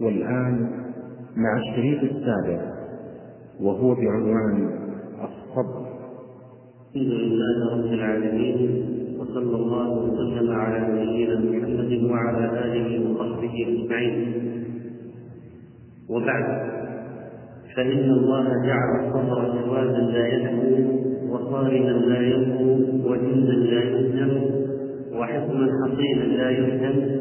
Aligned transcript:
والآن 0.00 0.70
مع 1.36 1.58
الشريط 1.58 2.02
السابع 2.02 2.72
وهو 3.60 3.94
بعنوان 3.94 4.70
الصبر. 5.24 5.86
الحمد 6.96 7.12
لله 7.12 7.76
رب 7.76 7.92
العالمين 7.92 8.84
وصلى 9.18 9.56
الله 9.56 9.88
وسلم 9.98 10.50
على 10.52 10.78
نبينا 10.80 11.36
محمد 11.40 12.10
وعلى 12.10 12.64
آله 12.64 13.10
وصحبه 13.10 13.54
أجمعين. 13.68 14.32
وبعد 16.10 16.76
فإن 17.76 18.10
الله 18.10 18.44
جعل 18.66 19.06
الصبر 19.06 19.60
جوازا 19.66 19.98
لا 19.98 20.26
يدعو 20.28 20.96
وصارما 21.30 21.90
لا 21.90 22.20
يبكو 22.20 22.64
وجندا 23.10 23.52
لا 23.52 23.82
يهزم 23.82 24.40
وحكما 25.18 25.68
حصينا 25.82 26.24
لا 26.24 26.50
يهزم 26.50 27.15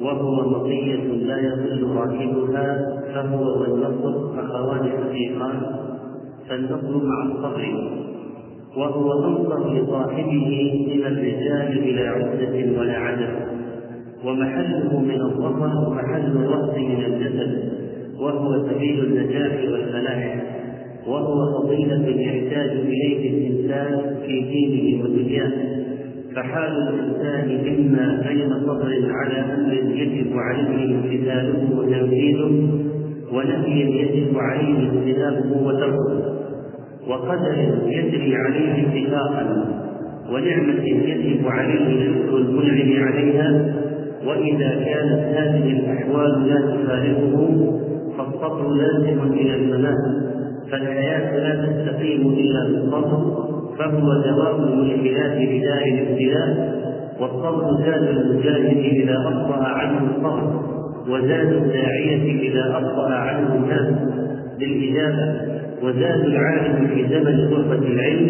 وهو 0.00 0.50
مطية 0.50 1.04
لا 1.26 1.38
يضل 1.38 1.96
راكبها 1.96 2.96
فهو 3.14 3.60
والنصر 3.60 4.40
أخوان 4.40 4.90
شقيقان 4.90 5.62
فالنصر 6.48 7.04
مع 7.04 7.22
الصبر. 7.24 7.90
وهو 8.76 9.12
أنصر 9.24 9.72
لصاحبه 9.74 10.72
من 10.86 11.06
الرجال 11.06 11.80
بلا 11.84 12.10
عدة 12.10 12.80
ولا 12.80 12.96
عدد 12.98 13.34
ومحله 14.24 15.00
من 15.00 15.20
الظفر 15.20 15.94
محل 15.94 16.26
الرأس 16.36 16.78
من 16.78 17.04
الجسد. 17.04 17.72
وهو 18.20 18.68
سبيل 18.68 19.04
النجاح 19.04 19.52
والفلاح. 19.72 20.42
وهو 21.06 21.62
فضيلة 21.62 22.08
يحتاج 22.08 22.70
إليه 22.70 23.30
الإنسان 23.30 24.16
في 24.26 24.40
دينه 24.40 25.04
ودنياه. 25.04 25.79
فحال 26.36 26.72
الإنسان 26.88 27.68
إما 27.68 28.22
بين 28.28 28.50
صبر 28.66 28.92
على 29.10 29.54
أمر 29.54 29.72
يجب 29.72 30.32
عليه 30.36 30.84
امتثاله 30.94 31.78
وتنفيذه 31.78 32.68
ونهي 33.32 33.80
يجب 34.02 34.38
عليه 34.38 34.88
اجتنابه 34.88 35.66
وتركه 35.66 36.40
وقدر 37.08 37.54
يجري 37.86 38.36
عليه 38.36 38.86
اتفاقا 38.88 39.64
ونعمة 40.32 40.84
يجب 40.84 41.48
عليه 41.48 42.12
شكر 42.14 42.36
المنعم 42.36 43.04
عليها 43.06 43.74
وإذا 44.26 44.70
كانت 44.84 45.36
هذه 45.38 45.70
الأحوال 45.70 46.48
لا 46.48 46.60
تفارقه 46.60 47.76
فالصبر 48.18 48.68
لازم 48.74 49.32
إلى 49.32 49.54
الممات 49.54 50.30
فالحياة 50.70 51.36
لا 51.38 51.66
تستقيم 51.66 52.28
إلا 52.28 52.64
بالصبر. 52.68 53.59
فهو 53.80 54.22
دواء 54.22 54.56
المشكلات 54.56 55.36
بدار 55.36 55.82
الابتلاء 55.86 56.80
والصبر 57.20 57.84
زاد 57.84 58.08
المجاهد 58.08 58.76
إذا 58.76 59.16
أبطأ 59.26 59.64
عنه 59.64 60.10
الصبر 60.10 60.60
وزاد 61.08 61.52
الداعية 61.52 62.50
إذا 62.50 62.76
أبطأ 62.76 63.10
عنه 63.10 63.54
الناس 63.54 63.94
للإجابة 64.60 65.34
وزاد 65.82 66.24
العالم 66.24 66.86
في 66.86 67.08
زمن 67.08 67.48
غربة 67.52 67.86
العلم 67.86 68.28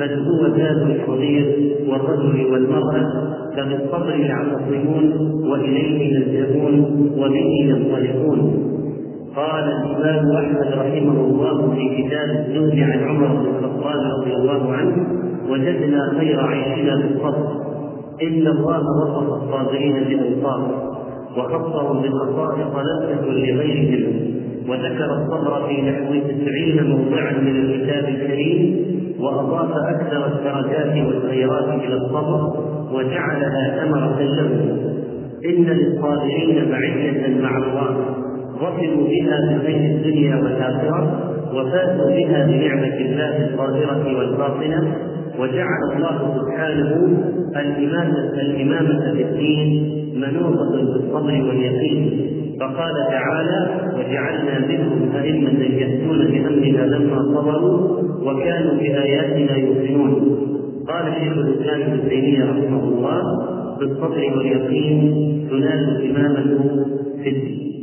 بل 0.00 0.14
هو 0.14 0.56
زاد 0.56 0.90
الصغير 0.90 1.74
والرجل 1.88 2.52
والمرأة 2.52 3.36
فبالصبر 3.56 4.16
يعتصمون 4.16 5.12
وإليه 5.50 6.14
يلجؤون 6.14 6.80
وبه 7.18 7.50
ينطلقون. 7.60 8.75
قال 9.36 9.64
الإمام 9.64 10.36
أحمد 10.36 10.72
رحمه 10.72 11.20
الله 11.24 11.74
في 11.74 12.02
كتاب 12.02 12.30
الزهد 12.30 12.80
عن 12.80 13.08
عمر 13.08 13.26
بن 13.26 13.46
الخطاب 13.46 14.00
رضي 14.20 14.34
الله 14.34 14.72
عنه 14.72 15.06
وجدنا 15.50 16.12
خير 16.18 16.40
عيشنا 16.40 16.96
بالصبر 16.96 17.48
إن 18.22 18.46
الله 18.46 18.80
وصف 19.02 19.42
الصابرين 19.42 20.04
بأوصاف 20.04 20.62
وخصهم 21.36 22.02
بخصائص 22.02 22.66
لم 22.76 23.16
تكن 23.16 23.32
لغيرهم 23.32 24.36
وذكر 24.68 25.14
الصبر 25.14 25.68
في 25.68 25.82
نحو 25.82 26.12
تسعين 26.14 26.90
موضعا 26.90 27.32
من 27.32 27.56
الكتاب 27.56 28.04
الكريم 28.04 28.86
وأضاف 29.20 29.70
أكثر 29.70 30.26
الدرجات 30.26 31.06
والخيرات 31.06 31.68
إلى 31.68 31.94
الصبر 31.94 32.52
وجعلها 32.92 33.84
ثمرة 33.84 34.22
له. 34.22 34.76
إن 35.44 35.64
للصابرين 35.64 36.70
معية 36.70 37.40
مع 37.42 37.56
الله. 37.56 38.25
ظفروا 38.56 39.08
بها 39.08 39.58
بخير 39.58 39.96
الدنيا 39.96 40.36
والآخرة 40.36 41.32
وفازوا 41.54 42.10
بها 42.10 42.46
بنعمة 42.46 42.96
الله 43.00 43.48
الظاهرة 43.48 44.18
والباطنة 44.18 44.96
وجعل 45.38 45.80
الله 45.96 46.40
سبحانه 46.40 47.18
الإمامة 47.56 48.40
الإمامة 48.40 49.14
في 49.14 49.22
الدين 49.22 49.92
منوطة 50.14 50.70
بالصبر 50.70 51.32
واليقين. 51.48 52.32
فقال 52.60 52.94
تعالى 53.10 53.90
وجعلنا 53.96 54.66
منهم 54.68 55.16
أئمة 55.16 55.64
يهدون 55.64 56.18
بأمرنا 56.18 56.96
لما 56.96 57.22
صبروا 57.34 58.00
وكانوا 58.22 58.74
بآياتنا 58.74 59.56
يوقنون 59.56 60.38
قال 60.88 61.04
شيخ 61.20 61.32
الإسلام 61.36 61.82
ابن 61.82 62.08
تيمية 62.08 62.44
رحمه 62.44 62.84
الله 62.84 63.22
بالصبر 63.78 64.36
واليقين 64.36 65.14
تنال 65.50 65.96
الإمامة 65.96 66.58
في 67.22 67.28
الدين. 67.28 67.75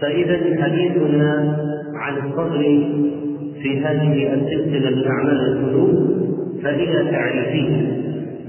فإذا 0.00 0.62
حديثنا 0.62 1.56
عن 1.94 2.16
الصبر 2.16 2.58
في 3.62 3.80
هذه 3.84 4.34
السلسلة 4.34 4.90
من 4.90 5.06
أعمال 5.06 5.40
القلوب 5.40 6.16
فإلى 6.62 7.10
تعريفه. 7.10 7.86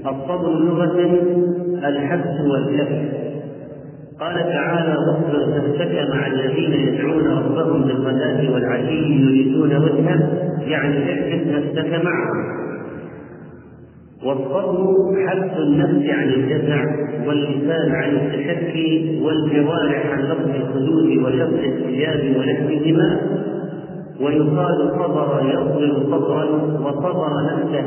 الصبر 0.06 0.58
لغة 0.58 1.20
الحبس 1.88 2.40
والكف. 2.50 2.88
قال 4.20 4.34
تعالى 4.34 4.96
واصبر 4.96 5.56
نفسك 5.56 6.08
مع 6.14 6.26
الذين 6.26 6.72
يدعون 6.72 7.26
ربهم 7.26 7.82
بالغداة 7.82 8.52
والعشي 8.52 9.22
يريدون 9.22 9.76
وجهه 9.76 10.30
يعني 10.66 11.12
احبس 11.12 11.46
نفسك 11.46 12.04
معهم. 12.04 12.67
والصبر 14.24 15.26
حبس 15.26 15.56
النفس 15.56 16.10
عن 16.10 16.28
الجزع 16.28 16.84
واللسان 17.26 17.92
عن 17.92 18.16
التشكي 18.16 19.20
والجوارح 19.22 20.06
عن 20.06 20.22
لفظ 20.22 20.50
الخدود 20.50 21.16
ولفظ 21.24 21.54
الثياب 21.54 22.36
ونحوهما. 22.36 23.20
ويقال 24.20 24.90
صبر 24.90 25.50
يصبر 25.54 26.02
صبرا 26.10 26.44
وصبر 26.80 27.30
نفسه. 27.52 27.84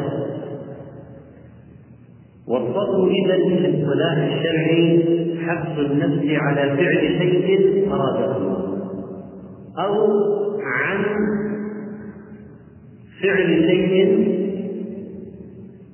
والصبر 2.48 3.08
إذا 3.08 3.36
في 3.36 3.66
الاصطلاح 3.66 4.18
الشرعي 4.18 5.04
حبس 5.46 5.80
النفس 5.80 6.26
على 6.30 6.78
فعل 6.78 7.20
شيء 7.20 7.88
أراده. 7.92 8.36
أو 9.80 10.08
عن 10.64 11.04
فعل 13.22 13.68
شيء 13.68 14.41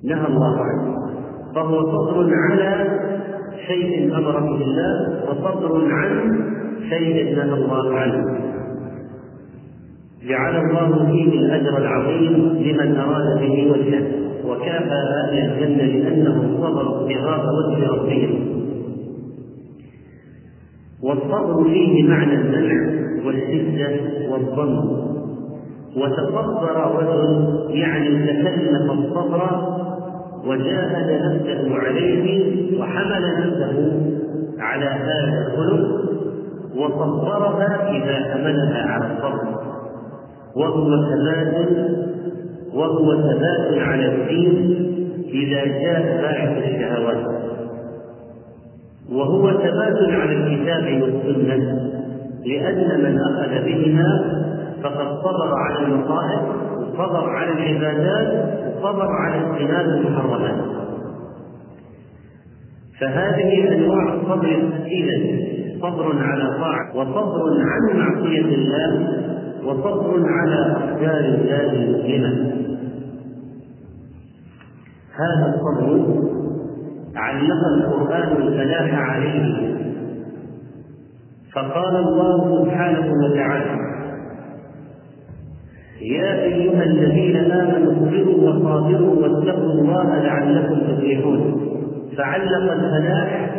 نهى 0.03 0.27
الله 0.27 0.57
عنه. 0.57 0.95
فهو 1.55 1.81
صبر 1.81 2.29
على 2.49 2.99
شيء 3.67 4.17
أمر 4.17 4.39
به 4.39 4.61
الله 4.61 5.23
وصبر 5.29 5.91
عن 5.91 6.39
شيء 6.89 7.35
نهى 7.35 7.53
الله 7.53 7.93
عنه. 7.93 8.39
جعل 10.27 10.55
الله 10.55 11.11
فيه 11.11 11.39
الأجر 11.39 11.77
العظيم 11.77 12.33
لمن 12.59 12.95
أراد 12.95 13.39
به 13.39 13.71
وجهه 13.71 14.03
وكافى 14.47 14.93
أهل 14.93 15.37
الجنة 15.37 15.83
لأنهم 15.83 16.57
صبروا 16.57 17.01
ابتغاء 17.01 17.45
وجه 17.55 17.87
ربهم. 17.87 18.57
والصبر 21.03 21.63
فيه 21.63 22.03
معنى 22.03 22.33
المنع 22.33 22.97
والشدة 23.25 23.99
والضم 24.31 25.07
وتصبر 25.97 26.95
رجل 26.95 27.49
يعني 27.69 28.27
تكلف 28.27 28.91
الصبر 28.91 29.76
وجاهد 30.45 31.21
نفسه 31.21 31.75
عليه 31.75 32.79
وحمل 32.79 33.23
نفسه 33.39 34.01
على 34.59 34.85
هذا 34.85 35.47
الخلق 35.47 36.07
وصبرها 36.75 37.89
إذا 37.91 38.33
حملها 38.33 38.91
على 38.91 39.05
الصبر. 39.05 39.57
وهو 40.55 41.03
ثبات 41.03 41.67
وهو 42.73 43.15
ثبات 43.21 43.77
على 43.77 44.15
الدين 44.15 44.75
إذا 45.33 45.65
جاء 45.65 46.21
باعث 46.21 46.57
الشهوات. 46.57 47.47
وهو 49.11 49.51
ثبات 49.51 50.09
على 50.09 50.33
الكتاب 50.33 51.01
والسنة 51.01 51.87
لأن 52.45 53.03
من 53.03 53.19
أخذ 53.19 53.65
بهما 53.65 54.37
فقد 54.83 55.07
صبر 55.23 55.53
على 55.53 55.85
المصائب 55.85 56.66
وصبر 56.97 57.29
على 57.29 57.51
العبادات 57.51 58.47
وصبر 58.77 59.07
على 59.11 59.35
اجتناب 59.35 59.85
المحرمات. 59.85 60.55
فهذه 62.99 63.73
أنواع 63.75 64.13
الصبر 64.13 64.69
اذا 64.85 65.47
صبر 65.81 66.23
على 66.23 66.57
طاعة 66.59 66.95
وصبر 66.95 67.61
عن 67.61 67.99
معصية 67.99 68.55
الله 68.55 69.07
وصبر 69.65 70.23
على 70.29 70.71
اقدار 70.71 71.19
الله 71.19 71.73
المؤلمه 71.73 72.53
هذا 75.15 75.55
الصبر 75.55 76.05
علق 77.15 77.67
القرآن 77.77 78.41
الفلاح 78.41 79.09
عليه. 79.11 79.77
فقال 81.53 81.95
الله 81.95 82.63
سبحانه 82.63 83.11
وتعالى 83.23 83.97
يا 86.01 86.43
أيها 86.43 86.83
الذين 86.83 87.35
آمنوا 87.37 87.93
اصبروا 87.93 88.49
وصابروا 88.49 89.15
واتقوا 89.15 89.71
الله 89.71 90.19
لعلكم 90.23 90.75
تفلحون. 90.75 91.61
فعلق 92.17 92.71
الفلاح 92.71 93.55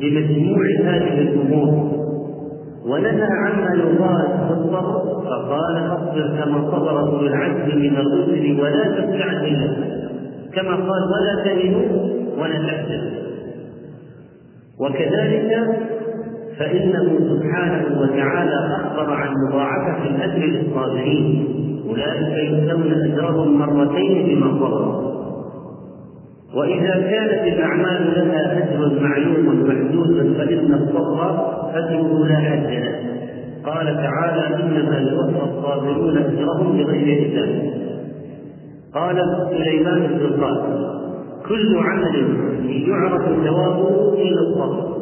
بمجموع 0.00 0.64
هذه 0.84 1.18
الأمور. 1.18 1.92
ونهى 2.86 3.28
عما 3.44 3.74
يضاد 3.74 4.48
بالصبر 4.48 5.22
فقال 5.24 5.88
فاصبر 5.88 6.44
كما 6.44 6.70
صبر 6.70 7.00
أولو 7.00 7.26
العزم 7.26 7.78
من 7.78 7.96
الرسل 7.96 8.60
ولا 8.60 8.84
تستعجل 8.84 9.76
كما 10.54 10.74
قال 10.74 11.02
ولا 11.12 11.44
تهنوا 11.44 12.08
ولا 12.38 12.58
تحزنوا. 12.58 13.22
وكذلك 14.80 15.50
فإنه 16.62 17.18
سبحانه 17.18 18.00
وتعالى 18.00 18.76
أخبر 18.80 19.12
عن 19.12 19.34
مضاعفة 19.48 20.06
الأجر 20.06 20.46
للصابرين 20.46 21.48
أولئك 21.88 22.50
يؤتون 22.50 22.92
أجرهم 22.92 23.58
مرتين 23.58 24.26
بما 24.26 24.48
صبروا. 24.60 25.12
وإذا 26.54 26.94
كانت 27.10 27.54
الأعمال 27.54 28.12
لها 28.14 28.58
أجر 28.58 29.00
معلوم 29.00 29.64
محدود 29.68 30.34
فإن 30.38 30.74
الصبر 30.74 31.30
أجره 31.74 32.26
لا 32.26 32.36
حد 32.36 32.70
له. 32.70 32.98
قال 33.64 33.86
تعالى 33.86 34.62
إنما 34.62 34.98
يوفى 34.98 35.42
الصابرون 35.44 36.16
أجرهم 36.18 36.76
بغير 36.76 37.30
حساب. 37.30 37.72
قال 38.94 39.16
سليمان 39.50 40.00
بن 40.00 40.30
كل 41.48 41.78
عمل 41.78 42.36
يعرف 42.88 43.22
ثوابه 43.22 44.22
إلا 44.22 44.40
الصبر. 44.40 45.01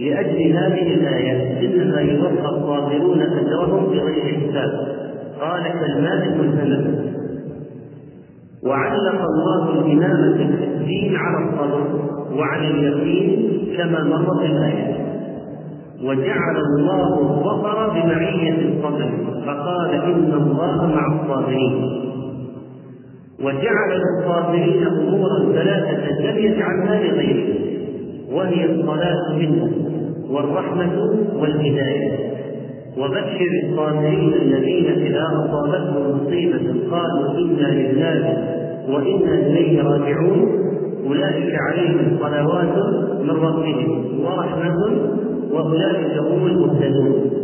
لأجل 0.00 0.52
هذه 0.52 0.94
الآية 0.94 1.60
إنما 1.66 2.00
يوفى 2.00 2.44
الصابرون 2.44 3.20
أجرهم 3.22 3.86
بغير 3.86 4.40
حساب. 4.40 4.70
قال 5.40 5.62
كالماء 5.62 6.26
المنهمك 6.26 7.14
وعلق 8.66 9.22
الله 9.22 9.70
الإمامة 9.70 10.40
الدين 10.64 11.16
على 11.16 11.44
الصبر 11.44 12.00
وعلى 12.38 12.70
اليقين 12.70 13.58
كما 13.76 14.04
مر 14.04 14.40
في 14.40 14.46
الآية. 14.46 15.04
وجعل 16.04 16.56
الله 16.56 17.20
الظفر 17.20 17.88
بمعية 17.88 18.68
الصبر 18.68 19.10
فقال 19.46 19.90
إن 19.90 20.32
الله 20.32 20.86
مع 20.86 21.20
الصابرين. 21.20 22.04
وجعل 23.40 24.00
للصابرين 24.00 24.86
أمورا 24.86 25.52
ثلاثة 25.52 26.20
لم 26.20 26.38
يجعلها 26.38 27.02
لغيره 27.02 27.73
وهي 28.34 28.64
الصلاة 28.64 29.36
منه 29.38 29.72
والرحمة 30.30 30.92
والهداية. 31.40 32.34
وبشر 32.98 33.50
الصابرين 33.64 34.32
الذين 34.34 34.86
إذا 34.86 35.22
أصابتهم 35.22 36.20
مصيبة 36.20 36.90
قالوا 36.90 37.38
إنا 37.38 37.68
لله 37.74 38.38
وإنا 38.88 39.34
إليه 39.34 39.82
راجعون. 39.82 40.60
أولئك 41.06 41.54
عليهم 41.68 42.18
صلوات 42.20 42.76
من 43.22 43.30
ربهم 43.30 44.20
ورحمة 44.24 44.76
وأولئك 45.52 46.18
هم 46.18 46.46
المهتدون. 46.46 47.43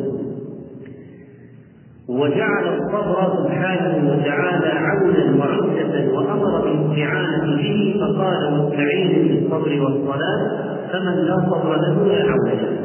وجعل 2.11 2.65
الصبر 2.79 3.17
سبحانه 3.39 4.11
وتعالى 4.11 4.69
عونا 4.69 5.45
وعزة 5.45 6.12
وأمر 6.15 6.61
بالاستعانة 6.61 7.57
به 7.57 7.95
فقال 8.01 8.53
مستعين 8.59 9.29
بالصبر 9.29 9.83
والصلاة 9.83 10.41
فمن 10.93 11.15
لا 11.15 11.37
صبر 11.51 11.77
له 11.77 12.07
لا 12.07 12.31
عون 12.31 12.49
له. 12.49 12.79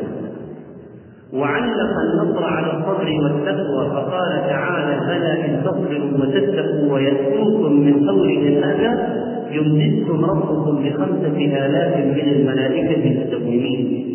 وعلق 1.34 2.00
النصر 2.00 2.44
على 2.44 2.68
الصبر 2.68 3.08
والتقوى 3.24 3.90
فقال 3.90 4.32
تعالى 4.50 5.00
بلى 5.08 5.46
إن 5.46 5.64
تصبروا 5.64 6.12
وتتقوا 6.20 6.94
ويأتوكم 6.94 7.72
من 7.74 8.10
قولهم 8.10 8.64
هذا 8.64 9.16
يمددكم 9.52 10.26
ربكم 10.26 10.84
بخمسة 10.84 11.66
آلاف 11.66 11.98
من 11.98 12.30
الملائكة 12.30 13.28
مسومين 13.28 14.06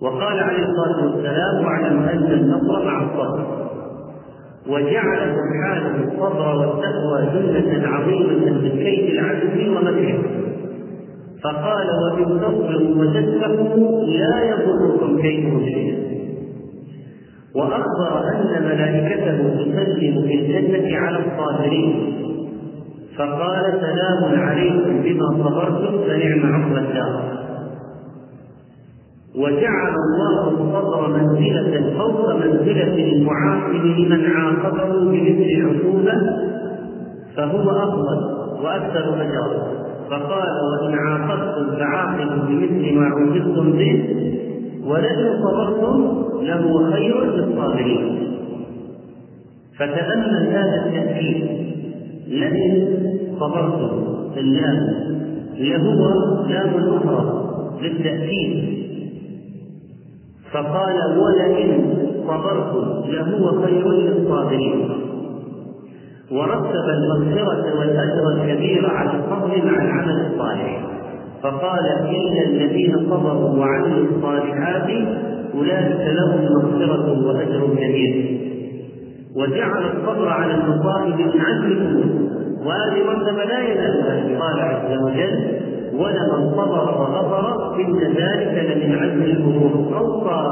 وقال 0.00 0.38
عليه 0.38 0.64
الصلاة 0.64 1.04
والسلام 1.04 1.64
واعلم 1.64 2.02
أن 2.02 2.32
النصر 2.32 2.84
مع 2.84 3.02
الصبر. 3.02 3.71
وجعل 4.68 5.18
سبحانه 5.18 6.04
الصبر 6.04 6.56
والتقوى 6.56 7.18
جنة 7.34 7.88
عظيمة 7.88 8.50
من 8.50 8.70
كيد 8.70 9.10
العدو 9.10 9.78
ومكره. 9.78 10.22
فقال 11.44 11.86
وإن 12.02 12.40
تصبروا 12.40 13.04
وتتقوا 13.04 14.06
لا 14.06 14.44
يضركم 14.44 15.22
كيدهم 15.22 15.64
شيئا 15.64 15.96
وأخبر 17.54 18.28
أن 18.28 18.62
ملائكته 18.64 19.38
تسلم 19.64 20.22
في 20.26 20.34
الجنة 20.34 20.98
على 20.98 21.18
الصابرين. 21.18 22.12
فقال 23.18 23.80
سلام 23.80 24.40
عليكم 24.40 25.02
بما 25.02 25.28
صبرتم 25.28 25.98
فنعم 26.06 26.54
عقبى 26.54 26.78
الدار. 26.78 27.41
وجعل 29.36 29.94
الله 29.94 30.48
الصبر 30.48 31.08
منزلة 31.08 31.94
فوق 31.98 32.34
منزلة 32.34 33.12
المعاقب 33.12 33.84
لمن 33.84 34.26
عاقبه 34.26 35.10
بمثل 35.10 35.50
العقوبة 35.58 36.12
فهو 37.36 37.70
أفضل 37.70 38.42
وأكثر 38.64 39.22
أجرا. 39.22 39.72
فقال 40.10 40.48
وإن 40.70 40.94
عاقبتم 40.94 41.76
فعاقبوا 41.76 42.44
بمثل 42.48 42.94
ما 42.94 43.06
عوقبتم 43.06 43.72
به 43.72 44.04
ولئن 44.86 45.42
صبرتم 45.42 46.22
لهو 46.42 46.92
خير 46.92 47.24
للصابرين. 47.24 48.18
فتأمل 49.78 50.46
هذا 50.46 50.86
التأكيد 50.86 51.46
لئن 52.28 52.98
صبرتم 53.40 54.04
اللام 54.36 54.94
لهو 55.58 56.08
لام 56.48 56.96
أخرى 56.96 57.48
للتأكيد 57.82 58.81
فقال 60.52 61.18
ولئن 61.18 61.94
صبرتم 62.26 63.10
لهو 63.10 63.62
خير 63.62 63.88
للصابرين. 63.88 64.90
ورتب 66.32 66.86
المغفرة 66.88 67.78
والأجر 67.78 68.28
الكبير 68.28 68.90
على 68.90 69.10
الصبر 69.10 69.64
مع 69.64 69.82
العمل 69.84 70.26
الصالح. 70.26 70.80
فقال 71.42 71.86
إلا 72.10 72.44
الذين 72.46 72.96
صبروا 73.10 73.58
وعملوا 73.58 74.06
الصالحات 74.16 74.90
أولئك 75.54 76.14
لهم 76.16 76.44
مغفرة 76.54 77.26
وأجر 77.26 77.74
كبير. 77.74 78.38
وجعل 79.36 79.82
الصبر 79.84 80.28
على 80.28 80.54
المصائب 80.54 81.14
من 81.14 81.40
عزم 81.40 81.72
الأمور. 81.72 82.32
وهذه 82.66 83.04
مرتبة 83.06 83.44
لا 83.44 83.60
ينالها 83.60 84.38
قال 84.40 84.60
عز 84.60 85.02
وجل 85.02 85.62
ولمن 85.94 86.50
صبر 86.50 87.00
وغفر 87.00 87.61
إن 87.76 87.98
ذلك 87.98 88.76
لمن 88.76 88.98
عزم 88.98 89.22
الأمور. 89.22 89.98
أوصى 89.98 90.42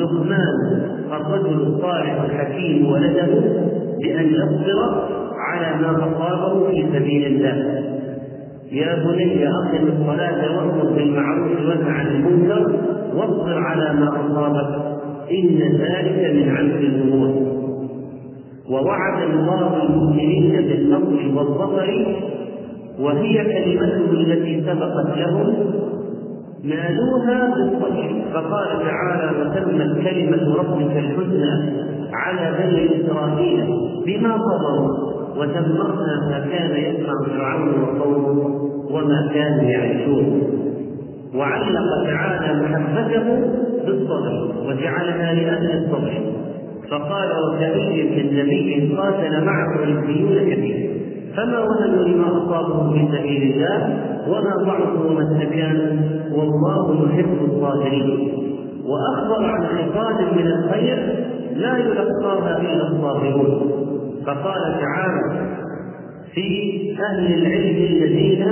لقمان 0.00 0.82
الرجل 1.12 1.60
الصالح 1.62 2.22
الحكيم 2.22 2.92
ولده 2.92 3.26
بأن 3.98 4.26
يصبر 4.26 5.04
على 5.38 5.82
ما 5.82 5.90
أصابه 5.96 6.70
في 6.70 6.86
سبيل 6.92 7.26
الله. 7.26 7.84
يا 8.72 8.94
بني 9.04 9.48
أقم 9.48 9.86
الصلاة 9.86 10.56
وأمر 10.56 10.90
بالمعروف 10.94 11.60
وانه 11.68 11.90
عن 11.90 12.06
المنكر 12.06 12.72
واصبر 13.14 13.58
على 13.58 14.00
ما 14.00 14.08
أصابك. 14.08 14.98
إن 15.32 15.58
ذلك 15.58 16.34
من 16.34 16.56
عزم 16.56 16.78
الأمور. 16.78 17.58
ووعد 18.70 19.22
الله 19.22 19.82
المؤمنين 19.82 20.52
بالنصر 20.68 21.38
والظفر 21.38 22.16
وهي 23.00 23.44
كلمته 23.44 24.10
التي 24.12 24.62
سبقت 24.66 25.18
لهم 25.18 25.54
نالوها 26.64 27.54
بالصبر 27.54 28.22
فقال 28.32 28.68
تعالى 28.84 29.40
وتمت 29.40 30.04
كلمة 30.04 30.54
ربك 30.54 30.96
الحسنى 30.96 31.72
على 32.12 32.56
بني 32.58 33.00
إسرائيل 33.00 33.64
بما 34.06 34.38
صبروا 34.38 35.18
ودمرنا 35.36 36.28
ما 36.30 36.46
كان 36.50 36.70
يصنع 36.76 37.12
فرعون 37.26 37.82
وقومه 37.82 38.68
وما 38.90 39.30
كانوا 39.34 39.62
يعيشون 39.62 40.42
وعلق 41.34 42.04
تعالى 42.06 42.62
محبته 42.62 43.24
بالصبر 43.86 44.54
وجعلها 44.66 45.34
لأهل 45.34 45.84
الصبر. 45.84 46.12
فقال 46.90 47.28
وكأي 47.44 48.02
من 48.02 48.38
نبي 48.38 48.96
قاتل 48.96 49.44
معه 49.44 49.80
ربيون 49.80 50.50
كثير. 50.50 50.97
فما 51.36 51.58
وهنوا 51.58 52.04
لما 52.04 52.26
أصابهم 52.28 52.92
في 52.92 53.16
سبيل 53.18 53.52
الله 53.52 53.98
وما 54.28 54.56
ضعفوا 54.64 55.10
وما 55.10 55.22
استكانوا 55.22 55.96
والله 56.32 57.08
يحب 57.10 57.36
الصابرين 57.44 58.32
وأخبر 58.86 59.44
عن 59.44 59.62
عقاد 59.64 60.36
من 60.36 60.46
الخير 60.46 61.26
لا 61.56 61.78
يلقاها 61.78 62.60
إلا 62.60 62.88
الصابرون 62.88 63.70
فقال 64.26 64.74
تعالى 64.80 65.46
في 66.34 66.78
أهل 67.00 67.34
العلم 67.34 67.76
الذين 67.76 68.46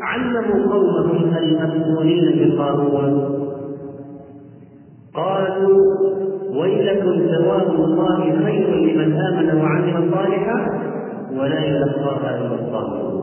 علموا 0.00 0.72
قومهم 0.72 1.36
المأمونين 1.36 2.54
بقارون. 2.56 3.38
قالوا 5.14 5.78
ويلكم 6.60 7.26
ثواب 7.26 7.74
الله 7.74 8.44
خير 8.44 8.68
لمن 8.74 9.12
آمن 9.12 9.60
وعمل 9.60 10.10
صالحا 10.12 10.80
ولا 11.36 11.64
يلقاها 11.64 12.38
إلا 12.40 12.54
الصابرون 12.54 13.22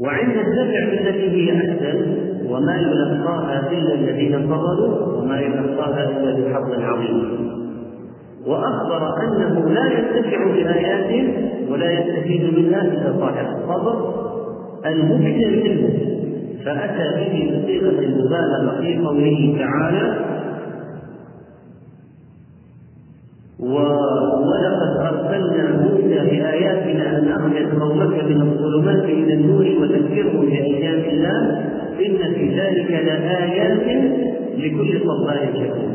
وعند 0.00 0.36
الدفع 0.36 0.90
بالتي 0.90 1.30
هي 1.30 1.58
أحسن 1.58 2.16
وما 2.50 2.76
يلقاها 2.76 3.70
إلا 3.72 3.94
الذين 3.94 4.46
صبروا 4.48 5.16
وما 5.16 5.40
يلقاها 5.40 6.10
إلا 6.10 6.48
بحظ 6.48 6.70
عظيم. 6.72 7.52
وأخبر 8.46 9.22
أنه 9.22 9.68
لا 9.68 9.86
ينتفع 9.86 10.44
بآياته 10.44 11.34
ولا 11.70 11.90
يستفيد 11.90 12.58
منها 12.58 12.82
إلا 12.82 13.18
صاحب 13.20 13.46
الصبر 13.46 14.14
المكثر 14.86 15.50
منه 15.64 15.90
فأتى 16.64 17.10
به 17.16 17.60
بصيغة 17.62 17.98
المبالغة 18.04 18.80
في 18.80 18.98
قوله 18.98 19.56
تعالى 19.58 20.14
ولقد 23.62 24.92
أرسلنا 25.00 25.64
موسى 25.82 26.18
بآياتنا 26.30 27.18
أن 27.18 27.28
أخرج 27.28 27.80
قومك 27.80 28.24
من 28.24 28.40
الظلمات 28.42 29.04
إلى 29.04 29.34
النور 29.34 29.66
وذكرهم 29.80 30.46
بأيام 30.46 31.00
الله. 31.12 31.40
إن 32.06 32.34
في 32.34 32.60
ذلك 32.60 32.90
لآيات 32.90 33.86
لكل 34.58 35.00
صبار 35.00 35.46
شكور. 35.54 35.92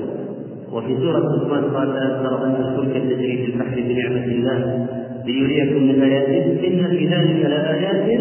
وفي 0.74 0.98
سورة 0.98 1.36
لقمان 1.36 1.64
قال 1.64 1.94
ترى 2.24 2.46
أن 2.46 2.56
الفلك 2.56 3.04
تجري 3.04 3.38
في 3.38 3.52
البحر 3.52 3.76
بنعمة 3.76 4.26
الله 4.26 4.88
ليريكم 5.26 5.84
من 5.84 6.02
آياته. 6.02 6.68
إن 6.68 6.88
في 6.88 7.08
ذلك 7.08 7.46
لآيات 7.46 8.20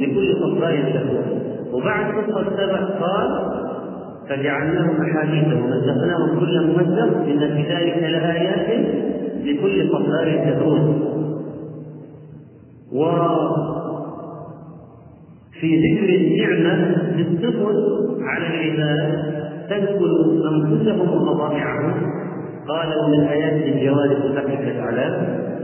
لكل 0.00 0.34
صبار 0.40 0.74
شكور. 0.94 1.24
وبعد 1.72 2.04
قصة 2.14 2.44
سبع 2.56 2.80
قال 3.00 3.30
فجعلناهم 4.28 4.96
أحاديث 5.02 5.44
ومزقناهم 5.44 6.40
كل 6.40 6.66
ممزق 6.66 7.16
إن 7.16 7.38
في 7.38 7.62
ذلك 7.74 7.96
لآيات 8.02 8.86
لكل 9.44 9.88
صبار 9.88 10.42
شكور 10.46 10.78
وفي 12.92 14.16
ذكر 15.76 16.08
النعمة 16.14 16.96
للسفن 17.16 17.76
على 18.22 18.46
العباد 18.46 19.34
تدخل 19.70 20.42
أنفسهم 20.54 21.10
ومضامعهم. 21.10 21.94
قال 22.68 22.88
من 23.08 23.14
الآيات 23.14 23.74
الجوارح 23.74 24.24
البحر 24.24 24.54
كالأعلام 24.54 25.14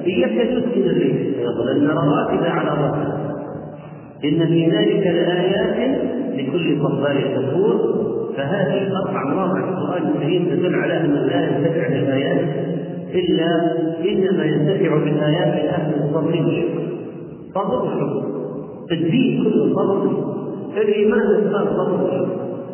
إياك 0.06 0.48
تسكن 0.48 0.80
الريح 0.80 1.16
فيظلن 1.16 1.90
رواتب 1.90 2.44
على 2.44 2.68
رأسها 2.68 3.30
إن 4.24 4.46
في 4.46 4.70
ذلك 4.70 5.06
لآيات 5.06 5.98
لكل 6.34 6.78
صبار 6.82 7.16
شكور 7.34 7.99
فهذه 8.40 8.96
أربع 8.96 9.34
مواضع 9.34 9.62
في 9.62 9.68
القرآن 9.68 10.08
الكريم 10.08 10.44
تدل 10.44 10.74
على 10.74 11.00
أن 11.00 11.10
لا 11.14 11.46
ينتفع 11.46 11.88
بالآيات 11.88 12.48
إلا 13.14 13.72
إنما 13.98 14.44
ينتفع 14.44 14.96
بالآيات 14.96 15.74
أهل 15.74 15.94
الصبر 15.94 16.28
والشكر. 16.28 16.82
صبر 17.54 17.84
وشكر. 17.84 18.22
الدين 18.92 19.44
كله 19.44 19.74
صبر 19.74 20.10
الإيمان 20.76 21.20
والإسلام 21.20 21.66
صبر 21.66 22.04
وشكر. 22.04 22.28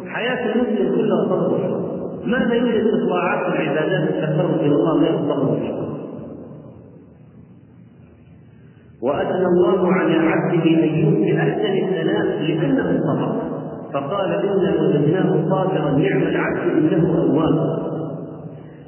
حياة 0.07 0.55
المسلم 0.55 0.95
كلها 0.95 1.25
صبر 1.25 1.55
وشكر. 1.55 1.81
ماذا 2.27 2.55
يوجد 2.55 2.83
في 2.83 2.95
الطاعات 3.03 3.47
والعبادات 3.47 4.09
التقرب 4.09 4.61
إلى 4.61 4.75
الله 4.75 5.01
غير 5.01 5.15
الصبر 5.15 5.51
والشكر 5.51 5.87
وأثنى 9.03 9.47
الله 9.47 9.93
على 9.93 10.15
عبده 10.15 10.65
أيوب 10.65 11.15
بأحسن 11.15 11.73
الثناء 11.87 12.43
لأنه 12.43 13.01
صبر 13.01 13.46
فقال 13.93 14.33
إنا 14.33 14.83
وجدناه 14.83 15.49
صابرا 15.51 15.91
نعم 15.91 16.23
العبد 16.23 16.93
إنه 16.93 17.19
أواب. 17.19 17.87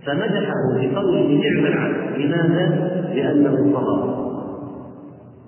فمدحه 0.06 0.62
بقوله 0.74 1.40
نعم 1.44 1.66
العبد 1.66 2.18
لماذا؟ 2.18 2.90
لأنه 3.14 3.56
صبر. 3.74 4.28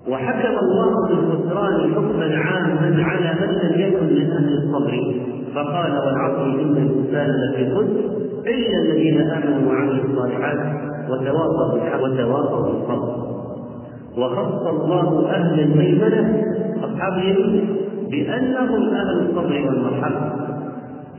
وحكم 0.09 0.57
الله 0.59 1.07
بالخسران 1.07 1.93
حكما 1.93 2.37
عاما 2.37 3.03
على 3.03 3.35
من 3.41 3.53
لم 3.53 3.81
يكن 3.81 4.05
من 4.05 4.31
أهل 4.31 4.57
الصبر. 4.57 5.15
فقال 5.55 5.91
والعصر 5.91 6.45
إن 6.45 6.77
الإنسان 6.77 7.29
لفي 7.29 7.75
خسر 7.75 8.21
إلا 8.47 8.81
الذين 8.81 9.21
آمنوا 9.21 9.71
وعملوا 9.71 10.05
الصالحات 10.05 10.59
وتواصوا 11.09 11.97
وتواصوا 12.01 12.63
بالصبر. 12.63 13.31
وخص 14.17 14.67
الله 14.67 15.29
أهل 15.29 15.59
الميمنة 15.59 16.43
أصحاب 16.83 17.13
اليمين. 17.13 17.90
بأنهم 18.11 18.89
أهل 18.95 19.19
الصبر 19.19 19.53
والمرحمة. 19.67 20.31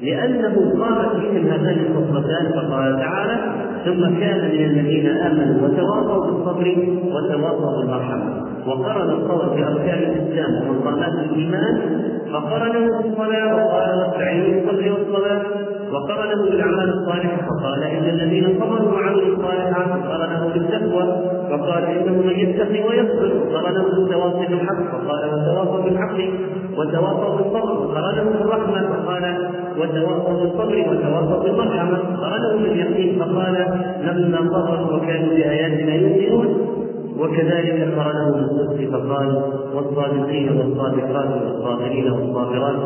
لأنه 0.02 0.54
قامت 0.80 1.16
بهم 1.16 1.46
هاتان 1.46 1.78
الخصلتان 1.78 2.52
فقال 2.52 2.96
تعالى 2.98 3.36
ثم 3.84 4.20
كان 4.20 4.38
من 4.38 4.64
الذين 4.64 5.06
آمنوا 5.06 5.68
وتواصوا 5.68 6.26
بالصبر 6.26 6.76
وتواصوا 7.04 7.80
بالمرحمة 7.80 8.42
وقرن 8.66 9.10
الصبر 9.10 9.48
بأركان 9.48 9.98
الإسلام 9.98 10.68
ومقامات 10.68 11.14
الإيمان 11.14 11.80
فقرنه 12.32 13.02
بالصلاة 13.02 13.54
وقال 13.54 13.98
واستعينوا 13.98 14.60
بالصبر 14.60 14.92
والصلاة. 14.92 15.42
وقرنه 15.92 16.42
بالأعمال 16.50 16.88
الصالحة 16.88 17.36
فقال 17.36 17.82
إن 17.82 18.04
الذين 18.04 18.60
صبروا 18.60 18.92
وعملوا 18.92 19.36
الصالحات 19.36 19.88
قرنه 20.06 20.50
بالتقوى 20.54 21.04
فقال 21.50 21.84
إنه 21.84 22.12
من 22.12 22.38
يتقي 22.38 22.82
ويصبر 22.88 23.32
قرنه 23.54 23.82
بالتواصي 23.82 24.46
بالحق 24.46 24.82
فقال 24.92 25.34
وتواصوا 25.34 25.82
بالحق 25.84 26.18
وتواصوا 26.78 27.36
بالصبر 27.36 27.94
قرنه 27.94 28.30
بالرحمه 28.38 28.88
فقال 28.88 29.50
وتواصوا 29.78 30.40
بالصبر 30.40 30.84
وتواصوا 30.90 31.42
بالمرحمه 31.42 31.98
قرنه 32.22 32.62
باليقين 32.62 33.18
فقال 33.18 33.66
لما 34.02 34.38
صبروا 34.38 34.96
وكانوا 34.96 35.28
بآياتنا 35.28 35.94
يؤمنون 35.94 36.72
وكذلك 37.18 37.94
قرنه 37.98 38.30
بالصدق 38.36 38.90
فقال 38.90 39.42
والصادقين 39.74 40.58
والصادقات 40.58 41.42
والصابرين 41.42 42.12
والصابرات. 42.12 42.76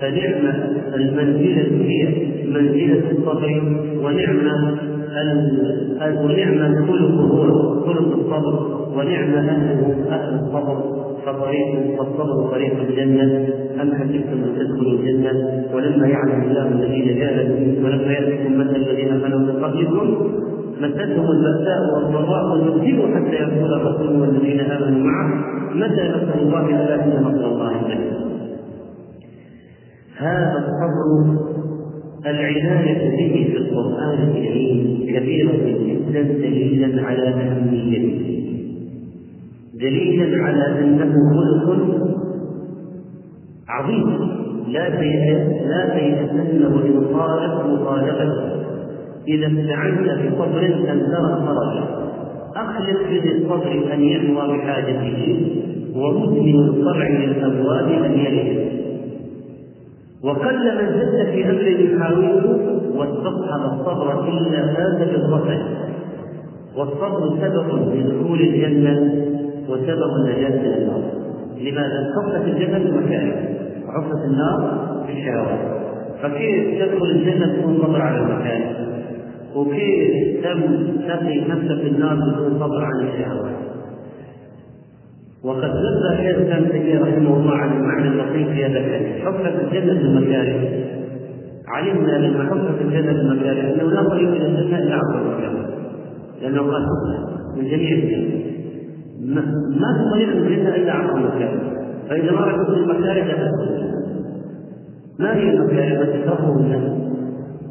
فنعم 0.00 0.54
المنزلة 0.94 1.84
هي 1.84 2.08
منزلة 2.46 3.02
الصبر 3.10 3.62
ونعم 4.04 4.38
ونعم 6.24 6.86
خلقه 6.86 7.20
هو 7.20 7.80
خلق 7.84 8.12
الصبر 8.12 8.80
ونعم 8.96 9.34
أهله 9.34 9.94
أهل 10.10 10.34
الصبر. 10.34 11.00
فطريق 11.26 11.96
فالصبر 11.98 12.50
طريق 12.50 12.72
الجنة. 12.88 13.48
أم 13.82 13.94
حسبتم 13.94 14.38
أن 14.44 14.52
تدخلوا 14.58 14.92
الجنة؟ 14.92 15.64
ولما 15.74 16.06
يعلم 16.08 16.42
الله 16.42 16.68
الذين 16.68 17.18
جاهدوا 17.18 17.84
ولما 17.84 18.12
يأتكم 18.12 18.58
مثل 18.58 18.76
الذين 18.76 19.20
خلوا 19.20 19.38
من 19.38 19.64
قبلكم 19.64 20.26
مستهم 20.80 21.26
البأساء 21.30 21.94
والضراء 21.94 22.52
وزلزلوا 22.52 23.16
حتى 23.16 23.36
يقول 23.36 23.74
الرسول 23.74 24.20
والذين 24.20 24.60
آمنوا 24.60 25.04
معه. 25.04 25.28
متى 25.74 26.08
نصر 26.08 26.38
الله 26.42 26.66
إلا 26.68 27.04
إن 27.04 27.22
نصر 27.22 27.52
الله 27.52 27.72
جل 27.88 28.29
هذا 30.20 30.58
الصبر 30.58 31.36
العناية 32.26 33.10
به 33.10 33.52
في 33.52 33.56
القرآن 33.56 34.28
الكريم 34.28 35.06
كبيرة 35.08 35.52
جدا 35.52 36.22
دليلا 36.22 37.06
على 37.06 37.28
أهميته. 37.28 38.20
دليلا 39.74 40.42
على 40.42 40.78
أنه 40.78 41.12
خلق 41.66 42.08
عظيم. 43.68 44.18
لا 44.68 44.88
لا 45.68 45.88
تيأسن 45.98 46.64
وإن 46.64 47.06
صارت 47.12 47.66
مخالفته 47.66 48.60
إذا 49.28 49.46
استعنت 49.46 50.32
بصبر 50.32 50.66
أن 50.66 51.00
ترى 51.00 51.46
فرجا 51.46 51.84
أخلق 52.56 53.08
بذي 53.10 53.32
الصبر 53.36 53.94
أن 53.94 54.02
يحوى 54.02 54.58
بحاجته. 54.58 55.40
ومدمن 55.94 56.68
الصرع 56.68 57.08
للأبواب 57.08 57.88
أن 58.04 58.12
يلد 58.18 58.69
وقل 60.24 60.76
من 60.76 61.00
زد 61.00 61.30
في 61.30 61.50
أمر 61.50 61.62
يحاوله 61.62 62.70
واستصحب 62.94 63.62
الصبر 63.72 64.28
إلا 64.28 64.74
فاز 64.74 65.08
بالظفر 65.08 65.58
والصبر 66.76 67.36
سبب 67.40 67.94
لدخول 67.94 68.40
الجنة 68.40 69.24
وسبب 69.68 70.10
النجاه 70.16 70.50
من 70.50 70.74
النار. 70.74 71.02
لماذا؟ 71.60 72.12
حفت 72.16 72.48
الجنه 72.48 72.78
بالمكاره 72.78 73.48
وحفت 73.88 74.24
النار 74.24 74.78
بالشهوات 75.06 75.58
فكيف 76.22 76.82
تدخل 76.82 77.06
الجنة 77.06 77.46
بدون 77.46 77.78
صبر 77.82 78.00
على 78.02 78.18
المكان؟ 78.18 78.62
وكيف 79.56 80.44
تم 80.44 80.60
تقي 81.08 81.40
نفسك 81.40 81.86
النار 81.86 82.14
بدون 82.14 82.58
صبر 82.60 82.84
عن 82.84 83.08
الشهوات 83.08 83.69
وقد 85.44 85.64
نبه 85.64 86.16
شيخ 86.16 86.36
الاسلام 86.36 86.64
تيمية 86.64 86.98
رحمه 86.98 87.36
الله 87.36 87.52
عن 87.52 87.76
المعنى 87.76 88.08
اللطيف 88.08 88.48
في 88.48 88.64
هذا 88.64 88.78
الحديث. 88.78 89.24
حفت 89.24 89.60
الجنه 89.60 89.92
بالمكاره 89.92 90.68
علمنا 91.68 92.26
لما 92.26 92.44
حفت 92.44 92.80
الجنه 92.80 93.12
بالمكاره 93.12 93.74
أنه 93.74 93.90
لا 93.90 94.08
طريق 94.08 94.28
إلى 94.28 94.46
الجنه 94.46 94.78
إلا 94.78 94.94
عبر 94.94 95.22
المكاره 95.22 95.68
لأنه 96.42 96.60
قال 96.60 96.86
من 97.56 97.64
جميع 97.64 97.92
الجنه 97.92 98.40
ما 99.80 99.98
في 99.98 100.10
طريق 100.10 100.28
الجنه 100.28 100.76
إلا 100.76 100.92
عبر 100.92 101.16
المكاره 101.16 101.60
فإذا 102.08 102.32
ما 102.32 102.40
رحت 102.40 102.68
المكاره 102.68 103.24
لا 103.24 103.34
تدخل. 103.34 103.90
ما 105.18 105.36
هي 105.36 105.50
المكاره 105.50 106.02
التي 106.02 106.28
الناس؟ 106.48 107.10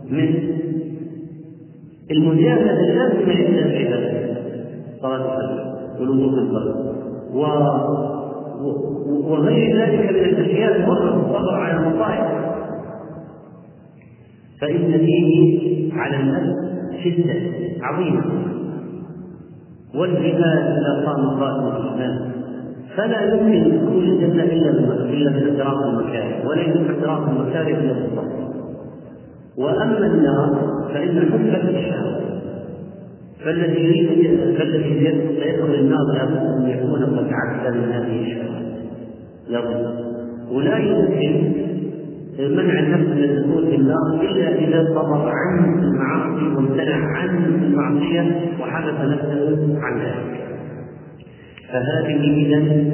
من 0.09 0.59
المجاهدة 2.11 2.79
اللازمة 2.79 3.33
لله 3.33 3.95
هذا 3.95 4.35
صلاة 5.01 5.39
الفجر 5.39 5.75
والوضوء 5.99 6.39
الفرد 6.39 6.98
و 7.33 7.41
وغير 9.29 9.81
ذلك 9.81 9.99
من 9.99 10.09
الاشياء 10.09 10.75
المره 10.75 11.15
الصبر 11.15 11.53
على 11.53 11.87
المصائب. 11.87 12.25
فإن 14.61 14.91
فيه 14.91 15.93
على 15.93 16.15
النفس 16.17 16.55
شدة 17.03 17.41
عظيمة. 17.81 18.23
والجهاد 19.95 20.77
إذا 20.77 21.05
قام 21.05 21.29
قائم 21.39 21.67
الاسلام 21.67 22.31
فلا 22.97 23.21
يمكن 23.21 23.85
دخول 23.85 24.03
الجنة 24.03 24.43
إلا 24.43 24.69
إلا 25.03 25.31
باحتراق 25.31 25.83
المكاره 25.83 26.47
ولا 26.47 26.61
يمكن 26.61 26.93
احتراق 26.93 27.29
المكاره 27.29 27.67
إلا 27.67 27.93
بالصبر. 27.93 28.49
وأما 29.57 30.05
النار 30.05 30.49
فإن 30.93 31.19
حفت 31.19 31.69
الشهوة. 31.69 32.28
فالذي 33.45 33.83
يريد 33.83 34.57
فالذي 34.57 35.05
يدخل 35.05 35.75
النار 35.75 36.13
لابد 36.13 36.37
أن 36.37 36.69
يكون 36.69 37.03
قد 37.03 37.29
عدل 37.31 37.77
من 37.77 37.91
هذه 37.91 38.21
الشهوه 38.21 38.59
لابد 39.49 40.09
ولا 40.51 40.77
يمكن 40.77 41.59
منع 42.39 42.79
النفس 42.79 43.07
من 43.07 43.23
الدخول 43.23 43.67
في 43.67 43.75
النار 43.75 44.21
إلا 44.21 44.55
إذا 44.55 44.85
صبر 44.95 45.29
عن 45.29 45.83
المعاصي 45.83 46.55
وامتنع 46.55 46.95
عن 46.95 47.45
المعصية 47.63 48.35
وحدث 48.61 49.01
نفسه 49.01 49.79
عن 49.81 49.99
ذلك. 49.99 50.39
فهذه 51.69 52.45
اذا 52.45 52.89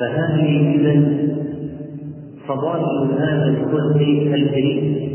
فهذه 0.00 0.74
اذا 0.74 1.22
فضائل 2.48 3.12
هذا 3.18 3.48
الخلق 3.48 3.96
الكريم 4.34 5.08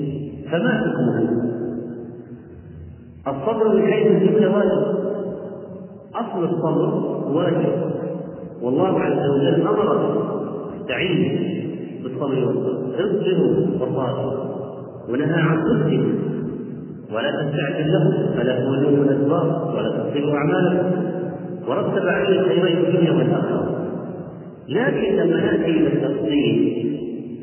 فما 0.52 0.70
حكمه 0.70 1.57
الصبر 3.28 3.76
من 3.76 3.82
حيث 3.92 4.08
الجملة 4.08 4.56
واجب. 4.56 4.98
أصل 6.16 6.44
الصبر 6.44 6.94
واجب. 7.34 7.74
والله 8.62 9.00
عز 9.00 9.30
وجل 9.30 9.68
أمر 9.68 10.18
استعين 10.82 11.40
بالصبر 12.04 12.48
والصبر 12.48 12.78
اصبروا 12.96 13.68
وصابروا 13.80 14.46
ونهى 15.10 15.42
عن 15.42 15.58
ضده 15.64 16.04
ولا 17.14 17.32
تستعجل 17.32 17.92
له. 17.92 18.34
فلا 18.38 18.60
تولوا 18.60 19.04
الأسباب 19.04 19.74
ولا 19.76 19.90
تبطلوا 19.90 20.34
أعمالكم. 20.36 21.02
ورتب 21.68 22.08
عليه 22.08 22.40
الخيرين 22.40 22.76
في 22.76 22.90
الدنيا 22.90 23.12
والآخرة. 23.12 23.88
لكن 24.70 25.16
لما 25.16 25.42
نأتي 25.42 25.70
إلى 25.70 25.88
التفصيل 25.88 26.97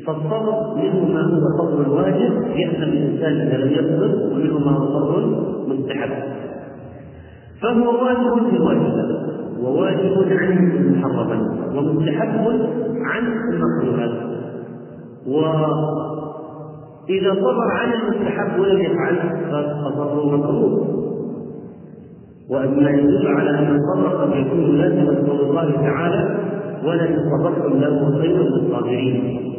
فالصبر 0.05 0.75
منه 0.75 1.05
ما 1.13 1.21
هو 1.21 1.57
صبر 1.57 1.89
واجب 1.89 2.31
يأثم 2.55 2.83
الإنسان 2.83 3.33
إذا 3.47 3.57
لم 3.57 3.71
يصبر 3.71 4.09
ومنه 4.31 4.59
ما 4.59 4.71
هو 4.71 4.85
صبر 4.85 5.25
مستحب. 5.67 6.11
فهو 7.61 8.03
واجب 8.05 8.49
في 8.49 8.55
الواجبات 8.55 9.19
وواجب 9.61 10.31
عن 10.31 10.57
المحرمات 10.77 11.41
ومستحب 11.75 12.47
عن 13.01 13.23
المكروهات 13.53 14.11
وإذا 15.27 17.31
صبر 17.33 17.67
عن 17.71 17.93
المستحب 17.93 18.59
ولم 18.59 18.81
يفعل 18.81 19.15
فصبره 19.51 20.37
مكروه. 20.37 21.01
وأما 22.49 22.89
يدل 22.89 23.27
على 23.27 23.49
أن 23.49 23.75
الصبر 23.75 24.07
قد 24.07 24.35
يكون 24.35 24.77
لازما 24.77 25.17
قول 25.27 25.39
الله 25.41 25.71
تعالى 25.71 26.37
ولئن 26.85 27.17
صبرتم 27.31 27.79
له 27.79 28.19
خير 28.21 28.37
للصابرين 28.43 29.54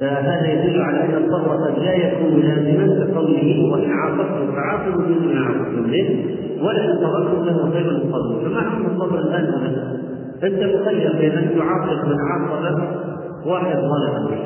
فهذا 0.00 0.52
يدل 0.52 0.82
على 0.82 1.04
أن 1.04 1.24
الصبر 1.24 1.56
قد 1.56 1.78
لا 1.78 1.94
يكون 1.94 2.40
لازما 2.40 3.04
كقوله 3.04 3.72
وإن 3.72 3.90
عاقبتم 3.90 4.52
فعاقبوا 4.52 5.02
بمثل 5.02 5.34
ما 5.34 5.40
عاقبتم 5.40 5.82
به 5.82 6.24
ولئن 6.62 6.96
صبرتم 6.96 7.44
له 7.44 7.70
خير 7.70 7.90
للصبر 7.90 8.40
فما 8.44 8.60
حكم 8.60 8.86
الصبر 8.86 9.18
الآن 9.18 9.44
ابدا 9.44 9.98
أنت 10.42 10.74
مخير 10.74 11.12
بين 11.18 11.32
أن 11.32 11.58
تعاقب 11.58 12.08
من 12.08 12.16
عاقب 12.20 12.82
واحد 13.46 13.76
ظلم. 13.76 14.38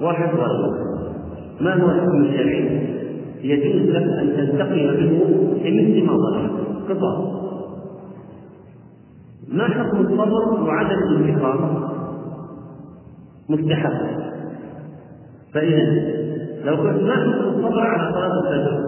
واحد 0.00 0.28
ظلم. 0.36 0.74
ما 1.60 1.82
هو 1.82 1.90
الحكم 1.90 2.22
الشرعي؟ 2.22 2.88
يجوز 3.42 3.90
لك 3.90 4.02
أن 4.02 4.36
تنتقم 4.36 4.72
منه 4.72 5.24
بمثل 5.64 6.06
ما 6.06 6.12
ظلم. 6.12 6.50
قصاص 6.88 7.40
ما 9.52 9.64
حكم 9.64 9.96
الصبر 9.96 10.62
وعدم 10.62 10.98
الانتقام؟ 10.98 11.90
مستحب. 13.48 14.29
فإذا 15.54 16.10
لو 16.64 16.76
كنت 16.76 17.02
ما 17.02 17.12
حكم 17.12 17.48
الصبر 17.48 17.80
على 17.80 18.12
صلاة 18.12 18.32
الفجر. 18.40 18.80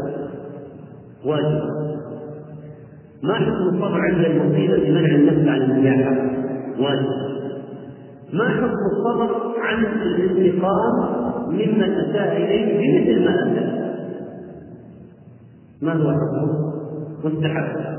واجب. 1.25 1.63
ما 3.23 3.35
حكم 3.35 3.69
الصبر 3.69 4.01
عند 4.01 4.25
المصيبة 4.25 4.91
منع 4.91 5.15
النفس 5.15 5.49
عن 5.49 5.63
النياحة 5.63 6.11
واجب. 6.81 7.07
ما 8.33 8.49
حكم 8.49 8.77
الصبر 8.93 9.37
عن 9.59 9.85
الانتقام 9.85 11.23
ممن 11.49 11.93
أساء 11.93 12.37
إليه 12.37 12.79
بمثل 12.79 13.25
ما 13.25 13.35
أساء. 13.35 13.83
ما 15.83 15.93
هو 15.93 16.13
حكمه؟ 16.13 16.73
مستحب. 17.25 17.93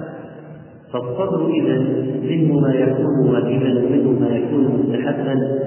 فالصبر 0.94 1.50
إذا 1.50 1.80
منه 2.22 2.60
ما 2.60 2.74
يكون 2.74 3.30
واجبا 3.30 3.80
ومنه 3.80 4.20
ما 4.20 4.36
يكون 4.36 4.64
مستحبا. 4.64 5.60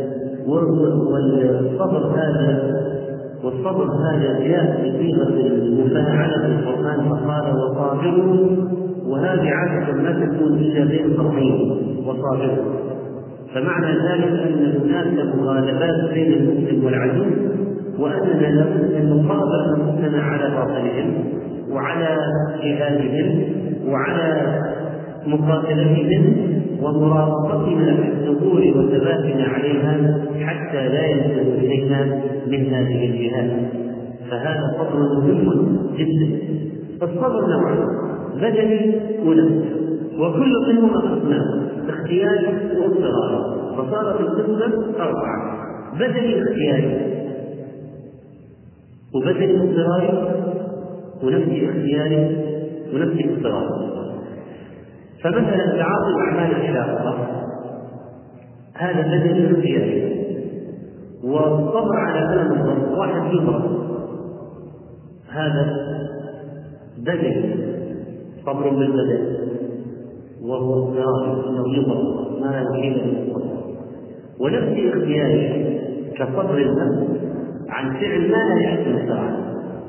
والصبر 0.46 2.06
هذا 2.06 2.75
والصبر 3.46 3.85
هذا 3.85 4.38
جاء 4.40 4.80
بصيغه 4.80 5.46
المفاعله 5.46 6.38
في 6.38 6.46
القرآن 6.46 7.09
فقال 7.09 7.56
وصابروا 7.56 8.56
وهذه 9.06 9.50
عادة 9.50 9.92
ما 9.92 10.12
تكون 10.12 10.59
إلا 10.59 10.85
بين 10.85 11.16
صبرين 11.16 11.76
وصابروا 12.06 12.64
فمعنى 13.54 13.87
ذلك 13.87 14.40
أن 14.40 14.80
هناك 14.82 15.35
مغالبات 15.37 16.12
بين 16.14 16.32
المسلم 16.32 16.85
والعدو 16.85 17.24
وأننا 17.98 18.46
لابد 18.46 18.92
ان 18.94 19.11
نقابل 19.11 19.80
انفسنا 19.80 20.22
على 20.22 20.50
باطلهم 20.50 21.24
وعلى 21.70 22.16
جهادهم 22.62 23.44
وعلى 23.88 24.61
مقاتلتهم 25.26 26.24
ومرافقتنا 26.82 27.96
في 27.96 28.08
الثبور 28.08 28.60
وثباتنا 28.76 29.44
عليها 29.44 30.20
حتى 30.40 30.88
لا 30.88 31.06
ينتهي 31.06 31.58
إلينا 31.58 32.22
من 32.46 32.74
هذه 32.74 33.06
الجهات 33.06 33.50
فهذا 34.30 34.74
صبر 34.78 34.98
مهم 34.98 35.76
جدا. 35.96 36.38
الصبر 37.02 37.46
نوعان 37.46 37.78
بدني 38.36 38.94
ونفسي. 39.24 39.76
وكل 40.18 40.52
منهما 40.68 40.98
اقسام 40.98 41.68
اختياري 41.88 42.46
واضطراري 42.80 43.56
فصارت 43.76 44.20
القسمه 44.20 44.84
أربعة 44.98 45.56
بدني 45.94 46.42
اختياري 46.42 47.16
وبدني 49.14 49.56
اضطراري 49.56 50.10
ونفسي 51.22 51.70
اختياري 51.70 52.36
ونفسي 52.94 53.30
اضطراري. 53.30 54.06
فمثلا 55.26 55.76
تعاطي 55.78 56.08
الأعمال 56.08 56.56
الشاقه 56.56 57.16
هذا 58.74 59.02
بدني 59.02 59.52
اختياري 59.52 60.26
والصبر 61.24 61.96
على 61.96 62.42
الضرب 62.42 62.98
واحد 62.98 63.32
يضرب 63.32 63.62
هذا 65.30 65.72
بدني 66.98 67.54
صبر 68.46 68.70
بالبدن 68.70 69.36
وهو 70.42 70.74
اضطراري 70.74 71.48
إنه 71.48 71.78
يضرب 71.78 72.40
ما 72.40 72.60
يحيل 72.60 73.18
الصبر 73.18 73.56
ونفسي 74.40 74.88
اختياري 74.88 75.78
كصبر 76.16 76.58
النفس 76.58 77.20
عن 77.68 77.92
فعل 77.92 78.30
ما 78.30 78.54
لا 78.54 78.60
يحسن 78.60 78.96
الشرع. 78.96 79.36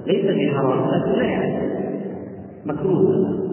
ليس 0.08 0.26
بحرام 0.26 0.88
لكن 0.90 1.12
لا 1.12 1.24
يحسن. 1.24 1.68
مكروه. 2.66 3.47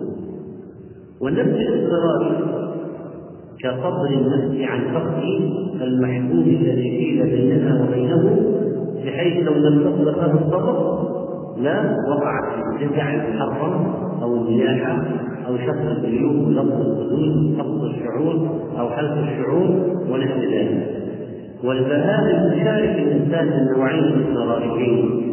والنفس 1.24 1.56
الاضطراري 1.56 2.36
كصبر 3.60 4.06
النفس 4.06 4.68
عن 4.70 4.80
فقد 4.94 5.22
المحبوب 5.82 6.46
الذي 6.46 6.90
حيل 6.90 7.22
بينها 7.30 7.84
وبينه 7.84 8.52
بحيث 9.04 9.46
لو 9.46 9.54
لم 9.54 9.82
تصبر 9.82 10.10
هذا 10.10 10.40
الصبر 10.46 11.04
لا 11.60 11.96
وقعت 12.10 12.54
في 12.54 12.84
الجزع 12.84 13.14
المحرم 13.14 13.94
أو 14.22 14.34
النياحه 14.34 15.02
أو 15.48 15.56
شق 15.56 15.90
الجيوب 15.90 16.48
ولفظ 16.48 16.80
الخدود 16.80 17.54
فقد 17.58 17.82
الشعور 17.84 18.48
أو 18.78 18.90
حلق 18.90 19.18
الشعور 19.18 19.68
ونحو 20.10 20.40
ذلك. 20.40 21.04
والبهائم 21.64 22.50
تشارك 22.50 22.98
الإنسان 22.98 23.48
النوعين 23.48 24.04
المترادفين 24.04 25.24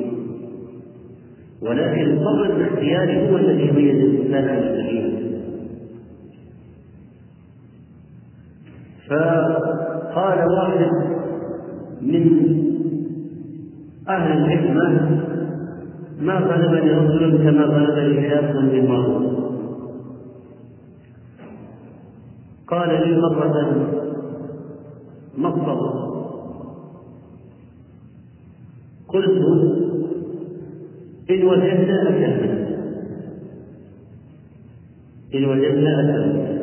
ولكن 1.62 2.12
الصبر 2.12 2.45
الاختياري 2.45 3.32
هو 3.32 3.38
الذي 3.38 3.67
يميز 3.67 3.95
الإنسان 3.95 4.49
عن 4.49 4.58
السبيل 4.58 5.31
فقال 9.12 10.39
واحد 10.52 10.91
من 12.02 12.26
أهل 14.10 14.32
الحكمة 14.32 15.21
ما 16.19 16.34
غلبني 16.34 16.91
رجل 16.91 17.38
كما 17.43 17.63
غلبني 17.63 18.30
شاب 18.30 18.56
من 18.56 18.88
مرض. 18.88 19.41
قال 22.67 22.89
لي 22.89 23.21
مرة 23.21 23.88
ما 25.38 25.50
قلت 29.08 29.41
إن 31.30 31.43
وجدنا 31.43 32.10
أكلنا. 32.10 32.67
إن 35.36 35.45
وجدنا 35.45 36.00
أكلنا. 36.00 36.61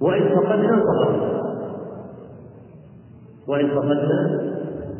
وإن 0.00 0.28
فقدنا 0.28 0.82
صبرنا 0.82 1.42
وإن 3.48 3.68
فقدنا 3.68 4.40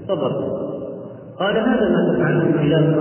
صبرنا 0.08 0.68
قال 1.38 1.56
هذا 1.56 1.88
ما 1.88 2.14
تفعله 2.14 2.52
خلال 2.52 2.98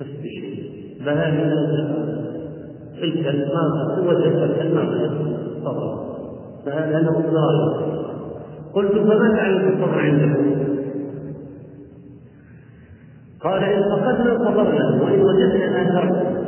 بس 0.00 0.06
بشيء 0.06 0.70
بهذه 1.04 1.52
الكلب 3.02 3.48
ما 3.54 3.94
هو 3.98 4.10
الكلب 4.10 4.74
ما 4.74 4.84
صبر. 5.64 6.08
فهذا 6.64 7.00
له 7.00 7.12
ضرر 7.12 7.88
قلت 8.74 8.92
فما 8.92 9.36
تعلم 9.36 9.68
الصبر 9.68 9.98
عندكم 9.98 10.68
قال 13.40 13.64
إن 13.64 13.82
فقدنا 13.82 14.38
صبرنا 14.38 15.02
وإن 15.02 15.20
وجدنا 15.20 15.82
آثرنا 15.82 16.38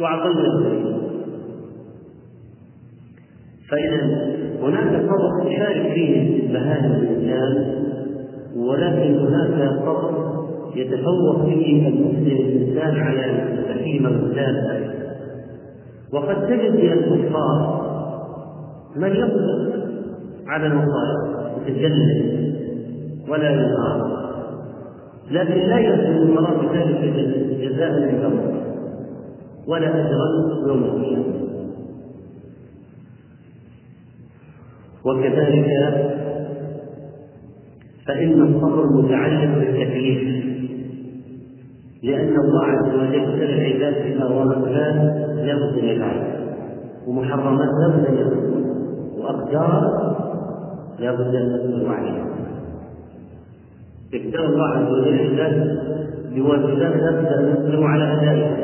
وعقلنا 0.00 0.93
فإذا 3.74 4.34
هناك 4.62 5.02
صبر 5.02 5.50
يشارك 5.50 5.92
فيه 5.92 6.52
بهائم 6.52 6.92
الإنسان 6.92 7.74
ولكن 8.56 9.18
هناك 9.18 9.70
صبر 9.80 10.34
يتفوق 10.74 11.44
به 11.44 11.88
المسلم 11.88 12.36
الإنسان 12.46 12.96
على 12.96 13.24
البهيمة 13.24 14.08
الثالثة 14.08 14.94
وقد 16.12 16.46
تجد 16.46 16.74
من 16.74 16.92
الكفار 16.92 17.84
من 18.96 19.10
يصبر 19.10 19.84
على 20.46 20.66
المصائب 20.66 21.34
يتجلد 21.66 22.54
ولا 23.28 23.50
ينهار 23.50 24.24
لكن 25.30 25.54
لا 25.54 25.78
يحسن 25.78 26.16
المرأة 26.16 26.54
بذلك 26.62 27.14
جزاء 27.60 27.90
للكفر 27.90 28.54
ولا 29.68 29.88
أجرا 29.88 30.28
يوم 30.68 30.84
القيامة. 30.84 31.43
وكذلك 35.04 35.68
فإن 38.06 38.42
الصبر 38.42 38.86
متعلق 38.86 39.58
بالتكليف 39.58 40.44
لأن 42.02 42.40
الله 42.40 42.64
عز 42.64 42.94
وجل 42.94 43.38
سل 43.38 43.42
العباد 43.42 43.94
في 43.94 44.22
أوامرها 44.22 44.92
لابد 45.44 45.78
أن 45.78 45.84
يفعل 45.84 46.22
ومحرمات 47.06 47.68
لابد 47.80 48.06
أن 48.06 48.14
يكون 48.14 48.64
وأقدار 49.18 50.14
لابد 50.98 51.34
أن 51.34 51.52
نصبر 51.52 51.94
عليها 51.94 52.26
ابتلى 54.14 54.46
الله 54.46 54.68
عز 54.68 54.92
وجل 54.92 55.08
العباد 55.08 55.78
بواجبات 56.34 56.96
لابد 56.96 57.26
أن 57.26 57.52
يصبروا 57.52 57.88
على 57.88 58.04
أدائها 58.12 58.56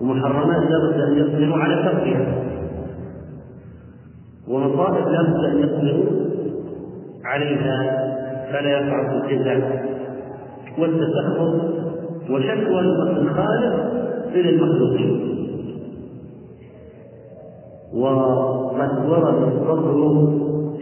ومحرمات 0.00 0.62
لابد 0.70 1.00
أن 1.00 1.16
يصبروا 1.18 1.56
على 1.56 1.74
تركها. 1.74 2.47
ومصائب 4.50 5.08
لابد 5.08 5.44
أن 5.44 5.58
يصبروا 5.58 6.04
عليها 7.24 7.76
فلا 8.52 8.70
يقع 8.70 9.08
في 9.08 9.34
الجزع 9.34 9.56
والتسخط 10.78 11.40
وشكوى 12.30 12.80
الخالق 12.80 13.74
إلى 14.34 14.50
المخلوقين. 14.50 15.38
وقد 17.94 19.08
ورد 19.08 19.42
الصبر 19.52 19.98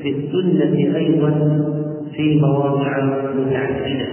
في 0.03 0.09
السنة 0.11 0.97
أيضا 0.97 1.31
في 2.13 2.41
مواضع 2.41 2.93
متعددة. 3.35 4.07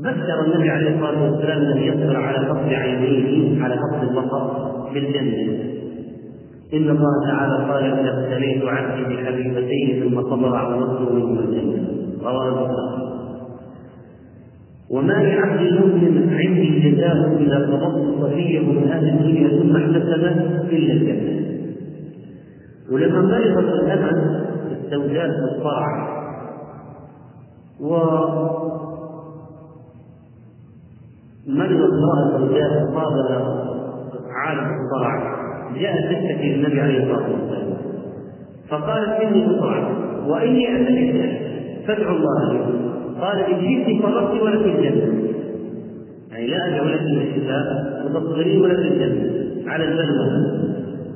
فبشر 0.00 0.38
النبي 0.46 0.70
عليه 0.70 0.90
الصلاة 0.94 1.22
والسلام 1.22 1.58
الذي 1.58 1.86
يصبر 1.86 2.16
على 2.16 2.46
فقد 2.46 2.72
عينيه 2.72 3.62
على 3.64 3.74
فقد 3.74 4.02
البصر 4.08 4.44
بالجنة. 4.94 5.74
إن 6.76 6.90
الله 6.90 7.26
تعالى 7.26 7.72
قال 7.72 7.84
إن 7.84 8.06
أبتليت 8.06 8.64
عبدي 8.64 9.14
بحبيبتين 9.14 10.02
ثم 10.02 10.22
صبر 10.22 10.78
نصره 10.78 11.12
منهما 11.12 11.40
الجنة 11.40 11.88
رواه 12.22 12.48
البخاري. 12.48 13.04
وما 14.90 15.12
لعبد 15.12 15.60
المؤمن 15.60 16.34
عندي 16.34 16.90
جزاء 16.90 17.36
إذا 17.40 17.58
قبضت 17.58 18.20
صفيه 18.20 18.60
من 18.60 18.88
أهل 18.88 19.08
الدنيا 19.08 19.48
ثم 19.48 19.76
احتسبه 19.76 20.30
إلا 20.70 20.92
الجنة. 20.92 21.44
ولما 22.90 23.36
الامل 23.36 24.44
السوداء 24.82 25.26
في 25.26 25.56
الصرع 25.56 26.14
و 27.80 27.94
مرضت 31.46 31.92
امرأة 31.92 32.38
سوداء 32.38 32.84
أصابها 32.84 33.64
عالم 34.36 34.68
الصرع 34.80 35.43
جاءت 35.80 36.04
تشتكي 36.04 36.52
للنبي 36.52 36.80
عليه 36.80 36.98
الصلاة 36.98 37.28
والسلام. 37.32 37.76
فقالت 38.68 39.08
إني 39.08 39.46
بصرع 39.46 39.88
وإني 40.26 40.76
أتيت 40.76 41.30
فادعوا 41.86 42.16
الله 42.16 42.52
لي. 42.52 42.58
قال 43.20 43.38
إن 43.38 43.60
شئت 43.60 44.02
فرطت 44.02 44.42
ولك 44.42 44.66
الجنة. 44.66 45.24
يعني 46.32 46.46
لا 46.46 46.68
أدعو 46.68 46.86
لك 46.88 47.00
بالشفاء 47.00 47.64
وتصبرين 48.04 48.60
ولك 48.60 48.78
الجنة. 48.78 49.30
على 49.66 49.84
البلوى. 49.84 50.64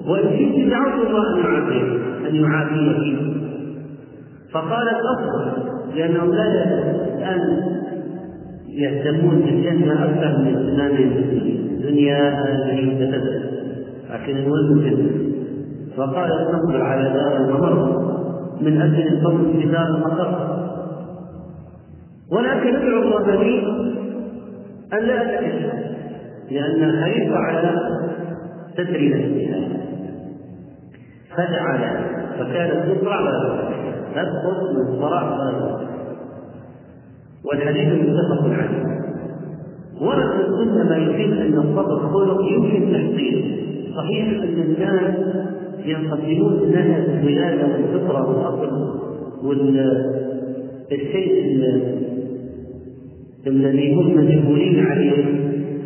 وإن 0.06 0.38
شئت 0.38 0.68
دعوت 0.70 1.06
الله 1.06 1.34
أن 1.34 1.44
يعافيك 1.44 2.00
أن 2.28 2.34
يعافيك 2.34 3.18
فقالت 4.52 4.98
أصبر 5.16 5.52
لأنهم 5.96 6.32
لا 6.32 6.44
الآن 7.18 7.62
يهتمون 8.68 9.40
بالجنة 9.40 9.92
أكثر 10.04 10.38
من 10.38 10.56
اهتمام 10.56 10.96
الدنيا 11.70 12.30
هذه 12.30 12.96
تتبع 13.00 13.57
لكن 14.10 14.36
الولد 14.36 14.70
الجنة 14.70 15.28
فقالت 15.96 16.54
نصبر 16.54 16.82
على 16.82 17.12
دار 17.12 17.36
الممر 17.36 18.08
من 18.60 18.80
أجل 18.80 19.08
الفوز 19.08 19.56
في 19.56 19.68
دار 19.68 19.86
المقر. 19.86 20.58
ولكن 22.32 22.76
ادعو 22.76 23.02
الله 23.02 23.42
لي 23.42 23.66
أن 24.92 24.98
لا 24.98 25.22
أتكلم 25.22 25.70
لأن 26.50 27.02
حريص 27.02 27.32
على 27.32 27.80
ستر 28.72 29.08
نفسها. 29.08 29.68
لها 31.38 32.00
فكانت 32.38 32.92
تطلع 32.92 33.16
تسقط 34.14 34.62
من 34.76 35.00
صراع 35.00 35.38
والحديث 37.44 37.88
متفق 37.88 38.44
عليه. 38.44 38.98
ورد 40.00 40.40
السنة 40.40 40.84
ما 40.88 40.96
يفيد 40.96 41.32
ان 41.32 41.58
الصبر 41.58 41.98
خلق 41.98 42.40
يمكن 42.52 42.92
تحصيله 42.92 43.58
صحيح 43.98 44.26
أن 44.42 44.58
الناس 44.62 45.14
ينقسمون 45.84 46.70
لها 46.70 46.96
الولاده 47.20 47.66
والفطرة 47.66 48.20
والأصل 48.28 48.72
والشيء 49.44 51.32
الذي 53.46 53.94
هم 53.94 54.06
مجبولين 54.16 54.87
عليه 54.87 55.24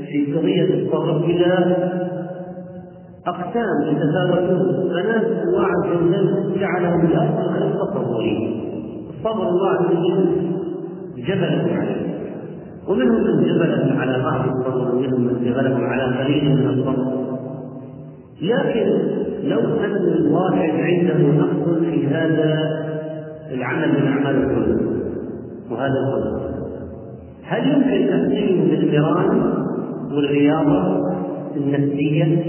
في 0.07 0.18
قضية 0.33 0.75
الصبر 0.75 1.16
إلى 1.25 1.77
أقسام 3.27 3.79
يتفاوتون. 3.90 4.90
فناس 4.90 5.27
الله 5.44 5.64
عز 5.66 5.90
وجل 5.96 6.27
جعلهم 6.61 7.01
الأفضل 7.07 7.44
خلق 7.48 7.83
التصورين. 7.83 8.40
الصبر 9.11 9.48
الله 9.48 9.68
عز 9.68 9.87
وجل 9.87 10.27
جبله 11.16 11.64
عليه 11.72 12.03
ومنهم 12.88 13.22
من 13.25 13.44
جبله 13.44 14.01
على 14.01 14.22
بعض 14.22 14.48
الصبر 14.48 14.94
ومنهم 14.94 15.20
من 15.20 15.35
جبله 15.44 15.77
على 15.79 16.05
قليل 16.18 16.44
من 16.57 16.66
الصبر 16.68 17.21
لكن 18.42 18.87
لو 19.44 19.61
أن 19.61 19.96
الواحد 19.96 20.70
عنده 20.70 21.18
نقص 21.18 21.78
في 21.78 22.07
هذا 22.07 22.55
العمل 23.50 23.88
من 23.88 24.07
أعمال 24.07 24.37
القلوب 24.37 24.81
وهذا 25.70 25.94
القلب 25.94 26.52
هل 27.44 27.68
يمكن 27.68 28.09
تحسينه 28.11 28.70
بالقران 28.70 29.52
والرياضة 30.12 31.12
النفسية 31.57 32.42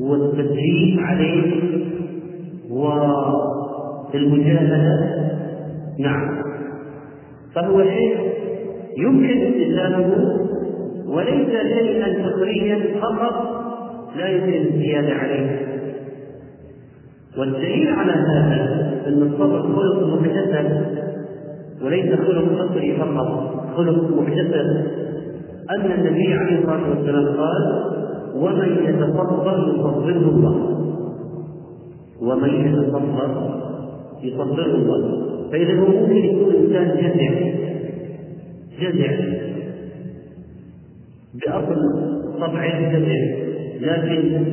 والتدريب 0.00 1.00
عليه 1.00 1.60
والمجاهدة؟ 4.14 5.30
نعم. 5.98 6.42
فهو 7.54 7.82
شيء 7.82 8.16
يمكن 8.96 9.46
امتثاله 9.46 10.36
وليس 11.06 11.50
شيئا 11.50 12.28
فكريا 12.28 13.00
فقط 13.00 13.59
لا 14.16 14.28
يمكن 14.28 14.52
الزيادة 14.52 15.14
عليه. 15.14 15.66
والدليل 17.38 17.88
على 17.88 18.12
هذا 18.12 18.90
أن 19.06 19.22
الصبر 19.22 19.62
خلق 19.62 20.02
مكتسب 20.04 20.86
وليس 21.82 22.14
خلق 22.14 22.44
فطري 22.44 22.96
فقط 22.96 23.54
خلق 23.76 24.20
مكتسب. 24.20 24.86
أن 25.70 25.92
النبي 25.92 26.34
عليه 26.34 26.58
الصلاة 26.58 26.90
والسلام 26.90 27.26
قال 27.26 27.82
ومن 28.34 28.68
يتصبر 28.84 29.68
يصبره 29.68 30.28
الله. 30.28 30.56
ومن 32.20 32.48
يتصبر 32.48 33.60
يصبره 34.22 34.74
الله. 34.74 35.30
فإذا 35.52 35.80
هو 35.80 35.86
ممكن 35.86 36.16
يكون 36.16 36.54
إنسان 36.54 36.96
جزع 36.96 37.30
جزع. 38.80 39.12
بأصل 41.34 41.80
طبع 42.40 42.78
الجزع 42.78 43.49
لكن 43.80 44.44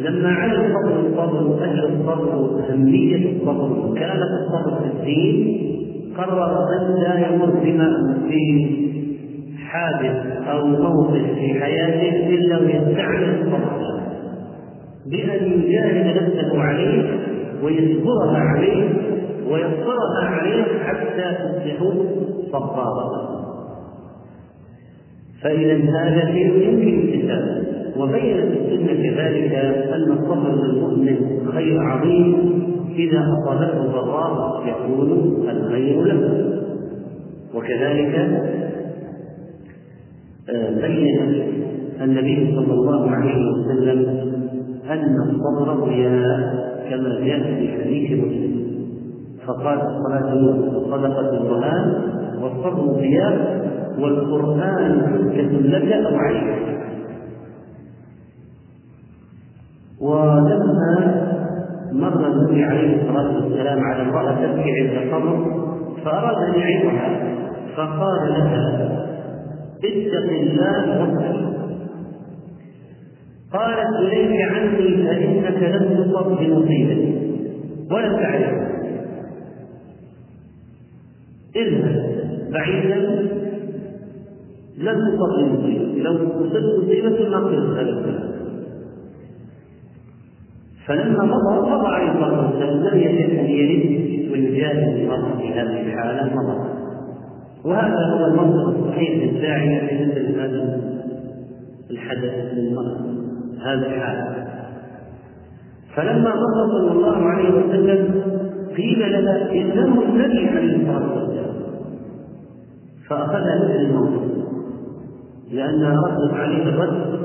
لما 0.00 0.28
علم 0.28 0.74
فضل 0.74 1.06
الصبر 1.06 1.46
واجر 1.46 1.88
الصبر 1.88 2.36
وأهمية 2.36 3.36
الصبر 3.36 3.86
وكانت 3.86 4.22
الصبر 4.40 4.80
في 4.80 4.86
الدين 4.86 5.60
قرر 6.16 6.68
أن 6.80 6.94
لا 7.02 7.28
يمر 7.28 7.50
بما 7.50 8.18
في 8.28 8.74
حادث 9.58 10.46
أو 10.48 10.66
موقف 10.66 11.22
في 11.34 11.60
حياته 11.60 12.28
إلا 12.34 12.58
ويستعمل 12.58 13.40
الصبر 13.40 14.00
بأن 15.06 15.52
يجاهد 15.52 16.16
نفسه 16.16 16.60
عليه 16.60 17.18
ويصبرها 17.62 18.38
عليه 18.38 18.88
ويصبرها 19.50 20.24
عليه 20.24 20.64
حتى 20.84 21.34
تصبح 21.34 21.92
صبارا 22.52 23.44
فإذا 25.42 25.74
هذا 25.74 26.32
شيء 26.32 26.62
يمكن 26.62 27.73
وبينت 27.96 28.52
السنة 28.56 28.94
كذلك 28.94 29.54
أن 29.94 30.12
الصبر 30.12 30.64
للمؤمن 30.64 31.16
خير 31.52 31.80
عظيم 31.80 32.34
إذا 32.96 33.18
أصابته 33.18 33.82
ضراء 33.82 34.62
يكون 34.66 35.10
الخير 35.50 36.02
له. 36.02 36.44
وكذلك 37.54 38.14
آه، 40.50 40.70
بين 40.70 41.18
النبي 42.02 42.54
صلى 42.56 42.72
الله 42.72 43.10
عليه 43.10 43.52
وسلم 43.52 43.98
أن 44.90 45.16
الصبر 45.30 45.84
ضياء 45.84 46.64
كما 46.90 47.20
جاء 47.20 47.42
في 47.42 47.68
حديث 47.68 48.24
مسلم. 48.24 48.64
فقال 49.46 49.78
نور 50.40 50.74
والصدقه 50.74 51.48
برهان 51.48 51.94
والصبر 52.42 52.92
ضياء 52.92 53.64
والقرآن 53.98 55.02
حجة 55.02 55.58
لك 55.60 55.92
أو 55.92 56.16
عليك. 56.16 56.83
ولما 60.00 61.24
مر 61.92 62.26
النبي 62.26 62.64
عليه 62.64 63.02
الصلاة 63.02 63.34
والسلام 63.34 63.78
على 63.80 64.02
امرأة 64.02 64.32
تبكي 64.34 64.70
عند 64.80 65.12
قبر 65.14 65.64
فأراد 66.04 66.54
أن 66.54 66.60
يعظها 66.60 67.34
فقال 67.76 68.28
لها 68.28 68.90
اتق 69.84 70.30
الله 70.30 71.00
واصبر 71.00 71.54
قالت 73.52 73.96
إليك 74.00 74.40
عني 74.42 75.06
فإنك 75.06 75.62
لم 75.62 76.04
تصب 76.04 76.26
بمصيبه 76.26 77.20
ولم 77.90 78.16
تعرف 78.16 78.52
اذهب 81.56 82.14
بعيدا 82.52 82.96
لم 84.78 84.96
تصب 85.08 85.38
بمصيبه 85.38 86.02
لو 86.02 86.18
تصب 86.18 86.84
مصيبة 86.84 87.28
ما 87.30 87.38
قلت 87.38 88.33
فلما 90.86 91.24
مضى 91.24 91.70
مضى 91.70 91.86
عليه 91.86 92.10
الصلاة 92.12 92.46
والسلام 92.46 92.94
لم 92.94 93.00
يجد 93.00 93.38
أن 93.38 93.46
يرد 93.46 94.32
ويجاهد 94.32 94.96
المرء 94.96 95.36
في 95.38 95.52
هذه 95.52 95.80
الحالة 95.80 96.36
مضى. 96.36 96.74
وهذا 97.64 98.06
هو 98.12 98.26
المنطق 98.26 98.68
الصحيح 98.68 99.24
للداعيه 99.24 99.88
في 99.88 100.04
مثل 100.06 100.40
هذا 100.40 100.80
الحدث 101.90 102.54
للمرء 102.54 102.96
هذا 103.60 103.86
الحال 103.86 104.44
فلما 105.96 106.34
مضى 106.34 106.72
صلى 106.72 106.92
الله 106.92 107.16
عليه 107.16 107.50
وسلم 107.50 108.22
قيل 108.76 108.98
لها 108.98 109.52
انه 109.52 110.02
النبي 110.02 110.48
عليه 110.48 110.76
الصلاة 110.76 111.14
والسلام 111.14 111.54
فاخذها 113.08 113.64
مثل 113.64 113.80
الموت 113.80 114.22
لانها 115.52 116.00
ردت 116.00 116.34
عليه 116.34 116.62
الرد 116.62 117.18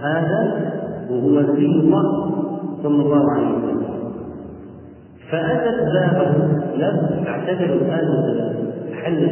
هذا 0.00 0.72
وهو 1.10 1.40
نبي 1.40 1.66
الله 1.66 2.30
صلى 2.82 3.02
الله 3.02 3.32
عليه 3.32 3.46
وسلم. 3.46 3.90
فأتت 5.30 5.78
بابه 5.94 6.30
لم 6.76 7.24
تعتذر 7.24 7.74
الآن 7.74 8.08
حلا 9.02 9.28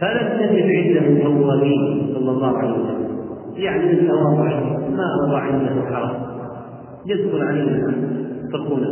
فلم 0.00 0.38
تجد 0.38 0.96
عنده 0.96 1.28
بوابين 1.28 2.14
صلى 2.14 2.30
الله 2.30 2.58
عليه 2.58 2.72
وسلم. 2.72 3.18
يعني 3.56 3.92
من 3.92 4.08
تواضع 4.08 4.60
ما 4.90 5.06
وضع 5.22 5.38
عنده 5.38 5.74
حرج 5.90 6.16
يدخل 7.06 7.42
عليه 7.42 7.86
تقول 8.52 8.82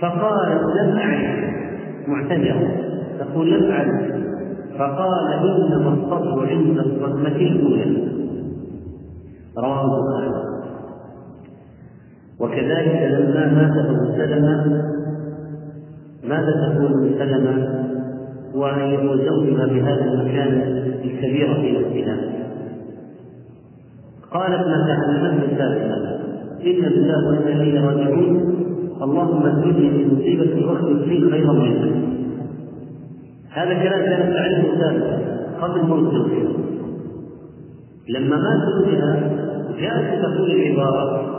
فقالت 0.00 0.62
لم 0.80 0.96
أعرف. 0.96 1.50
معتذرة 2.08 2.76
تقول 3.18 3.50
لم 3.50 3.70
أعرف. 3.70 4.20
فقال 4.78 5.32
إنما 5.32 5.94
الصبر 5.94 6.46
عند 6.48 6.78
الصدمة 6.78 7.36
الأولى. 7.36 8.08
رواه 9.58 9.84
البخاري. 9.84 10.49
وكذلك 12.40 13.02
لما 13.12 13.52
مات 13.52 13.84
أبو 13.84 14.12
سلمة 14.16 14.84
ماذا 16.24 16.50
تقول 16.50 16.86
أبو 16.86 17.18
سلمة 17.18 17.84
وهي 18.54 18.96
وزوجها 19.08 19.66
بهذا 19.66 20.04
المكان 20.04 20.52
الكبير 21.04 21.54
في 21.54 21.72
نفسها 21.72 22.16
قالت 24.30 24.66
ما 24.66 24.86
تعلمته 24.86 25.58
سابقا 25.58 26.20
إن 26.66 26.80
بالله 26.82 27.28
وإنا 27.28 27.62
إليه 27.62 27.80
راجعون 27.80 28.54
اللهم 29.02 29.46
اهدني 29.46 29.90
في 29.90 30.06
مصيبتي 30.14 30.64
واخلف 30.64 31.08
لي 31.08 31.30
خيرا 31.30 31.52
منها. 31.52 31.90
هذا 33.50 33.74
كلام 33.74 34.02
كانت 34.02 34.36
تعرفه 34.36 34.80
سابقا 34.80 35.18
قبل 35.60 35.82
موت 35.82 36.14
زوجها. 36.14 36.52
لما 38.08 38.36
مات 38.36 38.84
زوجها 38.84 39.30
جاءت 39.80 40.22
تقول 40.22 40.50
العبارة 40.50 41.29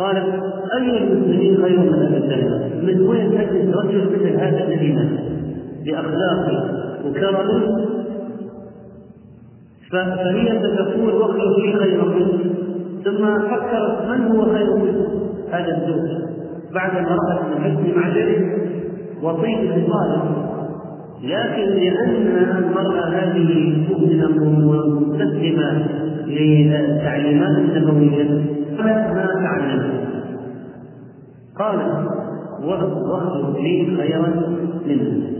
قالت 0.00 0.42
أي 0.74 0.98
المسلمين 0.98 1.56
خير 1.62 1.78
من 1.78 1.94
أبي 1.94 2.20
سلمة؟ 2.20 2.82
من 2.82 3.06
وين 3.06 3.30
تجد 3.30 3.74
رجل 3.74 4.04
مثل 4.12 4.36
هذا 4.36 4.64
الذي 4.64 4.98
بأخلاقه 5.84 6.64
وكرمه 7.06 7.86
فهي 9.90 10.58
ستقول 10.58 11.14
واخلق 11.14 11.58
لي 11.58 11.72
خيرا 11.72 12.04
منه. 12.04 12.38
ثم 13.04 13.38
فكرت 13.38 14.08
من 14.08 14.26
هو 14.26 14.44
خير 14.44 14.76
منه؟ 14.76 15.06
هذا 15.50 15.76
الزوج. 15.76 16.30
بعد 16.74 16.92
ما 16.92 17.16
رأت 17.16 17.44
من 17.44 17.64
حسن 17.64 18.00
معجبه 18.00 18.60
وطيب 19.22 19.70
خصاله 19.70 20.46
لكن 21.22 21.62
لأن 21.62 22.56
المرأة 22.58 23.08
هذه 23.08 23.74
مؤمنة 23.90 24.68
ومستسلمة 24.70 25.86
للتعليمات 26.26 27.58
النبوية 27.58 28.59
ما 28.82 29.26
تعلم 29.42 30.00
قال 31.58 31.78
واخلق 32.64 33.56
لي 33.56 33.96
خيرا 33.96 34.28
منه. 34.86 35.30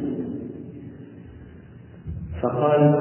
فقال 2.42 2.94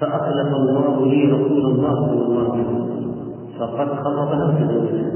فأخلف 0.00 0.48
الله 0.54 1.06
لي 1.06 1.32
رسول 1.32 1.66
الله 1.66 1.94
صلى 1.94 2.22
الله 2.22 2.52
عليه 2.52 2.62
وسلم. 2.62 3.14
فقد 3.58 3.88
خطب 3.88 4.30
نفسه 4.34 5.14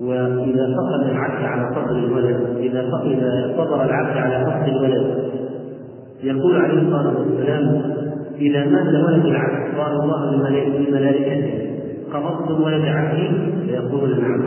وإذا 0.00 0.74
فقد 0.76 1.00
العبد 1.10 1.44
على 1.44 1.74
فقد 1.74 1.96
الولد 1.96 2.56
إذا 2.56 2.80
إذا 3.04 3.54
صبر 3.56 3.84
العبد 3.84 4.16
على 4.16 4.46
فقد 4.46 4.68
الولد 4.68 5.32
يقول 6.22 6.56
عليه 6.56 6.82
الصلاة 6.82 7.18
والسلام 7.18 7.82
إذا 8.36 8.66
مات 8.66 9.04
ولد 9.04 9.26
العبد 9.26 9.61
قال 9.78 9.92
الله 9.92 10.36
لملائكته 10.78 11.72
قبضتم 12.12 12.62
ولد 12.62 12.84
عبدي 12.84 13.28
فيقولون 13.66 14.20
نعم. 14.20 14.42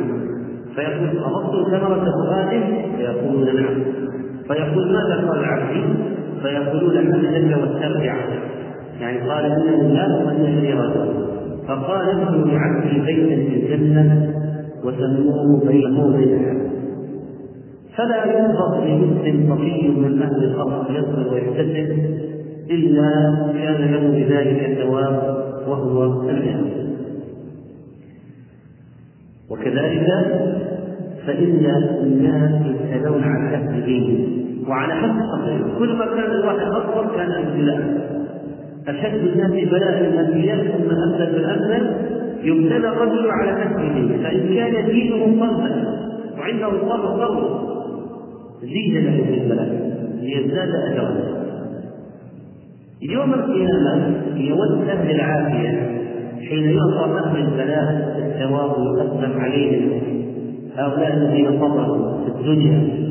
فيقول 0.76 1.24
قبضتم 1.24 1.64
ثمرة 1.72 2.06
فؤاده 2.12 2.64
فيقولون 2.98 3.56
نعم. 3.56 3.84
فيقول 4.48 4.94
ماذا 4.94 5.30
قال 5.30 5.46
عبدي؟ 5.46 5.84
فيقولون 6.42 6.98
الحمد 6.98 7.62
والترجع 7.62 8.16
يعني 9.02 9.18
قال 9.18 9.44
لا 9.94 10.26
وإن 10.26 10.46
إليه 10.46 10.76
راجعون. 10.76 11.26
فقال 11.68 12.10
ابنوا 12.10 12.48
لعبدي 12.48 13.00
بيتا 13.00 13.36
في 13.36 13.74
الجنة 13.74 14.34
وسموه 14.84 15.66
بينه 15.68 16.06
وبين 16.06 16.66
فلا 17.98 18.40
ينبغي 18.40 18.98
لمسلم 18.98 19.56
صبي 19.56 19.88
من 19.88 20.22
أهل 20.22 20.44
الأرض 20.44 20.92
يصبر 20.92 21.34
ويحتسب 21.34 22.35
إلا 22.70 23.36
كان 23.54 23.92
له 23.92 24.08
بذلك 24.08 24.70
الثواب 24.70 25.38
وهو 25.68 26.04
الجنة 26.04 26.66
وكذلك 29.50 30.08
فإن 31.28 31.66
الناس 32.04 32.52
يبتلون 32.66 33.24
على 33.24 33.58
حسب 33.58 33.86
دينه 33.86 34.28
وعلى 34.70 34.94
حسب 34.94 35.20
قدره 35.32 35.80
كل 35.80 35.94
ما 35.96 36.06
كان 36.06 36.32
الواحد 36.32 36.68
أفضل 36.68 37.16
كان 37.16 37.32
ابتلاء 37.32 38.06
أشد 38.88 39.28
الناس 39.28 39.52
بلاء 39.52 40.00
الأنبياء 40.00 40.58
ثم 40.58 40.90
أمثل 40.90 41.32
بالأمثل. 41.32 42.16
يبتلى 42.44 42.90
الرجل 42.90 43.30
على 43.32 43.52
حسب 43.52 43.78
دينه 43.78 44.24
فإن 44.24 44.56
كان 44.56 44.86
دينه 44.86 45.26
صلبا 45.26 46.00
وعنده 46.38 46.68
الصبر 46.68 47.24
قوي 47.26 47.44
زيد 48.62 49.06
له 49.06 49.24
في 49.26 49.42
البلاء 49.42 49.92
ليزداد 50.22 50.70
أجرا 50.70 51.45
يوم 53.10 53.34
القيامة 53.34 54.16
يود 54.36 54.90
أهل 54.90 55.12
العافية 55.12 55.96
حين 56.50 56.64
يعطى 56.64 57.20
أهل 57.20 57.38
البلاء 57.38 58.16
الثواب 58.18 58.72
ويقدم 58.80 59.40
عليهم 59.40 60.02
هؤلاء 60.76 61.14
الذين 61.14 61.60
صبروا 61.60 62.24
في 62.24 62.28
الدنيا. 62.28 63.06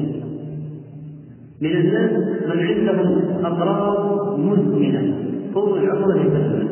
من 1.60 1.70
الناس 1.70 2.10
من 2.46 2.58
عندهم 2.60 3.46
أمراض 3.46 4.38
مزمنة 4.38 5.14
طول 5.54 5.84
العمر 5.84 6.16
يبدل 6.16 6.68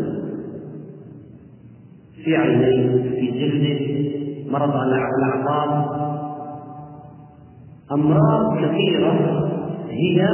في 2.24 2.36
عينيه 2.36 3.02
في 3.02 3.30
جلده 3.30 4.02
مرض 4.50 4.76
على 4.76 5.06
الأعصاب. 5.18 6.02
أمراض 7.92 8.56
كثيرة 8.64 9.12
هي 9.88 10.26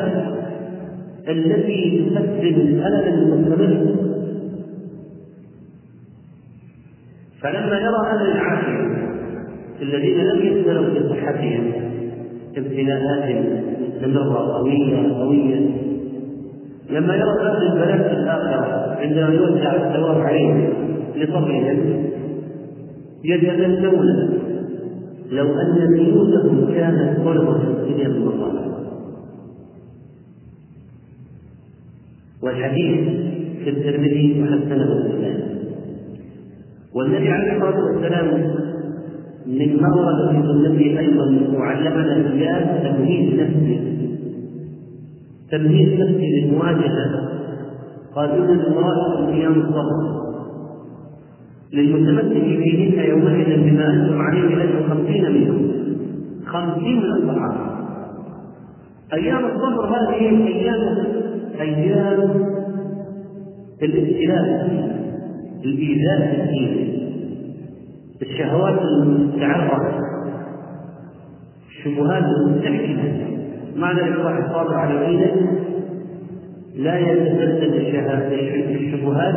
التي 1.28 2.04
تسبب 2.10 2.58
الألم 2.58 3.18
المستمر. 3.18 3.94
فلما 7.42 7.78
يرى 7.78 8.06
أهل 8.06 8.26
العافية 8.30 9.08
الذين 9.82 10.18
لم 10.18 10.46
يبتلوا 10.46 10.88
بصحتهم 10.88 11.72
ابتلاءات 12.56 13.44
مستمرة 14.02 14.52
قوية 14.52 15.12
قوية 15.12 15.70
لما 16.90 17.14
يرى 17.14 17.40
أهل 17.40 17.62
البلاء 17.62 18.08
في 18.08 18.14
الآخرة 18.14 18.96
عندما 19.00 19.34
يوزع 19.34 19.74
الثواب 19.74 20.20
عليهم 20.20 20.72
لصبرهم 21.16 22.08
يتمنون 23.24 24.30
لو 25.30 25.46
أن 25.46 25.94
بيوتهم 25.94 26.72
كانت 26.74 27.18
قربة 27.18 27.58
في 27.58 27.64
الدنيا 27.64 28.08
من 28.08 28.77
والحديث 32.42 33.09
في 33.64 33.70
الترمذي 33.70 34.42
وحسنه 34.42 34.92
الإسلام 34.92 35.59
والنبي 36.94 37.29
عليه 37.29 37.53
الصلاة 37.53 37.85
والسلام 37.85 38.27
من 39.46 39.85
ورد 39.85 40.31
في 40.31 40.42
سنته 40.42 40.98
أيضا 40.98 41.59
وعلمنا 41.59 42.33
إياه 42.33 42.90
تمهيد 42.90 43.40
نفسه. 43.40 43.81
تمهيد 45.51 46.01
نفسه 46.01 46.24
للمواجهة. 46.24 47.29
قال 48.14 48.31
إن 48.31 48.61
المرأة 48.61 49.29
أيام 49.29 49.53
الصبر. 49.53 50.18
للمتمسك 51.72 52.33
فيهن 52.33 53.11
يومئذ 53.11 53.70
بما 53.70 53.94
أنتم 53.94 54.20
عليه 54.20 54.55
لأجل 54.55 54.88
خمسين 54.88 55.33
منهم. 55.33 55.72
خمسين 56.46 56.96
من 56.96 57.12
الصحابة. 57.12 57.79
أيام 59.12 59.44
الصبر 59.44 59.87
هذه 59.87 60.46
أيام 60.46 61.07
أيام 61.61 62.21
الابتلاء 63.83 64.68
الإيذاء 65.64 66.18
في 66.31 66.40
الدين 66.42 66.99
الشهوات 68.23 68.79
المتعرضة 68.83 69.88
الشبهات 71.68 72.25
المستحكمة. 72.25 73.29
مع 73.77 73.92
ذلك 73.92 74.25
واحد 74.25 74.42
صابر 74.53 74.75
على 74.75 75.07
دينه 75.07 75.33
لا 76.75 76.99
يتسلسل 76.99 77.75
الشبهات 78.71 79.35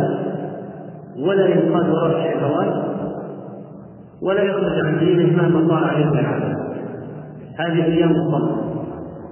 ولا 1.19 1.47
ينقاد 1.47 1.89
وراء 1.89 2.19
الشهوات 2.19 2.91
ولا 4.21 4.43
يخرج 4.43 4.85
عن 4.85 4.99
دينه 4.99 5.37
مهما 5.37 5.67
طال 5.67 5.83
عليه 5.83 6.05
هذه 7.57 7.83
أيام 7.83 8.11
الصبر. 8.11 8.55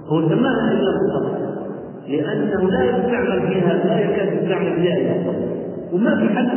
هو 0.06 0.28
سماها 0.28 0.70
أيام 0.70 0.94
الصبر. 1.06 1.39
لأنه 2.10 2.70
لا 2.70 2.84
يستعمل 2.84 3.48
فيها 3.48 3.72
لا 3.72 4.00
يكاد 4.00 4.42
يستعمل 4.42 4.74
فيها 4.74 5.16
الصبر 5.16 5.48
وما 5.92 6.16
في 6.16 6.28
حد 6.34 6.48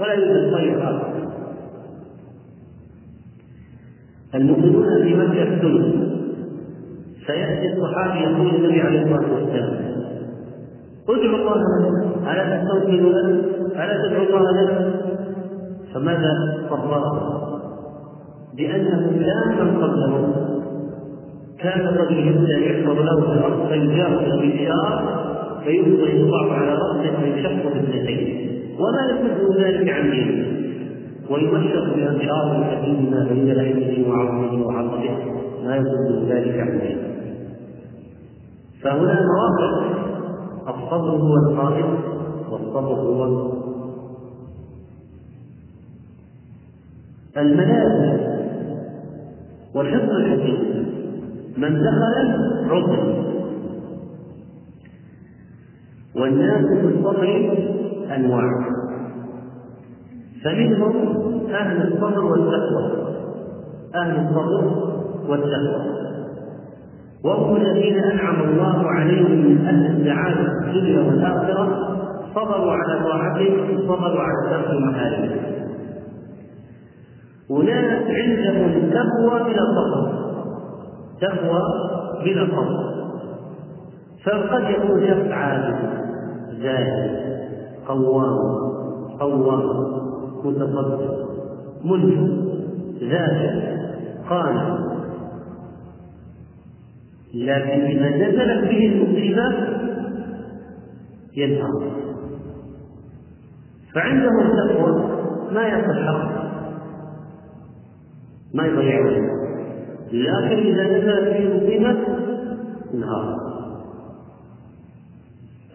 ولا 0.00 0.12
يوجد 0.12 0.52
طريق 0.52 0.82
آخر. 0.82 1.08
المؤمنون 4.34 5.02
في 5.02 5.14
مكة 5.14 5.42
الثلث. 5.42 5.94
فياتي 7.26 7.72
الصحابي 7.72 8.18
يقول 8.20 8.54
النبي 8.54 8.80
عليه 8.80 9.02
الصلاة 9.02 9.32
والسلام 9.32 9.88
ادعو 11.08 11.36
الله 11.36 11.56
لنا 11.56 12.32
ألا 12.32 12.62
تستغفر 12.62 12.90
لنا؟ 12.90 13.40
ألا 13.84 14.08
تدعو 14.08 14.22
الله 14.22 14.62
لنا؟ 14.62 14.92
فماذا 15.94 16.32
صبره 16.70 17.38
بأنه 18.56 19.00
كان 19.24 19.66
من 19.66 19.82
قبله. 19.82 20.57
كان 21.60 21.98
قد 21.98 22.10
يبدأ 22.10 22.58
يحفظ 22.58 22.98
له 22.98 23.20
في 23.20 23.32
الأرض 23.32 23.68
فيجاهد 23.68 24.40
بالشار 24.40 25.18
فيبقى 25.64 26.16
يضع 26.16 26.52
على 26.52 26.70
رأسه 26.70 27.20
فيشق 27.20 27.64
باثنتين 27.64 28.48
وما 28.78 29.02
يصد 29.10 29.56
ذلك 29.60 29.88
عن 29.90 30.10
دينه. 30.10 30.46
ويمشق 31.30 31.94
بانشار 31.94 32.66
كثير 32.70 33.24
بين 33.28 33.52
لحمه 33.54 34.08
وعظمه 34.08 34.66
وعصبه 34.66 35.10
ما 35.64 35.76
يصد 35.76 36.28
ذلك 36.28 36.60
عن 36.60 36.80
دينه. 36.80 37.08
فهنا 38.82 39.26
مواقف 39.26 39.98
الصبر 40.68 41.10
هو 41.10 41.34
القائم 41.36 41.98
والصبر 42.50 42.94
هو 42.94 43.48
الملاذ 47.36 48.18
والحفظ 49.74 50.10
الحكيم 50.10 50.87
من 51.58 51.74
دخل 51.74 52.14
عطل 52.70 53.24
والناس 56.16 56.64
في 56.66 56.86
الصبر 56.86 57.58
أنواع. 58.16 58.44
فمنهم 60.44 60.92
أهل 61.50 61.92
الصبر 61.92 62.24
والتقوى. 62.24 62.90
أهل 63.94 64.26
الصبر 64.26 64.72
والتقوى. 65.28 65.98
وهم 67.24 67.56
الذين 67.56 67.98
أنعم 67.98 68.42
الله 68.42 68.86
عليهم 68.86 69.30
من 69.30 69.66
أهل 69.66 69.86
السعاده 69.86 70.52
في 70.62 70.78
الدنيا 70.78 71.00
والآخرة 71.00 71.98
صبروا 72.34 72.72
على 72.72 73.04
طاعته 73.04 73.78
صبروا 73.86 74.20
على 74.20 74.50
ترك 74.50 74.80
محارمه 74.80 75.30
أناس 77.50 78.02
عندهم 78.08 78.90
تقوى 78.90 79.40
بلا 79.44 79.64
صبر 79.76 80.27
تقوى 81.20 81.60
بلا 82.24 82.46
صبر 82.46 82.98
فقد 84.24 84.70
يكون 84.70 85.06
شخص 85.06 85.32
عابد 85.32 85.76
زاهد 86.62 87.28
قوام 87.88 88.38
قوام 89.20 89.62
متصدق 90.44 91.28
منفق 91.84 92.48
ذاكر 93.02 93.78
قانع. 94.30 94.78
لكن 97.34 97.80
إذا 97.80 98.16
نزلت 98.16 98.68
به 98.68 98.86
المصيبة 98.86 99.52
ينهار. 101.36 101.90
فعندهم 103.94 104.48
تقوى 104.56 105.18
ما 105.52 105.62
حق 106.06 106.48
ما 108.54 108.66
يضيع 108.66 109.37
لكن 110.12 110.58
إذا 110.58 110.98
نزلت 110.98 111.28
به 111.28 111.38
المصيبة 111.38 111.96
انهار. 112.94 113.48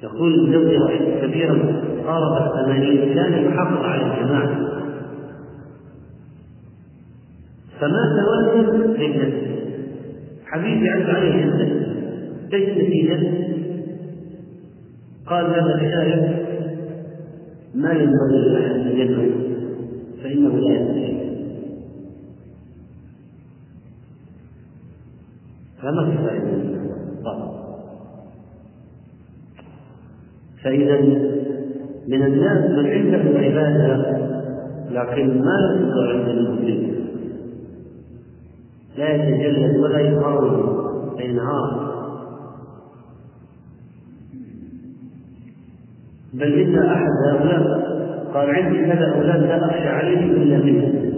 يقول 0.03 0.33
الزوجة 0.33 1.21
كبيرة 1.21 1.83
قارب 2.07 2.47
الثمانين 2.47 3.13
كان 3.13 3.45
يحافظ 3.45 3.85
على 3.85 4.01
الجماعة. 4.01 4.73
فمات 7.79 8.15
ولد 8.29 8.99
للنفس 8.99 9.53
حبيبي 10.45 10.89
عز 10.89 11.09
عليه 11.09 11.45
جدا 11.45 11.93
إيش 12.53 12.69
النتيجة؟ 12.69 13.19
قال 15.27 15.45
هذا 15.45 15.75
الشارع 15.75 16.43
ما 17.75 17.91
ينبغي 17.91 18.49
لأحد 18.49 18.71
أن 18.71 18.97
يدعو 18.97 19.29
فإنه 20.23 20.57
لا 20.57 20.82
فما 25.83 26.11
في 26.11 26.17
فائدة 26.17 26.73
فإذا 30.63 31.01
من 32.07 32.23
الناس 32.23 32.69
من 32.69 32.85
عنده 32.85 33.21
العبادة 33.21 34.23
لكن 34.91 35.41
ما 35.41 35.55
يصدر 35.75 36.13
عند 36.13 36.27
المسلم. 36.27 36.93
لا 38.97 39.13
يتجلد 39.13 39.77
ولا 39.77 39.99
يظهر 39.99 40.73
فينهار 41.17 41.93
بل 46.33 46.53
إن 46.53 46.79
أحد 46.79 47.09
هؤلاء 47.27 47.83
قال 48.33 48.49
عندي 48.49 48.85
كذا 48.85 49.15
أولاد 49.15 49.41
لا 49.41 49.65
أخشى 49.65 49.89
عليهم 49.89 50.31
إلا 50.31 50.57
منه. 50.57 51.11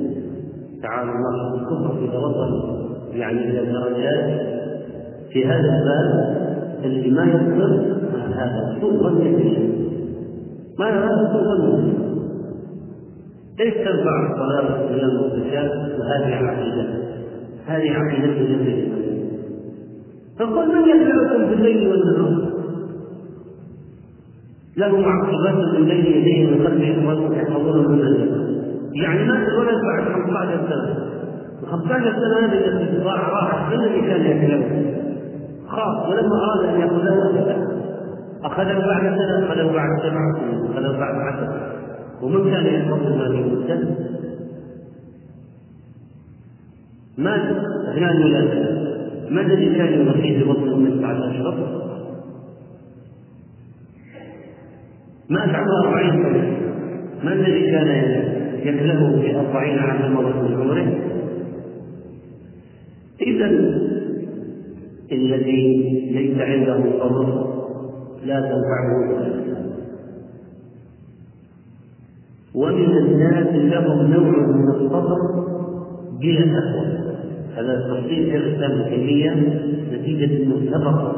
تعالى 0.81 1.11
الله 1.11 1.55
الكفر 1.55 2.05
إذا 2.05 2.17
وصل 2.17 2.75
يعني 3.13 3.49
إلى 3.49 3.71
درجات 3.71 4.54
في 5.35 5.45
هذا 5.45 5.79
الباب 5.79 6.35
اللي 6.83 7.11
ما 7.11 7.23
يصبر 7.23 7.95
هذا 8.35 8.77
سوء 8.81 8.93
ظن 8.93 9.23
ما 10.79 10.89
هذا 10.89 11.31
سوء 11.33 11.43
ظن 11.43 11.93
ليش 13.59 13.73
ترفع 13.73 14.31
الصلاة 14.31 14.91
من 14.91 14.99
المغتسال 14.99 15.97
وهذه 15.99 16.35
عقيدة؟ 16.35 16.87
هذه 17.65 17.91
عقيدة 17.91 18.37
النبي 18.37 18.91
فقل 20.39 20.67
من 20.67 20.89
يخلعكم 20.89 21.49
بالليل 21.49 21.87
والنهار؟ 21.87 22.51
له 24.77 24.99
معقبات 24.99 25.73
من 25.73 25.85
بين 25.85 26.05
يديه 26.05 26.47
ومن 26.47 26.67
خلفه 26.67 27.35
يحفظونه 27.35 27.89
من 27.89 28.01
الله 28.01 28.45
يعني 28.93 29.23
ما 29.23 29.47
الولد 29.47 29.81
بعد 29.83 30.03
15 30.03 30.67
سنة. 30.69 30.97
ال 31.63 31.67
15 31.67 32.03
سنة 32.03 32.47
هذه 32.47 32.67
الاستطاع 32.67 33.29
راحت 33.29 33.73
من 33.73 33.83
الذي 33.83 34.01
كان 34.01 34.25
يكلمه 34.25 34.94
خاف 35.75 36.09
ولما 36.09 36.35
أراد 36.35 36.75
أن 36.75 36.81
ياخذه 36.81 37.75
أخذه 38.43 38.87
بعد 38.87 39.01
سنة 39.01 39.45
أخذه 39.45 39.73
بعد 39.73 39.89
سبع 40.01 40.33
سنين 40.39 40.71
أخذه 40.71 40.99
بعد 40.99 41.15
عشر. 41.15 41.71
ومن 42.21 42.51
كان 42.51 42.65
يحفظ 42.65 43.07
هذه 43.07 43.39
المده 43.39 43.79
مات 47.17 47.41
اثناء 47.91 48.11
الولاده 48.11 48.85
ما 49.29 49.41
الذي 49.41 49.75
كان 49.75 49.93
يغطيه 49.93 50.43
ببطنه 50.43 50.75
من 50.75 51.01
بعد 51.01 51.15
اشهر 51.21 51.85
مات 55.29 55.49
عمره 55.49 55.87
أربعين 55.87 56.23
سنة. 56.23 56.57
ما 57.23 57.33
الذي 57.33 57.71
كان 57.71 57.87
يكلفه 58.63 59.21
في 59.21 59.39
أربعين 59.39 59.79
عاما 59.79 60.09
مرة 60.09 60.41
من 60.41 60.61
عمره؟ 60.61 61.15
إذا 63.21 63.47
الذي 65.11 65.89
ليس 66.11 66.37
عنده 66.39 66.99
صبر 66.99 67.55
لا 68.25 68.39
تنفعه 68.39 69.15
ومن 72.55 72.97
الناس 72.97 73.47
لهم 73.47 74.11
نوع 74.11 74.47
من 74.47 74.69
الصبر 74.69 75.17
بلا 76.21 76.41
تقوى 76.41 76.95
هذا 77.55 77.79
تفصيل 77.79 78.25
شيخ 78.25 78.43
الإسلام 78.43 78.89
تيمية 78.89 79.31
نتيجة 79.93 80.43
انه 80.43 80.71
سبق 80.71 81.15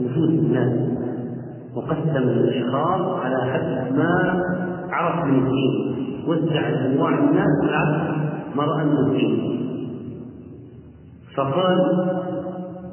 نفوس 0.00 0.28
الناس 0.28 0.72
وقسم 1.74 2.28
الأشخاص 2.28 3.00
على 3.00 3.52
حسب 3.52 3.96
ما 3.96 4.42
عرف 4.90 5.24
من 5.24 5.38
الدين 5.38 5.94
وزع 6.28 6.86
أنواع 6.86 7.18
الناس 7.18 7.48
على 7.62 8.12
ما 8.56 8.64
رأى 8.64 8.84
من 8.84 8.98
الدين. 8.98 9.62
فقال 11.36 11.78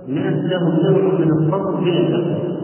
ناس 0.10 0.46
لهم 0.46 0.80
نوع 0.84 1.20
من 1.20 1.32
الصبر 1.32 1.76
بلا 1.76 2.10
تقوى 2.10 2.60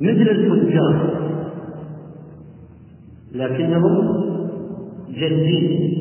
مثل 0.00 0.28
الفجار 0.30 1.20
لكنهم 3.32 4.20
جادين 5.08 6.00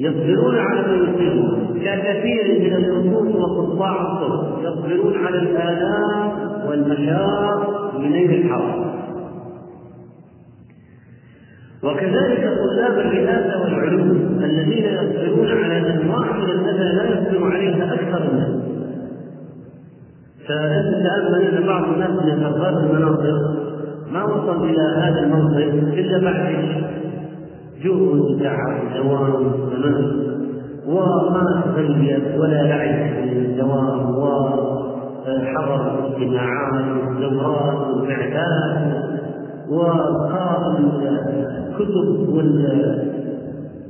يصبرون 0.00 0.54
على 0.58 0.80
ما 0.80 0.94
يصيبهم. 0.94 1.60
ككثير 1.74 2.60
من 2.60 2.76
النفوس 2.76 3.34
وقطاع 3.36 4.00
الطرق 4.02 4.60
يصبرون 4.62 5.14
على 5.26 5.38
الآلام 5.38 6.68
والمشاق 6.68 7.94
من 7.98 8.12
نيل 8.12 8.30
الحرام 8.30 8.89
وكذلك 11.82 12.58
طلاب 12.58 12.98
الرئاسة 12.98 13.60
والعلوم 13.62 14.40
الذين 14.44 14.84
يصبرون 14.84 15.48
على 15.48 15.94
أنواع 15.94 16.36
من 16.36 16.50
الأذى 16.50 16.96
لا 16.96 17.04
يصبر 17.04 17.52
عليها 17.52 17.94
أكثر 17.94 18.30
الناس 18.30 18.70
فأنت 20.48 21.06
تأمل 21.06 21.56
أن 21.56 21.66
بعض 21.66 21.84
الناس 21.84 22.10
من 22.10 22.44
أرباب 22.44 22.76
المناصب 22.78 23.60
ما 24.12 24.24
وصل 24.24 24.64
إلى 24.64 24.82
هذا 24.82 25.20
المنصب 25.20 25.58
إلا 25.98 26.18
بعد 26.18 26.56
جهد 27.84 28.42
تعب 28.42 28.94
دوام 28.96 29.52
زمان 29.70 30.30
وما 30.86 31.62
تغيب 31.64 32.40
ولا 32.40 32.62
لعب 32.62 33.14
في 33.14 33.38
الدوام 33.38 34.18
وحضر 34.18 35.98
الاجتماعات 35.98 36.84
والدورات 37.06 37.88
والبعثات 37.88 39.19
وقراءة 39.70 40.78
الكتب 40.78 42.30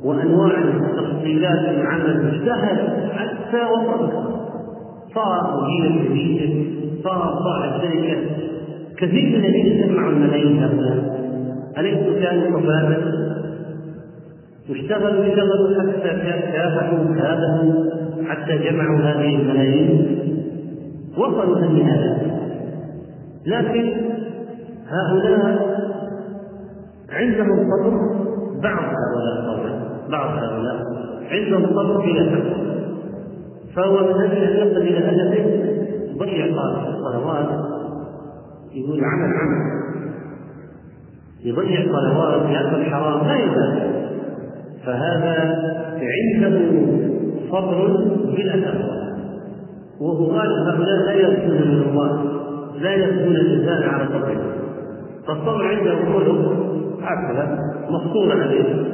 وأنواع 0.05 0.59
التفصيلات 0.59 1.59
في 1.59 1.81
العمل 1.81 2.35
اجتهد 2.35 3.11
حتى 3.13 3.63
وصل 3.73 4.11
صار 5.15 5.63
مدير 5.63 6.05
كبير 6.09 6.67
صار 7.05 7.39
صاحب 7.45 7.83
شركه 7.83 8.17
كثير 8.97 9.39
من 9.39 9.45
الذين 9.45 9.67
يجمعوا 9.67 10.11
الملايين 10.11 10.63
هؤلاء 10.63 11.21
أليسوا 11.79 12.21
كانوا 12.21 12.59
حفاظا 12.59 12.97
واشتغلوا 14.71 15.25
اشتغلوا 15.25 15.83
حتى 15.83 16.11
كافحوا 16.53 17.15
كادحوا 17.15 17.73
حتى 18.29 18.59
جمعوا 18.59 18.99
هذه 18.99 19.37
الملايين. 19.37 20.19
وصلوا 21.17 21.59
النهاية 21.59 22.17
لكن 23.47 23.93
هؤلاء 24.91 25.71
عندهم 27.11 27.57
صبر 27.71 27.91
بعض 28.63 28.85
هؤلاء 28.85 29.47
طبعا 29.47 29.81
بعض 30.11 30.39
هؤلاء 30.39 30.77
عندهم 31.31 31.67
صبر 31.67 32.01
بلا 32.01 32.27
تقوى 32.27 32.71
فهو 33.77 33.99
من 33.99 34.21
أجل 34.21 34.37
أن 34.37 34.67
يصل 34.67 34.81
إلى 34.81 34.99
هدفه 34.99 35.71
ضيع 36.19 36.47
الصلوات 36.47 37.49
يقول 38.75 39.05
عمل 39.05 39.33
عمل. 39.37 39.81
يضيع 41.45 41.81
الصلوات 41.81 42.51
يأكل 42.51 42.85
حرام 42.85 43.27
لا 43.27 43.37
يزال. 43.37 43.91
فهذا 44.87 45.59
عنده 46.01 46.61
صبر 47.51 47.87
بلا 48.37 48.53
تقوى 48.61 49.01
غالب 50.33 50.69
هؤلاء 50.69 51.07
لا 51.07 51.13
يرجون 51.13 51.69
من 51.69 51.83
الله 51.83 52.25
لا 52.81 52.95
يرجون 52.95 53.37
الإنسان 53.37 53.83
على 53.83 54.09
صبره 54.09 54.60
فالصبر 55.27 55.67
عنده 55.67 56.05
خلق 56.05 56.53
هكذا 57.03 57.59
مفصول 57.91 58.33
عليه. 58.33 58.87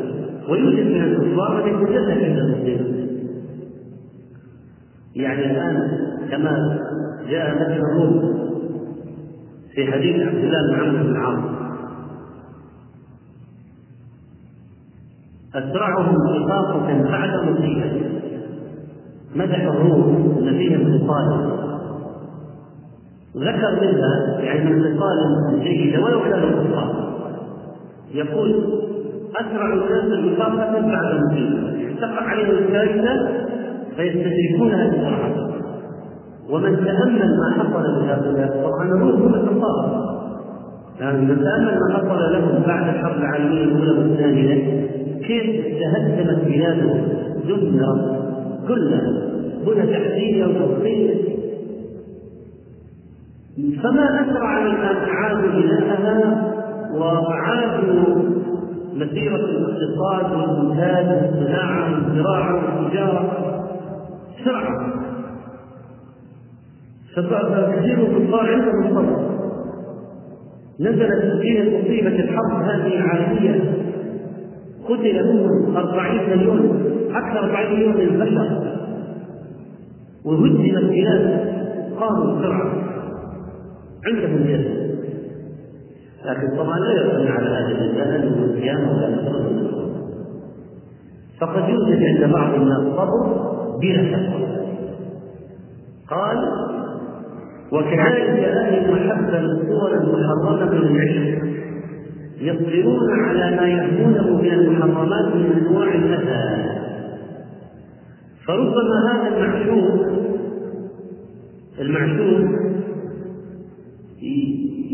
ويوجد 0.48 0.86
من 0.86 1.02
الكفار 1.02 1.64
من 1.64 1.82
يتجلى 1.82 2.12
عند 2.12 2.38
المسلمين. 2.38 3.08
يعني 5.14 5.50
الآن 5.50 5.90
كما 6.30 6.78
جاء 7.30 7.54
مثل 7.54 7.80
الروم 7.90 8.36
في 9.74 9.92
حديث 9.92 10.26
عبد 10.26 10.44
الله 10.44 10.58
بن 10.70 10.80
عمرو 10.80 11.02
بن 11.02 11.10
العاص. 11.10 11.44
أسرعهم 15.54 16.16
خطافة 16.18 17.10
بعد 17.10 17.30
مصيبة 17.48 18.10
مدح 19.34 19.60
الروم 19.60 20.36
أن 20.38 20.58
فيهم 20.58 20.98
خصال 20.98 21.65
ذكر 23.36 23.80
منها 23.80 24.40
يعني 24.40 24.70
من 24.70 24.82
خصال 24.82 25.60
جيدة 25.62 26.04
ولو 26.04 26.20
كانوا 26.20 26.50
خصال 26.50 27.06
يقول 28.14 28.64
أسرع 29.36 29.72
الناس 29.72 30.34
خطافة 30.36 30.80
بعد 30.80 31.20
مصيبة 31.20 31.76
تقع 32.00 32.22
عليهم 32.22 32.50
الكارثة 32.50 33.28
فيستدركونها 33.96 34.88
بسرعة 34.88 35.46
ومن 36.50 36.76
تأمل 36.76 37.38
ما 37.38 37.50
حصل 37.50 38.04
لهؤلاء 38.06 38.62
طبعا 38.64 38.88
الروم 38.88 39.22
هم 39.22 39.34
الخصال 39.34 40.06
يعني 41.00 41.18
من 41.20 41.36
تأمل 41.44 41.78
ما 41.80 41.94
حصل 41.98 42.32
لهم 42.32 42.62
بعد 42.66 42.94
الحرب 42.94 43.16
العالمية 43.16 43.64
الأولى 43.64 43.90
والثانية 43.90 44.86
كيف 45.26 45.66
تهدمت 45.80 46.44
بلادهم 46.44 47.08
دمرت 47.48 48.16
كلها؟ 48.68 49.12
بنى 49.66 49.86
تحتيه 49.86 50.46
وتفصيل 50.46 51.35
فما 53.56 54.20
اسرع 54.20 54.60
من 54.60 54.74
ان 54.76 55.08
عادوا 55.08 55.50
بناءها 55.50 56.52
وعادوا 56.94 58.22
مسيرة 58.94 59.36
الاقتصاد 59.36 60.32
والانتاج 60.32 61.06
والصناعة 61.06 61.92
والزراعة 61.92 62.54
والتجارة؟ 62.54 63.46
بسرعة 64.40 64.96
فكثير 67.16 67.96
من 67.96 68.16
الكفار 68.16 68.46
عندهم 68.54 68.86
الصبر 68.86 69.36
نزلت 70.80 71.40
فيه 71.40 71.78
مصيبة 71.80 72.08
الحرب 72.08 72.62
هذه 72.62 72.86
العالمية. 72.86 73.72
قتل 74.88 75.34
منهم 75.34 75.76
أربعين 75.76 76.30
مليون 76.30 76.82
أكثر 77.14 77.38
أربعين 77.38 77.72
مليون 77.72 77.94
من 77.94 78.00
البشر. 78.00 78.76
وهدمت 80.24 80.90
بلاد 80.90 81.40
قاموا 82.00 82.38
بسرعة. 82.38 82.85
عندهم 84.04 84.44
جد 84.44 84.86
لكن 86.24 86.56
طبعا 86.56 86.78
لا 86.78 86.92
يقبل 86.92 87.28
على 87.28 87.48
هذه 87.48 87.80
الجهل 87.80 88.42
والقيام 88.42 88.88
ولا 88.88 89.36
فقد 91.40 91.68
يوجد 91.68 92.02
عند 92.02 92.32
بعض 92.32 92.54
الناس 92.54 92.80
صبر 92.96 93.46
بلا 93.80 94.02
شك 94.10 94.46
قال 96.10 96.38
وكذلك 97.72 98.44
أهل 98.44 98.84
المحبة 98.84 99.38
للصور 99.38 99.92
المحرمة 99.94 100.70
من 100.70 100.96
العشق 100.96 101.46
يصبرون 102.40 103.10
على 103.10 103.56
ما 103.56 103.68
يهمونه 103.68 104.42
من 104.42 104.52
المحرمات 104.52 105.34
من 105.34 105.66
أنواع 105.66 105.94
الأذى 105.94 106.66
فربما 108.46 109.12
هذا 109.12 109.36
المعشوق 109.36 110.06
المعشوق 111.80 112.66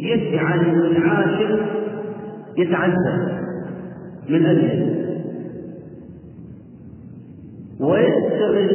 يجعل 0.02 0.60
العاشق 0.96 1.60
يتعذب 2.58 3.28
من 4.28 4.46
أجله. 4.46 5.02
ويستغل 7.80 8.66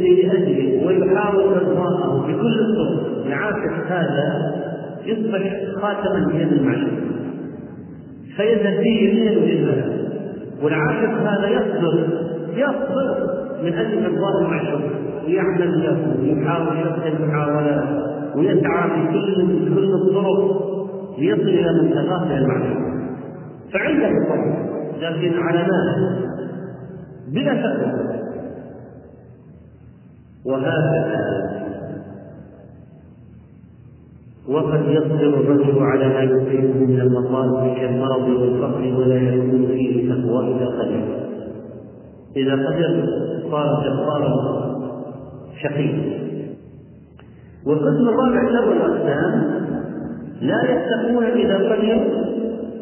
لأجله 0.00 0.86
ويحاول 0.86 1.54
إرضاءه 1.54 2.26
بكل 2.26 2.60
الطرق. 2.60 3.26
العاشق 3.26 3.86
هذا 3.88 4.54
يصبح 5.06 5.42
خاتما 5.74 6.32
بيد 6.32 6.52
المعشوق. 6.52 6.98
فيذهب 8.36 8.82
فيه 8.82 9.10
يمينا 9.10 9.30
وشمالا 9.30 9.96
والعاشق 10.62 11.10
هذا 11.10 11.48
يصبر 11.48 12.08
يصبر 12.56 13.36
من 13.62 13.72
أجل 13.72 14.04
ارضاء 14.04 14.42
المعشوق. 14.42 14.80
ويعمل 15.26 15.84
له 15.84 16.16
ويحاول 16.22 16.66
شتى 16.66 17.08
المحاولات 17.08 18.06
ويسعى 18.36 18.90
بكل 18.90 19.46
بكل 19.46 19.94
الطرق. 19.94 20.75
ليصل 21.18 21.48
إلى 21.48 21.82
منتهاه 21.82 22.38
المعشوق 22.38 22.86
فعنده 23.72 24.08
الصبر 24.08 24.66
لكن 25.00 25.38
على 25.38 25.58
مال 25.58 26.26
بلا 27.28 27.54
شك. 27.62 28.16
وهكذا 30.44 31.46
وقد 34.48 34.82
يصبر 34.88 35.40
الرجل 35.40 35.78
على 35.82 36.08
ما 36.08 36.22
يصيبه 36.22 36.86
من 36.86 37.00
المصائب 37.00 37.76
كالمرض 37.76 38.28
والفقر 38.28 39.00
ولا 39.00 39.16
يكون 39.16 39.66
فيه 39.66 40.12
تقوى 40.12 40.54
اذا 40.54 40.66
قدر 40.66 41.26
إذا 42.36 42.52
قدر 42.52 43.06
صار 43.50 43.84
جبارا 43.84 44.32
شقيا. 45.62 46.16
والقسم 47.66 48.08
الرابع 48.08 48.52
شر 48.52 48.72
الاقسام 48.72 49.55
لا 50.40 50.62
يتقون 50.62 51.24
اذا 51.24 51.56
قدروا 51.56 52.26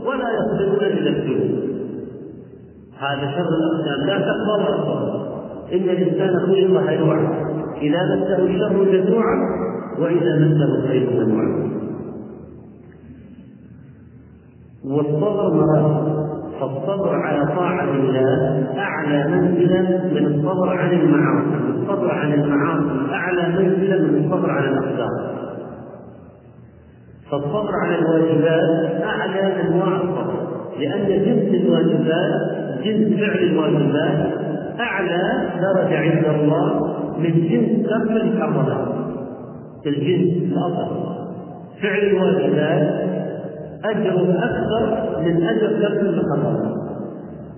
ولا 0.07 0.29
يصبرون 0.39 0.85
اذا 0.85 1.11
ابتلوا 1.11 1.65
هذا 2.99 3.31
شر 3.31 3.49
الاقسام 3.49 4.07
لا 4.07 4.19
تقوى 4.19 4.65
ولا 4.65 4.85
صبر 4.85 5.25
إن 5.73 5.89
الإنسان 5.89 6.41
خلق 6.41 6.91
هلوعا 6.91 7.45
إذا 7.83 8.17
مسه 8.17 8.39
الشر 8.39 8.85
جزوعا 8.85 9.37
وإذا 9.99 10.39
مسه 10.39 10.65
الخير 10.65 11.11
منوعا 11.11 11.75
والصبر 14.85 15.55
مراتب 15.55 16.25
فالصبر 16.61 17.15
على 17.15 17.47
طاعة 17.47 17.91
الله 17.91 18.67
أعلى 18.79 19.29
منزلة 19.29 20.11
من 20.13 20.27
الصبر 20.27 20.69
عن 20.69 20.93
المعاصي، 20.93 21.81
الصبر 21.81 22.11
عن 22.11 22.33
المعاصي 22.33 23.13
أعلى 23.13 23.49
منزلة 23.49 24.07
من 24.07 24.25
الصبر 24.25 24.51
على 24.51 24.69
الأقدار. 24.69 25.44
فالصبر 27.31 27.71
على 27.85 27.99
الواجبات 27.99 29.03
أعلى 29.03 29.61
أنواع 29.61 29.97
الصبر، 29.97 30.35
لأن 30.79 31.09
جنس 31.09 31.63
الواجبات 31.63 32.65
جنس 32.85 33.21
فعل 33.21 33.39
الواجبات 33.39 34.33
أعلى 34.81 35.51
درجة 35.61 35.99
عند 35.99 36.25
الله 36.41 36.97
من 37.19 37.49
جنس 37.49 37.87
ترك 37.89 38.11
المحرمات. 38.11 39.05
في 39.83 39.89
الجنس 39.91 40.53
الأصل 40.53 41.15
فعل 41.83 41.99
الواجبات 41.99 43.15
أجر 43.85 44.37
أكثر 44.39 45.21
من 45.21 45.43
أجر 45.43 45.69
ترك 45.69 46.01
المحرمات 46.01 46.75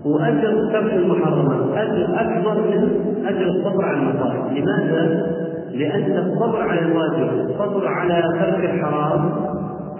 وأجر 0.04 0.72
ترك 0.72 0.92
المحرمات 0.92 1.78
أجر 1.78 2.20
أكبر 2.20 2.54
من 2.54 2.98
أجر 3.26 3.46
الصبر 3.46 3.84
على 3.84 3.98
المصائب 3.98 4.56
لماذا؟ 4.56 5.35
لأن 5.76 6.18
الصبر 6.18 6.60
على 6.60 6.80
الواجب 6.80 7.50
الصبر 7.50 7.88
على 7.88 8.22
ترك 8.40 8.70
الحرام 8.70 9.30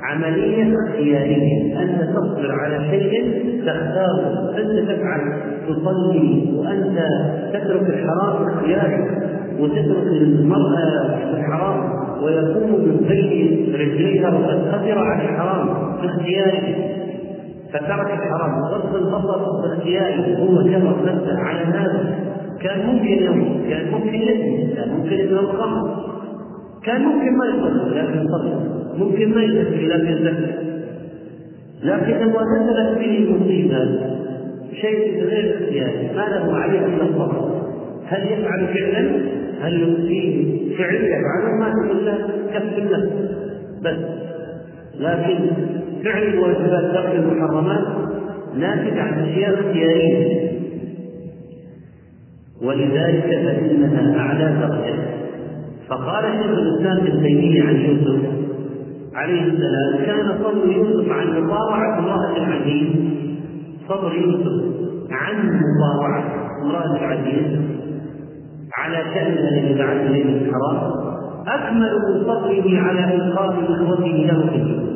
عملية 0.02 0.74
اختيارية. 0.78 1.82
أنت 1.82 2.02
تصبر 2.02 2.52
على 2.52 2.90
شيء 2.90 3.34
تختاره 3.66 4.54
أنت 4.58 4.90
تفعل 4.90 5.20
تصلي 5.68 6.52
وأنت 6.56 6.98
تترك 7.52 7.82
الحرام 7.82 8.48
اختياري 8.48 9.04
وتترك 9.60 10.06
المرأة 10.06 11.16
الحرام 11.34 11.96
من 12.86 13.06
بين 13.08 13.74
رجليها 13.74 14.30
وقد 14.30 14.74
قدر 14.74 14.98
على 14.98 15.22
الحرام 15.22 15.68
باختياره 16.02 16.74
فترك 17.72 18.10
الحرام 18.12 18.64
غض 18.64 18.94
البصر 18.96 19.60
باختياره 19.62 20.38
هو 20.38 20.62
جبر 20.62 20.96
نفسه 21.04 21.38
على 21.38 21.60
هذا 21.60 22.14
كان 22.62 22.86
ممكن 22.86 23.22
يوم 23.22 23.66
كان 23.70 23.90
ممكن 23.90 24.14
يزني 24.14 24.74
كان 24.76 24.88
ممكن 24.88 25.12
يزني 25.12 25.40
الخمر 25.40 26.06
كان 26.84 27.02
ممكن 27.02 27.36
ما 27.36 27.46
يصلي 27.46 28.00
لكن 28.00 28.26
صلى 28.28 28.76
ممكن 28.98 29.34
ما 29.34 29.42
يزكي 29.42 29.86
لكن 29.86 30.24
زكى. 30.24 30.66
لكن 31.82 32.12
لما 32.12 32.40
نزلت 32.56 32.98
به 32.98 33.34
مصيبه 33.34 33.88
شيء 34.80 35.24
غير 35.24 35.54
اختياري 35.54 36.08
ما 36.16 36.22
له 36.22 36.56
عليه 36.56 36.78
إلا 36.78 37.02
الصبر. 37.02 37.62
هل 38.06 38.26
يفعل 38.32 38.66
فعلا؟ 38.66 39.10
هل 39.60 39.80
يؤتيه 39.80 40.76
فعل؟ 40.76 40.94
يفعله 40.94 41.54
ما 41.60 41.70
تقول 41.70 42.06
له 42.06 42.18
كف 42.54 42.78
النفس 42.78 43.12
بس. 43.82 43.96
لكن 45.00 45.38
فعل 46.04 46.22
الواجبات 46.22 46.94
ترك 46.94 47.14
المحرمات 47.14 47.84
ناتج 48.58 48.98
عن 48.98 49.24
أشياء 49.24 49.54
اختيارية. 49.54 50.55
ولذلك 52.66 53.24
فإنها 53.24 54.18
أعلى 54.18 54.56
درجة. 54.60 54.94
فقال 55.88 56.24
شيخ 56.24 56.58
الإسلام 56.58 56.96
ابن 56.96 57.22
تيمية 57.22 57.62
عن 57.62 57.76
يوسف 57.76 58.22
عليه 59.14 59.42
السلام 59.42 60.06
كان 60.06 60.38
صبر 60.42 60.72
يوسف 60.72 61.12
عن 61.12 61.42
مطاوعة 61.42 61.98
امرأة 61.98 62.36
العزيز. 62.36 62.88
صبر 63.88 64.12
يوسف 64.14 64.64
عن 65.10 65.60
مطاوعة 65.60 66.24
امرأة 66.62 66.96
العزيز 66.96 67.60
على 68.78 68.96
شأن 69.14 69.32
الذي 69.32 69.78
بعث 69.78 70.10
إليه 70.10 70.24
الحرام. 70.24 71.06
أكمل 71.48 71.98
من 72.08 72.24
صبره 72.24 72.78
على 72.78 73.00
إنقاذ 73.14 73.50
إخوته 73.50 74.06
له 74.06 74.46
في 74.50 74.86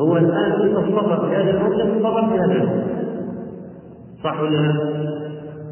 هو 0.00 0.16
الآن 0.16 0.52
كنت 0.52 0.76
الصبر 0.76 1.28
في 1.28 1.36
هذا 1.36 1.50
الموقف 1.50 2.02
صبر 2.02 2.28
في 2.28 2.38
هذا 2.38 2.84
صح 4.24 4.40
ولا 4.40 4.56
لا؟ 4.56 5.19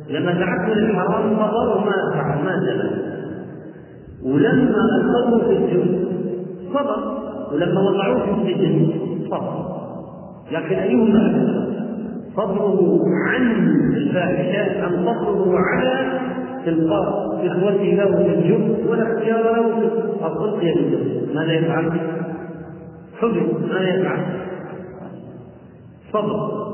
لما 0.09 0.33
دعته 0.33 0.75
للحرام 0.75 1.37
صبر 1.37 1.77
وما 1.77 1.93
فعل 2.15 2.45
ما 2.45 2.61
زال 2.61 2.91
ولما 4.25 4.79
ألقوه 4.97 5.45
في 5.49 5.57
الجن 5.57 6.05
صبر 6.75 7.19
ولما 7.53 7.81
وضعوه 7.81 8.25
في 8.25 8.53
السجن 8.53 8.91
صبر 9.31 9.79
لكن 10.53 10.75
أيهما؟ 10.75 11.49
صبره 12.37 13.01
عن 13.29 13.69
الفاحشة 13.97 14.87
أم 14.87 15.05
صبره 15.05 15.59
على 15.59 16.21
تلقاء 16.67 17.39
إخوته 17.47 17.95
له 17.95 18.17
في 18.17 18.35
الجب 18.35 18.91
ولا 18.91 19.03
اختيار 19.03 19.43
له 19.43 19.79
في 19.81 19.85
الضبط 20.27 20.55
بالجب 20.55 21.35
ماذا 21.35 21.53
يفعل؟ 21.53 22.01
حبس 23.21 23.71
ماذا 23.71 23.95
يفعل؟ 23.95 24.21
صبر 26.13 26.69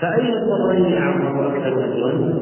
فأي 0.00 0.32
الصبرين 0.32 0.92
أعظم 0.92 1.38
وأكثر 1.38 1.84
أجرا؟ 1.84 2.40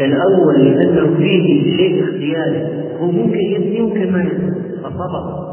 الأول 0.00 0.64
لأنه 0.64 1.16
فيه 1.16 1.76
شيء 1.76 2.04
اختياري 2.04 2.88
هو 3.00 3.06
ممكن 3.06 3.38
يبني 3.38 3.78
يبني. 3.78 4.54
فصبر. 4.82 5.48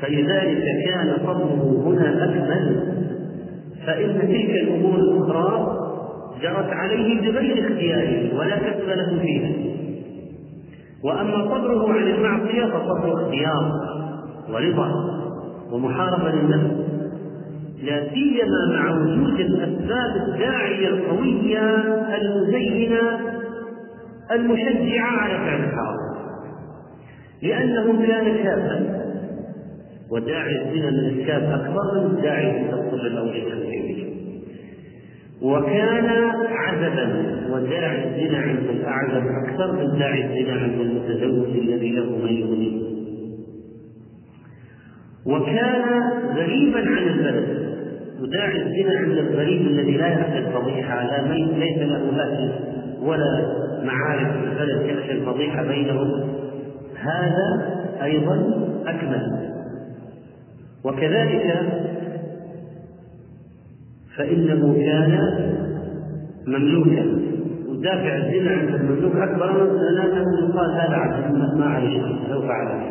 فلذلك 0.00 0.64
كان 0.84 1.16
صبره 1.26 1.82
هنا 1.86 2.24
أكمل. 2.24 2.82
فإن 3.86 4.18
تلك 4.20 4.50
الأمور 4.50 4.94
الأخرى 4.94 5.78
جرت 6.42 6.70
عليه 6.70 7.20
بغير 7.20 7.66
اختياره 7.66 8.38
ولا 8.38 8.58
كسب 8.58 8.88
له 8.88 9.18
فيها. 9.22 9.50
وأما 11.04 11.44
صبره 11.44 11.92
عن 11.92 12.08
المعصية 12.08 12.64
فصبر 12.64 13.22
اختيار 13.22 13.72
ورضا 14.52 14.90
ومحاربة 15.72 16.30
للنفس. 16.30 16.91
لا 17.82 18.08
سيما 18.14 18.76
مع 18.76 18.90
وجود 18.90 19.40
الأسباب 19.40 20.28
الداعية 20.28 20.88
القوية 20.88 21.76
المزينة 22.16 23.20
المشجعة 24.32 25.10
على 25.10 25.34
فعل 25.34 25.64
الحرام 25.64 26.12
لأنه 27.42 28.06
كان 28.06 28.44
شابا 28.44 29.02
وداعي 30.10 30.62
الزنا 30.62 30.90
من 30.90 31.20
الشاب 31.20 31.42
أكبر 31.42 32.08
من 32.08 32.22
داعي 32.22 32.60
الطفل 32.60 33.16
أو 33.16 33.26
التمثيل 33.26 34.08
وكان 35.42 36.06
عزبا 36.50 37.36
وداعي 37.50 38.04
الزنا 38.04 38.38
عند 38.38 38.68
الأعزب 38.70 39.26
أكثر 39.44 39.72
من 39.72 39.98
داعي 39.98 40.24
الزنا 40.24 40.60
عند 40.60 40.80
المتزوج 40.80 41.56
الذي 41.58 41.90
له 41.90 42.18
من 42.24 42.32
يغنيه. 42.32 42.92
وكان 45.26 46.02
غريبا 46.36 46.78
عن 46.78 47.08
البلد. 47.08 47.61
وداعي 48.22 48.62
الزنا 48.62 48.98
عند 48.98 49.18
الغريب 49.18 49.66
الذي 49.66 49.96
لا 49.96 50.08
يخشى 50.08 50.38
الفضيحة 50.38 51.04
لا 51.04 51.34
ليس 51.34 51.78
له 51.78 52.22
أهل 52.22 52.52
ولا 53.02 53.46
معارف 53.84 54.32
في 54.32 54.44
البلد 54.44 54.86
يخشى 54.86 55.12
الفضيحة 55.12 55.62
بينهم. 55.62 56.34
هذا 56.96 57.74
أيضا 58.02 58.34
أكمل. 58.86 59.50
وكذلك 60.84 61.56
فإنه 64.16 64.74
كان 64.74 65.18
مملوكا. 66.46 67.32
ودافع 67.68 68.16
الزنا 68.16 68.50
عند 68.50 68.74
المملوك 68.74 69.16
أكبر 69.16 69.52
من 69.52 69.98
انه 69.98 70.48
يقال 70.48 70.70
هذا 70.70 70.96
عبد 70.96 71.58
ما 71.58 71.64
عليه 71.64 72.02
لو 72.30 72.42
فعل 72.42 72.82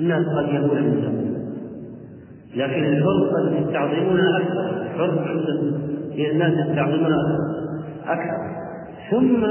الناس 0.00 0.26
قد 0.26 0.54
يقول 0.54 0.78
عنده 0.78 1.35
لكن 2.56 2.84
الحر 2.84 3.30
قد 3.36 3.62
يستعظمونها 3.62 4.38
أكثر. 4.38 4.82
الحر 4.82 5.18
عند 5.28 5.74
الناس 6.18 6.68
يستعظمونها 6.68 7.38
أكثر. 8.06 8.56
ثم 9.10 9.44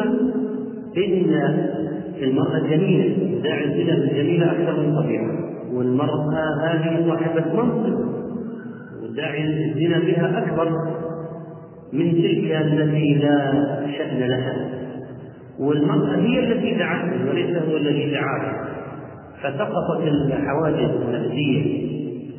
إن 0.98 1.34
المرأة 2.22 2.60
جميله 2.60 3.42
داعي 3.44 3.66
الزنا 3.66 3.94
الجميله 3.94 4.52
أكثر 4.52 4.80
من 4.82 4.96
طبيعة. 4.96 5.30
والمرأة 5.74 6.34
هذه 6.64 7.06
صاحبة 7.10 7.64
منصب 7.64 8.00
وداعي 9.04 9.44
الزنا 9.44 10.00
بها 10.00 10.38
أكبر 10.38 10.70
من 11.94 12.12
تلك 12.12 12.52
التي 12.52 13.14
لا 13.14 13.52
شأن 13.98 14.20
لها. 14.20 14.70
والمرأة 15.60 16.16
هي 16.16 16.40
التي 16.40 16.76
دعته 16.76 17.30
وليس 17.30 17.58
هو 17.58 17.78
الذي 17.78 18.12
دعاها. 18.12 18.68
فسقطت 19.44 20.08
الحواجز 20.08 20.90
النفسية 21.02 21.95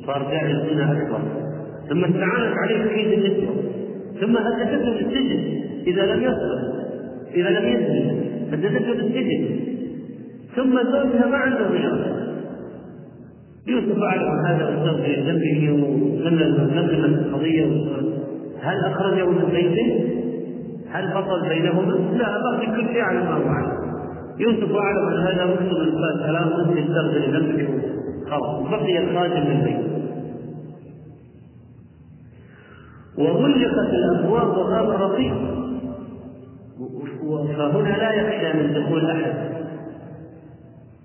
صار 0.07 0.23
داعي 0.23 0.53
الزنا 0.53 0.93
اكبر 0.93 1.21
ثم 1.89 2.05
استعانت 2.05 2.55
عليه 2.59 2.85
كيد 2.95 3.13
النسوه 3.13 3.55
ثم 4.21 4.37
هددته 4.37 4.93
بالسجن 4.93 5.41
إذا 5.87 6.15
لم 6.15 6.23
يصل 6.23 6.73
إذا 7.35 7.51
لم 7.51 7.69
يسلم 7.69 8.21
هددته 8.53 8.93
بالسجن 8.93 9.47
ثم 10.57 10.79
زوجها 10.83 11.27
ما 11.27 11.37
عنده 11.37 11.67
غيره 11.67 12.27
يوسف 13.67 14.03
اعلم 14.03 14.47
هذا 14.47 14.67
واستغفر 14.67 15.23
ذنبه 15.27 15.71
ونمم 15.73 17.05
القضية 17.05 17.65
هل 18.63 18.85
أخرجه 18.85 19.31
من 19.31 19.49
بيته؟ 19.53 20.05
هل 20.91 21.09
فصل 21.09 21.49
بينهما؟ 21.49 21.93
لا 21.93 22.43
بقي 22.43 22.67
كل 22.67 22.87
شيء 22.93 23.01
على 23.01 23.19
ما 23.19 23.35
هو 23.35 23.49
عليه. 23.49 23.87
يوسف 24.39 24.77
أعلم 24.77 25.09
أن 25.09 25.19
هذا 25.19 25.45
مسلم 25.45 25.81
الفات 25.81 26.27
كلام 26.27 26.49
مسلم 26.49 26.79
استغفر 26.79 27.39
ذنبك 27.39 27.69
خلاص 28.31 28.69
بقي 28.71 28.99
الخادم 28.99 29.47
من 29.47 29.57
البيت 29.61 29.96
وغلقت 33.19 33.95
الأبواب 33.95 34.49
وغاب 34.49 34.91
رقيب 34.91 35.35
فهنا 37.57 37.97
لا 37.97 38.13
يخشى 38.13 38.59
من 38.59 38.75
دخول 38.75 39.11
أحد. 39.11 39.35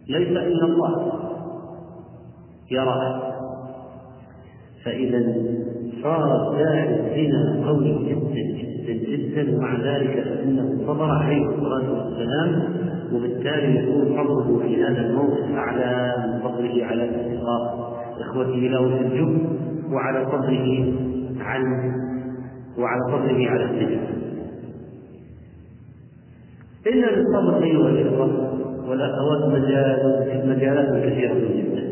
ليس 0.10 0.28
إلا 0.28 0.66
الله. 0.66 1.12
يراه 2.72 3.22
فإذا 4.86 5.36
صار 6.04 6.56
داعي 6.58 6.84
الزنا 6.96 7.68
قوي 7.68 7.94
جدا 7.94 8.42
جدا 8.88 8.94
جدا 8.94 9.58
ومع 9.58 9.76
ذلك 9.76 10.24
فإنه 10.24 10.88
صبر 10.88 11.06
عليه 11.12 11.46
الصلاة 11.50 11.92
والسلام 11.92 12.64
وبالتالي 13.14 13.76
يكون 13.76 14.18
فضله 14.18 14.60
في 14.60 14.84
هذا 14.84 15.10
الموقف 15.10 15.52
أعلى 15.56 16.16
من 16.28 16.40
فضله 16.40 16.86
على 16.86 17.10
اصدقاء 17.10 17.92
اخوته 18.22 18.60
له 18.60 18.98
في 18.98 19.02
الجب 19.02 19.50
وعلى 19.92 20.26
فضله 20.26 20.94
عن 21.42 21.92
وعلى 22.78 23.02
فضله 23.12 23.50
على 23.50 23.64
السجن. 23.64 24.00
إن 26.88 27.02
للصبر 27.02 27.64
أيها 27.64 27.90
الإخوة 27.90 28.52
والأخوات 28.90 29.50
مجال 29.50 30.44
مجالات 30.46 31.06
كثيرة 31.06 31.34
جدا. 31.34 31.84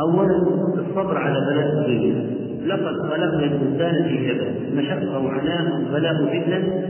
أولا 0.00 0.36
الصبر 0.74 1.18
على 1.18 1.40
بلاء 1.50 1.78
الدنيا. 1.78 2.34
لقد 2.66 2.96
خلقنا 3.02 3.44
الإنسان 3.44 4.04
في 4.08 4.28
كبد 4.28 4.74
مشقة 4.74 5.18
وعناء 5.18 5.82
بلاء 5.92 6.14
فتنة 6.14 6.84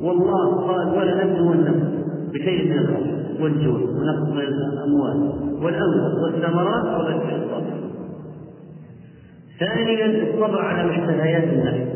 والله 0.00 0.66
قال 0.66 0.88
ولنبلونكم 0.88 1.80
بشيء 2.32 2.70
من 2.70 2.78
الخوف 2.78 3.40
والجوع 3.40 3.80
ونقص 3.80 4.28
من 4.28 4.40
الأموال 4.40 5.32
والأنفس 5.62 6.14
والثمرات 6.22 6.84
وبشر 6.84 7.36
الصبر 7.36 7.73
ثانيا 9.60 10.06
الصبر 10.06 10.62
على 10.62 10.90
مشتهيات 10.90 11.44
النفس. 11.44 11.94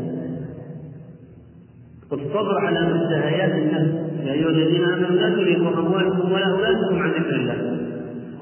الصبر 2.13 2.59
على 2.59 2.81
مشتهيات 2.81 3.53
النفس. 3.53 3.95
يا 4.25 4.33
أيها 4.33 4.49
الذين 4.49 4.85
آمنوا 4.85 5.11
لا 5.11 5.29
تلهكم 5.29 5.79
أموالكم 5.79 6.33
ولا 6.33 6.51
أولادكم 6.51 7.03
عن 7.03 7.11
ذكر 7.11 7.35
الله. 7.35 7.79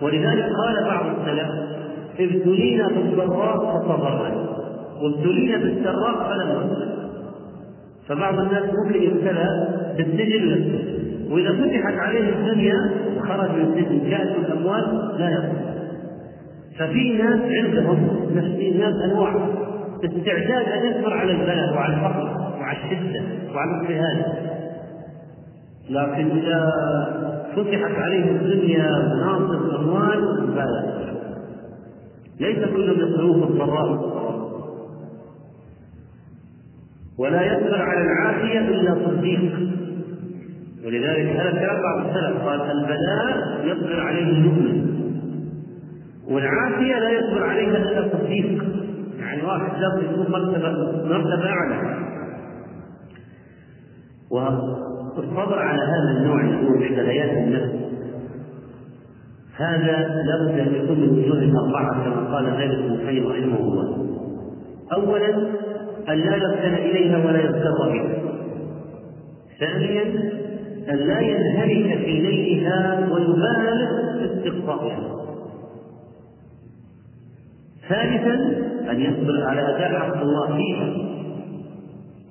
ولذلك 0.02 0.44
قال 0.44 0.84
بعض 0.84 1.06
السلف 1.06 1.50
ابتلينا 2.20 2.88
بالضراء 2.88 3.58
فصبرنا. 3.58 4.46
وابتلينا 5.02 5.56
بالسراء 5.58 6.30
فلم 6.30 6.50
نصبر. 6.50 6.86
فبعض 8.08 8.38
الناس 8.38 8.64
ممكن 8.64 9.02
يبتلى 9.02 9.68
بالسجن 9.96 10.50
نفسه. 10.50 10.84
وإذا 11.30 11.52
فتحت 11.52 11.94
عليه 11.94 12.28
الدنيا 12.28 12.90
وخرج 13.16 13.50
من 13.50 13.60
السجن 13.60 14.10
جاءت 14.10 14.36
الأموال 14.36 15.14
لا 15.18 15.30
يصبر. 15.30 15.75
ففي 16.78 17.12
ناس 17.12 17.40
عندهم 17.40 18.30
نفسي 18.34 18.70
ناس 18.70 18.94
أنواع. 19.04 19.48
استعداد 20.04 20.68
أن 20.68 20.86
يصبر 20.86 21.12
على 21.12 21.32
البلاء 21.32 21.74
وعلى 21.74 21.94
الفقر 21.94 22.56
وعلى 22.60 22.78
الشدة 22.78 23.22
وعلى 23.54 23.70
الاضطهاد. 23.70 24.24
لكن 25.90 26.38
إذا 26.38 26.72
فتحت 27.56 27.94
عليه 27.98 28.30
الدنيا 28.30 29.14
مناصب 29.14 29.74
اموال 29.74 30.54
لا 30.56 30.96
ليس 32.40 32.58
كل 32.58 33.04
مصروف 33.04 33.50
الضراء 33.50 34.16
ولا 37.18 37.42
يصبر 37.42 37.82
على 37.82 38.00
العافية 38.02 38.58
إلا 38.58 38.94
صديق. 39.04 39.52
ولذلك 40.86 41.26
هذا 41.36 41.50
كلام 41.50 41.82
بعض 41.82 42.06
السلف 42.06 42.42
قال 42.42 42.60
البلاء 42.60 43.60
يصبر 43.64 44.00
عليه 44.00 44.22
المؤمن. 44.22 44.85
والعافية 46.30 46.98
لا 46.98 47.10
يصبر 47.10 47.44
عليها 47.44 47.76
إلا 47.76 48.06
التصديق. 48.06 48.64
يعني 49.18 49.42
واحد 49.42 49.80
لازم 49.80 50.12
يكون 50.12 50.32
مرتبة 50.32 50.72
مرتبة 51.04 51.48
أعلى. 51.48 51.96
والصبر 54.30 55.58
على 55.58 55.82
هذا 55.82 56.18
النوع 56.18 56.42
من 56.42 56.80
مشتهيات 56.80 57.30
النفس. 57.30 57.74
هذا 59.56 60.08
لابد 60.26 60.58
أن 60.58 60.74
يكون 60.74 61.00
من 61.00 61.08
وجوه 61.08 61.66
أربعة 61.66 62.04
كما 62.04 62.34
قال 62.34 62.46
غير 62.46 62.72
ابن 62.72 62.92
القيم 62.92 63.26
رحمه 63.26 63.58
الله. 63.58 64.06
أولا 64.92 65.36
أن 66.08 66.18
لا 66.18 66.36
يركن 66.36 66.74
إليها 66.74 67.26
ولا 67.26 67.38
يغتر 67.38 67.88
بها. 67.92 68.16
ثانيا 69.60 70.02
أن 70.90 70.96
لا 70.96 71.20
ينهمك 71.20 71.98
في 71.98 72.12
ليلها 72.12 73.08
ويبالغ 73.12 74.18
في 74.18 74.24
استقصائها 74.24 75.25
ثالثا 77.88 78.34
أن 78.90 79.00
يصبر 79.00 79.44
على 79.46 79.60
أداء 79.60 79.98
حق 80.00 80.22
الله 80.22 80.56
فيها. 80.56 80.88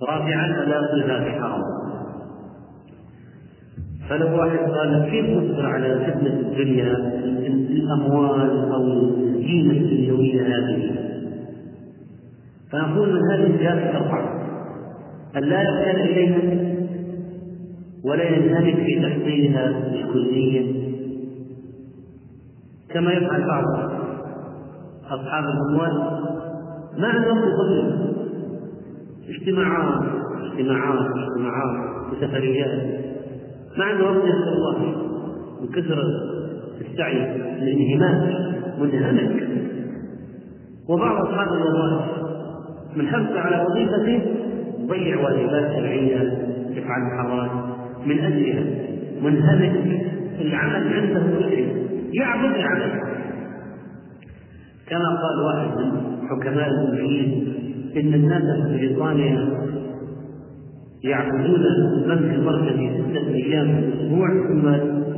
رابعا 0.01 0.63
ألا 0.63 0.77
يصلها 0.77 1.23
في 1.23 1.31
حرام. 1.31 1.61
فلو 4.09 4.37
واحد 4.37 4.57
قال 4.57 5.09
كيف 5.11 5.25
نصبر 5.25 5.65
على 5.65 5.99
فتنة 5.99 6.39
الدنيا 6.39 6.95
الأموال 7.47 8.71
أو 8.71 8.83
القيمة 8.83 9.71
الدنيوية 9.71 10.41
هذه؟ 10.41 10.95
فنقول 12.71 13.13
من 13.13 13.31
هذه 13.31 13.45
الجهات 13.45 13.95
أربعة 13.95 14.45
أن 15.37 15.43
لا 15.43 15.61
يحتاج 15.61 15.95
إليها 15.95 16.65
ولا 18.03 18.23
ينهمك 18.23 18.75
في 18.75 18.99
تحصيلها 18.99 19.73
كليا 20.13 20.65
كما 22.89 23.13
يفعل 23.13 23.47
بعض 23.47 23.63
أصحاب 25.09 25.43
الأموال 25.43 25.93
ما 26.97 27.27
وقت 27.27 27.43
طويل 27.57 27.95
اجتماعات 29.29 30.03
اجتماعات 30.43 31.05
اجتماعات 31.15 31.95
وسفريات 32.11 32.83
ما 33.77 33.85
عندنا 33.85 34.09
وقت 34.09 34.25
يذكر 34.25 34.53
الله. 34.53 35.05
من 35.61 35.67
كثر 35.67 36.03
السعي 36.81 37.35
الانهماك 37.35 38.35
منهمك 38.79 39.47
وبعض 40.89 41.25
أصحاب 41.25 41.47
الوظائف 41.47 42.05
من 42.95 43.07
حرص 43.07 43.31
على 43.35 43.65
وظيفته 43.65 44.21
ضيع 44.87 45.23
واجبات 45.23 45.71
شرعية 45.75 46.21
يفعل 46.69 47.01
محرمات. 47.01 47.51
من 48.05 48.19
أجلها 48.19 48.63
منهمك 49.21 50.05
العمل 50.41 50.93
عنده 50.93 51.19
متعب 51.19 51.67
يعبد 52.13 52.55
العمل. 52.55 53.01
كما 54.89 55.09
قال 55.09 55.39
واحد 55.45 55.77
من 55.77 55.91
حكماء 56.29 56.69
المسلمين 56.69 57.53
إن 57.97 58.13
الناس 58.13 58.43
في 58.43 58.77
بريطانيا 58.77 59.65
يعبدون 61.03 61.65
المنزل 61.65 62.35
المركزي 62.35 62.89
ستة 62.89 63.33
أيام 63.33 63.67
في 63.67 63.87
الأسبوع 63.87 64.27
ثم 64.47 64.69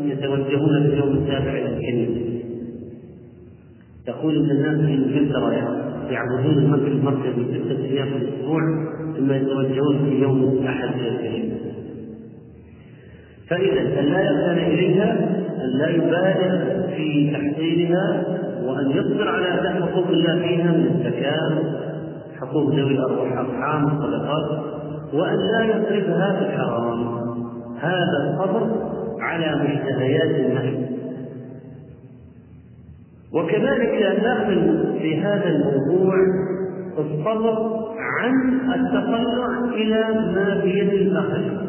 يتوجهون 0.07 0.83
في 0.83 0.93
اليوم 0.93 1.17
السابع 1.17 1.51
إلى 1.51 1.77
الكنيسة. 1.77 2.21
يقول 4.07 4.35
إن 4.35 4.51
الناس 4.51 4.85
في 4.85 4.93
إنجلترا 4.93 5.51
يعبدون 6.09 6.57
المنزل 6.57 6.91
المركزي 6.91 7.59
ستة 7.59 7.85
أيام 7.85 8.07
في 8.09 8.15
الأسبوع 8.17 8.61
ثم 9.17 9.31
يتوجهون 9.31 10.09
في 10.09 10.21
يوم 10.21 10.43
الأحد 10.43 10.89
إلى 10.99 11.09
الكنيسة. 11.09 11.57
فإذا 13.49 13.99
أن 13.99 14.05
لا 14.05 14.19
يركن 14.19 14.73
إليها 14.73 15.13
أن 15.63 15.69
لا 15.69 15.89
يبالغ 15.89 16.87
في 16.95 17.31
تحصيلها 17.31 18.37
وأن 18.67 18.91
يصبر 18.91 19.29
على 19.29 19.59
أداء 19.59 19.81
حقوق 19.81 20.07
الله 20.07 20.39
فيها 20.39 20.71
من 20.71 20.85
الزكاة 20.85 21.63
حقوق 22.39 22.69
ذوي 22.69 22.91
الأرحام 22.91 23.87
الصدقات 23.87 24.63
وأن 25.13 25.37
لا 25.37 25.63
يصرفها 25.65 26.39
في 26.39 26.45
الحرام. 26.45 27.17
هذا 27.79 28.17
الصبر 28.23 28.67
على 29.19 29.55
مشتهيات 29.63 30.31
النفس 30.45 30.97
وكذلك 33.33 34.21
داخل 34.23 34.85
في 35.01 35.21
هذا 35.21 35.49
الموضوع 35.49 36.15
الصبر 36.97 37.85
عن 37.99 38.59
التطلع 38.75 39.47
إلى 39.73 40.31
ما 40.35 40.61
بيد 40.63 40.89
الآخر 40.89 41.67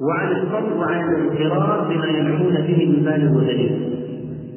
وعن 0.00 0.32
الصبر 0.32 0.76
وعن 0.78 1.14
الانفراد 1.14 1.88
بما 1.88 2.06
ينعمون 2.06 2.54
به 2.54 2.86
من 2.86 3.04
مال 3.04 3.36
ودليل. 3.36 3.97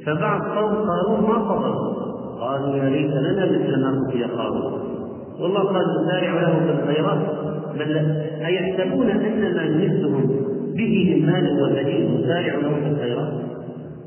فبعض 0.05 0.41
قوم 0.41 0.73
قالوا 0.73 1.17
ما 1.27 1.49
صبروا 1.49 2.11
قالوا 2.41 2.75
يا 2.75 2.89
ليت 2.89 3.11
لنا 3.11 3.45
مثل 3.45 3.81
ما 3.81 3.89
اوتي 3.89 4.23
قارون 4.23 4.91
والله 5.39 5.61
قال 5.61 5.85
نسارع 6.03 6.41
له 6.41 6.59
في 6.59 6.71
الخيرات 6.71 7.19
بل 7.79 7.97
أيحسبون 8.45 9.09
أن 9.09 9.55
ما 9.55 9.65
نمدهم 9.65 10.31
به 10.77 11.15
من 11.15 11.25
مال 11.25 11.63
وبنين 11.63 12.21
نسارع 12.21 12.55
له 12.55 12.75
في 12.83 12.87
الخيرات؟ 12.87 13.33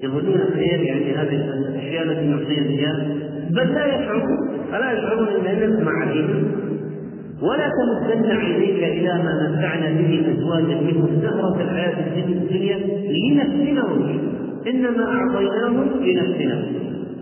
يظنون 0.02 0.40
الخير 0.40 0.80
يعني 0.80 1.14
هذه 1.14 1.34
الأشياء 1.34 2.04
التي 2.04 2.26
نعطيها 2.26 2.62
اياها 2.62 3.06
بل 3.50 3.74
لا 3.74 3.86
يشعرون 3.86 4.38
الا 4.74 4.92
يشعرون 4.92 5.28
ان 5.28 5.70
نسمع 5.70 5.92
عليهم 5.92 6.44
ولا 7.42 7.68
تمدن 7.68 8.30
عينيك 8.30 8.84
إلى 8.84 9.22
ما 9.24 9.50
متعنا 9.50 10.00
به 10.00 10.32
أزواجا 10.32 10.80
منهم 10.80 11.20
زهره 11.22 11.62
الحياة 11.62 12.24
الدنيا 12.26 12.78
لنفتنهم 13.08 14.33
إنما 14.66 15.04
اعطيناهم 15.04 15.88
لنفتنهم 16.02 16.74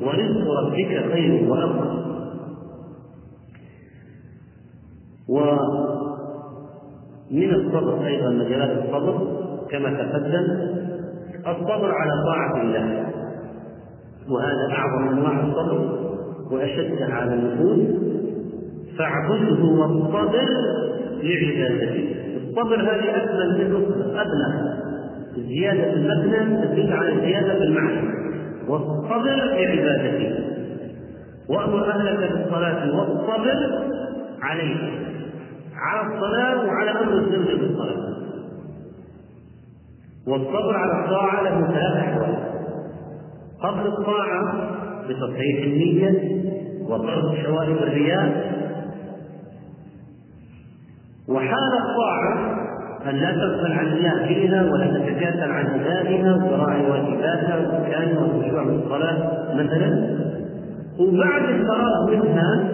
ورزق 0.03 0.51
ربك 0.61 0.93
خير 1.13 1.51
وأبقى. 1.51 2.03
ومن 5.29 5.61
الصبر 7.55 8.07
أيضا 8.07 8.31
مجالات 8.31 8.85
الصبر 8.85 9.15
كما 9.71 9.91
تقدم 9.95 10.47
الصبر 11.47 11.91
على 11.93 12.13
طاعة 12.27 12.63
الله. 12.63 13.07
وهذا 14.31 14.69
أعظم 14.73 15.09
أنواع 15.09 15.41
الصبر 15.47 15.79
واشدها 16.51 17.15
على 17.15 17.35
النفوس. 17.35 17.81
فاعبده 18.99 19.65
واصطبر 19.65 20.47
لعبادته. 21.23 22.15
الصبر 22.37 22.81
هذه 22.81 23.17
اكمل 23.17 23.51
من 23.59 23.71
ابنى 24.17 24.82
زيادة 25.37 25.93
المبنى 25.93 26.67
تدل 26.67 26.93
على 26.93 27.21
زيادة 27.21 27.65
المعنى. 27.65 28.23
واصطبر 28.69 29.37
لعبادته 29.37 30.53
وأمر 31.49 31.91
أهلك 31.91 32.33
بالصلاة 32.33 32.97
واصطبر 32.97 33.83
عليها 34.43 34.91
على 35.77 36.15
الصلاة 36.15 36.67
وعلى 36.67 36.91
أمر 36.91 37.13
السر 37.13 37.57
بالصلاة. 37.57 38.13
والصبر 40.27 40.77
على 40.77 41.05
الطاعة 41.05 41.43
له 41.43 41.67
ثلاث 41.67 41.97
أحوال. 41.97 42.37
قبل 43.63 43.87
الطاعة 43.87 44.71
بتصحيح 45.09 45.63
النية 45.65 46.43
وطرد 46.89 47.35
شوائب 47.45 47.77
الرياء. 47.77 48.53
وحال 51.29 51.73
الطاعة 51.83 52.63
أن 53.07 53.15
لا 53.15 53.33
تغفل 53.33 53.73
عن 53.73 53.87
فيها 54.29 54.63
ولا 54.63 54.87
تتكاسل 54.87 55.51
عن 55.51 55.67
أدائها 55.67 56.35
وتراعي 56.35 56.91
واجباتها 56.91 57.59
ومكانها 57.59 58.21
والخشوع 58.21 58.63
الصلاة 58.63 59.55
مثلا. 59.55 60.17
وبعد 60.99 61.43
الفراغ 61.43 62.11
منها 62.11 62.69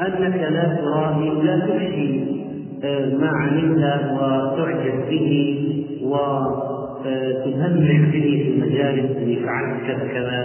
أنك 0.00 0.52
لا 0.52 0.76
تراهي 0.76 1.30
لا 1.30 1.58
تحشي 1.58 2.20
آه، 2.84 3.14
ما 3.14 3.28
عملت 3.28 4.00
وتعجب 4.12 5.08
به 5.10 5.58
وتهمع 6.02 8.10
به 8.12 8.12
في 8.12 8.54
المجالس 8.54 9.16
اني 9.16 9.36
فعلت 9.36 9.86
كذا 9.86 10.08
كذا. 10.12 10.44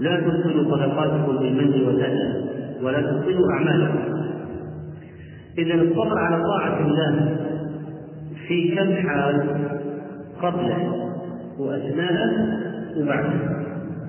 لا 0.00 0.20
تبطلوا 0.20 0.76
صدقاتكم 0.76 1.36
بالمن 1.36 1.86
والأذى 1.86 2.44
ولا 2.82 3.00
تبطلوا 3.00 3.52
أعمالكم. 3.52 3.98
إذا 5.58 5.74
الصبر 5.74 6.18
على 6.18 6.42
طاعة 6.42 6.80
الله 6.80 7.36
في 8.48 8.74
كم 8.76 9.08
حال 9.08 9.48
قبله 10.42 11.10
وأثناءه 11.58 12.30
وبعده 13.00 13.30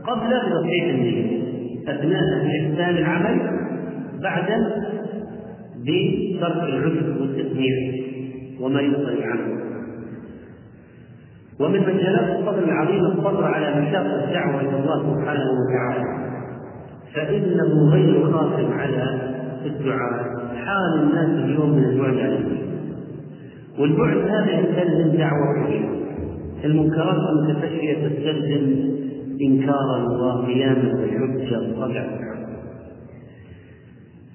قبل 0.04 0.30
تصحيح 0.52 0.84
النية 0.84 1.42
أثناء 1.88 2.46
إحسان 2.46 2.98
العمل 2.98 3.60
بعد 4.22 4.46
بترك 5.82 6.64
العجب 6.64 7.22
والتسميع 7.22 7.74
وما 8.60 8.82
ينصرف 8.82 9.22
عنه 9.22 9.66
ومن 11.60 11.80
مجالات 11.80 12.40
الصبر 12.40 12.64
العظيم 12.64 13.06
الصبر 13.06 13.44
على 13.44 13.82
مشاق 13.82 14.24
الدعوة 14.24 14.62
إلى 14.62 14.80
الله 14.80 15.14
سبحانه 15.14 15.46
وتعالى 15.52 16.26
فإنه 17.16 17.90
غير 17.92 18.32
خاف 18.32 18.72
على 18.72 19.20
الدعاء 19.66 20.24
حال 20.66 21.00
الناس 21.04 21.44
اليوم 21.44 21.70
من 21.70 21.84
عن 22.02 22.65
والبعد 23.80 24.18
هذا 24.18 24.60
يستلزم 24.60 25.18
دعوة 25.18 25.56
المنكرات 26.66 27.18
المتفشية 27.30 27.94
تستلزم 27.94 28.96
إنكارا 29.42 30.04
وقياما 30.22 30.94
بالحجة 30.94 31.58
الطبع. 31.58 32.06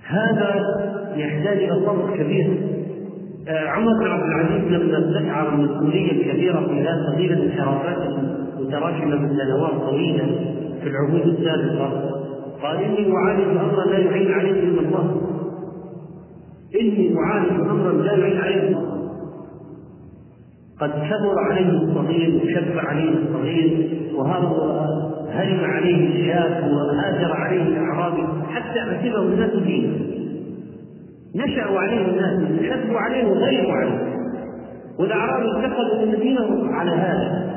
هذا 0.06 0.54
يحتاج 1.16 1.58
إلى 1.58 1.86
صبر 1.86 2.16
كبير. 2.16 2.58
آه، 3.48 3.68
عمر 3.68 3.92
بن 4.00 4.06
عبد 4.06 4.22
العزيز 4.22 4.72
لما 4.72 4.98
استشعر 4.98 5.54
المسؤولية 5.54 6.12
الكبيرة 6.12 6.66
في 6.66 6.82
ذات 6.82 7.14
قبيله 7.14 7.34
الانحرافات 7.34 7.98
متراكمه 8.60 9.16
من 9.16 9.28
سنوات 9.28 9.90
طويلة 9.90 10.24
في 10.82 10.88
العهود 10.88 11.26
السابقة 11.26 12.10
قال 12.62 12.76
إني 12.76 13.12
أعالج 13.12 13.56
أمرا 13.56 13.84
لا 13.84 13.98
يعين 13.98 14.32
عليه 14.32 14.50
إلا 14.50 14.80
الله. 14.80 15.20
إني 16.80 17.16
أعالج 17.16 17.50
أمرا 17.50 17.92
لا 17.92 18.16
يعين 18.16 18.36
عليه 18.40 18.68
الله. 18.68 18.89
قد 20.80 20.90
كبر 20.90 21.38
عليه 21.50 21.68
الصغير 21.68 22.40
وشب 22.42 22.78
عليه 22.78 23.10
الصغير 23.10 23.88
وهرم 24.14 25.64
عليه 25.64 26.08
الشاب 26.08 26.72
وهاجر 26.72 27.32
عليه 27.32 27.62
الأعرابي 27.62 28.22
حتى 28.50 28.80
حسبه 28.80 29.22
الناس 29.22 29.50
دينا. 29.50 29.92
نشأوا 31.34 31.78
عليه 31.78 32.08
الناس 32.08 32.60
شبوا 32.60 32.98
عليه 32.98 33.24
وغيروا 33.24 33.72
عليه. 33.72 33.98
والاعراب 34.98 35.46
انتقلوا 35.46 36.06
من 36.06 36.20
دينهم 36.20 36.74
على 36.74 36.90
هذا. 36.90 37.50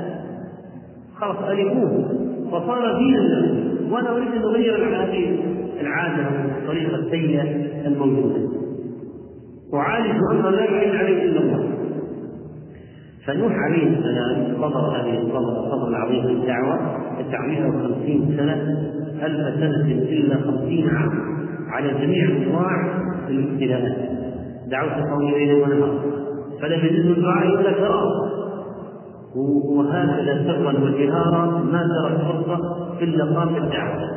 خلاص 1.15 1.37
ألفوه 1.49 2.11
وصار 2.51 2.97
دينا 2.97 3.17
له. 3.17 3.63
وأنا 3.91 4.11
أريد 4.11 4.31
أن 4.31 4.43
أغير 4.43 4.75
هذه 4.75 5.39
العادة 5.81 6.27
والطريقة 6.55 6.95
السيئة 6.95 7.43
الموجودة. 7.87 8.49
أعالج 9.73 10.15
امرا 10.31 10.51
لا 10.51 10.63
يعين 10.63 10.95
عليه 10.95 11.23
إلا 11.23 11.39
الله. 11.39 11.72
فنوح 13.27 13.53
عليه 13.53 13.87
السلام 13.97 14.53
صبر 14.61 14.79
هذه 14.79 15.17
الصبر 15.17 15.65
الصبر 15.65 15.87
العظيم 15.87 16.23
في 16.27 16.33
الدعوة 16.33 16.79
بتاع 17.19 17.47
150 17.47 18.35
سنة 18.37 18.53
ألف 19.23 19.55
سنة 19.59 19.91
إلا 19.91 20.35
خمسين 20.37 20.89
عاما 20.89 21.23
على 21.69 21.93
جميع 22.01 22.27
أنواع 22.29 22.99
الابتلاءات. 23.29 23.97
دعوت 24.71 24.91
قومي 24.91 25.31
ليلا 25.31 25.53
ونهارا 25.53 25.99
فلم 26.61 26.85
يزدوا 26.85 27.15
الدعاء 27.15 27.47
إلا 27.47 27.73
فرارا. 27.73 28.33
وهكذا 29.35 30.43
سرا 30.47 30.73
وجهارا 30.83 31.45
ما 31.71 31.87
ترك 31.87 32.17
فرصة 32.21 32.59
إلا 33.01 33.25
قام 33.25 33.53
بالدعوة 33.53 34.09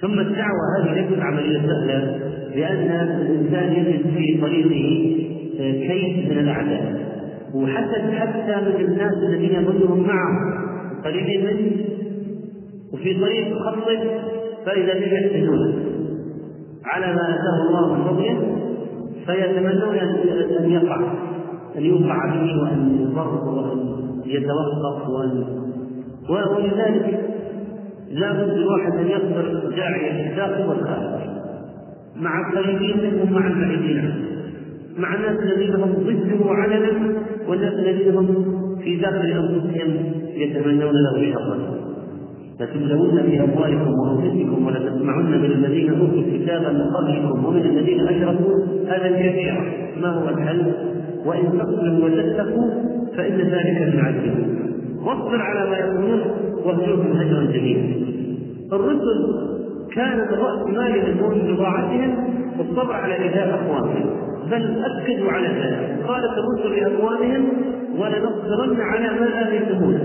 ثم 0.00 0.20
الدعوة 0.20 0.60
هذه 0.78 0.92
ليست 0.94 1.22
عملية 1.22 1.58
سهلة 1.58 2.20
لأن 2.54 3.08
الإنسان 3.20 3.72
يجد 3.72 4.02
في 4.14 4.40
طريقه 4.40 5.16
كيد 5.58 6.32
من 6.32 6.38
الأعداء. 6.38 7.15
وحسد 7.62 8.10
حتى 8.10 8.56
من 8.60 8.84
الناس 8.84 9.12
الذين 9.12 9.50
يظنهم 9.50 10.06
معه. 10.06 10.66
قريبين 11.04 11.46
منه 11.46 11.84
وفي 12.92 13.20
طريق 13.20 13.58
خطه 13.58 14.20
فإذا 14.66 14.94
بهم 14.94 15.14
يحسدونه 15.14 15.74
على 16.84 17.06
ما 17.06 17.34
آتاه 17.34 17.68
الله 17.68 17.94
من 17.94 18.04
فضله 18.04 18.56
فيتمنون 19.26 19.98
أن 20.60 20.70
يقع 20.70 21.00
أن 21.76 21.82
يوقع 21.82 22.26
به 22.26 22.62
وأن 22.62 22.98
يضر 23.00 23.48
وأن 23.48 23.96
يتوقف 24.26 25.08
وأن 25.08 25.44
ولذلك 26.28 27.20
لا 28.10 28.32
بد 28.32 28.50
الواحد 28.50 28.92
أن 28.92 29.06
يصبر 29.06 29.70
داعية 29.76 30.30
الداخل 30.30 30.68
والخارج 30.68 31.20
مع 32.16 32.48
القريبين 32.48 32.96
منهم 32.96 33.32
مع 33.32 33.46
البعيدين. 33.46 33.98
عنه 33.98 34.35
مع 34.98 35.14
الناس 35.14 35.38
الذين 35.42 35.74
هم 35.74 35.92
ضده 35.92 36.50
علنا 36.50 37.12
والناس 37.48 37.72
الذين 37.72 38.14
هم 38.14 38.26
في 38.84 38.96
داخل 38.96 39.26
أنفسهم 39.26 40.12
يتمنون 40.34 40.92
له 40.92 41.32
شرا 41.32 41.58
لتبلون 42.60 43.22
في 43.22 43.40
أموالكم 43.40 43.90
وأنفسكم 43.98 44.66
ولتسمعن 44.66 45.24
من 45.24 45.44
الذين 45.44 45.90
أوتوا 45.90 46.20
الكتاب 46.20 46.74
من 46.74 46.82
قبلكم 46.82 47.44
ومن 47.44 47.60
الذين 47.60 48.00
أشركوا 48.00 48.54
اذى 48.88 49.28
كثيرا 49.28 49.64
ما 50.00 50.08
هو 50.08 50.28
الحل؟ 50.28 50.72
وإن 51.26 51.58
تصبروا 51.58 52.04
وتتقوا 52.04 52.70
فإن 53.16 53.36
ذلك 53.36 53.94
من 53.94 54.00
عزم 54.00 54.56
واصبر 55.06 55.40
على 55.40 55.70
ما 55.70 55.76
يقولون 55.76 56.20
واهجرهم 56.64 57.12
هجرا 57.12 57.44
جميلا. 57.44 57.96
الرسل 58.72 59.46
كان 59.94 60.18
من 60.18 60.38
رأس 60.38 60.66
مالهم 60.66 61.22
ومن 61.24 61.54
بضاعتهم 61.54 62.14
الصبر 62.60 62.92
على 62.92 63.14
إيذاء 63.14 63.54
أخوانهم. 63.54 64.26
بل 64.50 64.84
اكدوا 64.84 65.30
على 65.32 65.48
ذلك. 65.48 66.06
قالت 66.08 66.34
الرسل 66.38 66.80
لاقوامهم 66.80 67.44
ولنصبرن 67.98 68.80
على 68.80 69.20
ما 69.20 69.48
اذيتمونا 69.48 70.00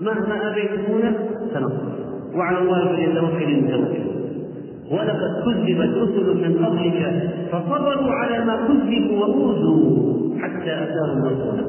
مهما 0.00 0.52
اذيتمونا 0.52 1.12
سنصبر. 1.54 1.90
وعلى 2.34 2.58
الله 2.58 2.88
فليتوكل 2.88 3.42
المتوكل. 3.42 4.10
ولقد 4.90 5.32
كذبت 5.44 5.92
رسل 5.96 6.26
من 6.48 6.64
قبلك 6.64 7.00
فصبروا 7.52 8.12
على 8.12 8.44
ما 8.44 8.56
كذبوا 8.56 9.20
وأوذوا 9.20 10.38
حتى 10.40 10.72
أتاهم 10.82 11.18
نصرنا 11.18 11.64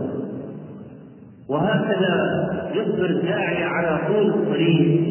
وهكذا 1.50 2.14
يصبر 2.76 3.06
الداعي 3.06 3.64
على 3.64 4.00
طول 4.08 4.30
الطريق 4.30 5.02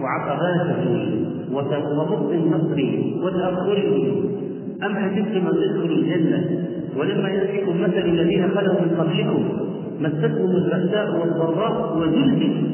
وعقباته 0.00 0.84
وبطء 1.52 2.34
النصر 2.34 2.78
وتأخره. 3.24 4.22
أم 4.84 4.94
حسبتم 4.94 5.46
أن 5.46 5.54
تدخلوا 5.54 5.96
الجنة؟ 5.96 6.66
ولما 6.96 7.28
يأتيكم 7.28 7.80
مثل 7.80 7.98
الذين 7.98 8.48
خلوا 8.50 8.80
من 8.80 8.96
قبلكم 8.98 9.48
مستهم 10.00 10.50
البأساء 10.50 11.20
والضراء 11.20 11.98
وزلزلوا 11.98 12.68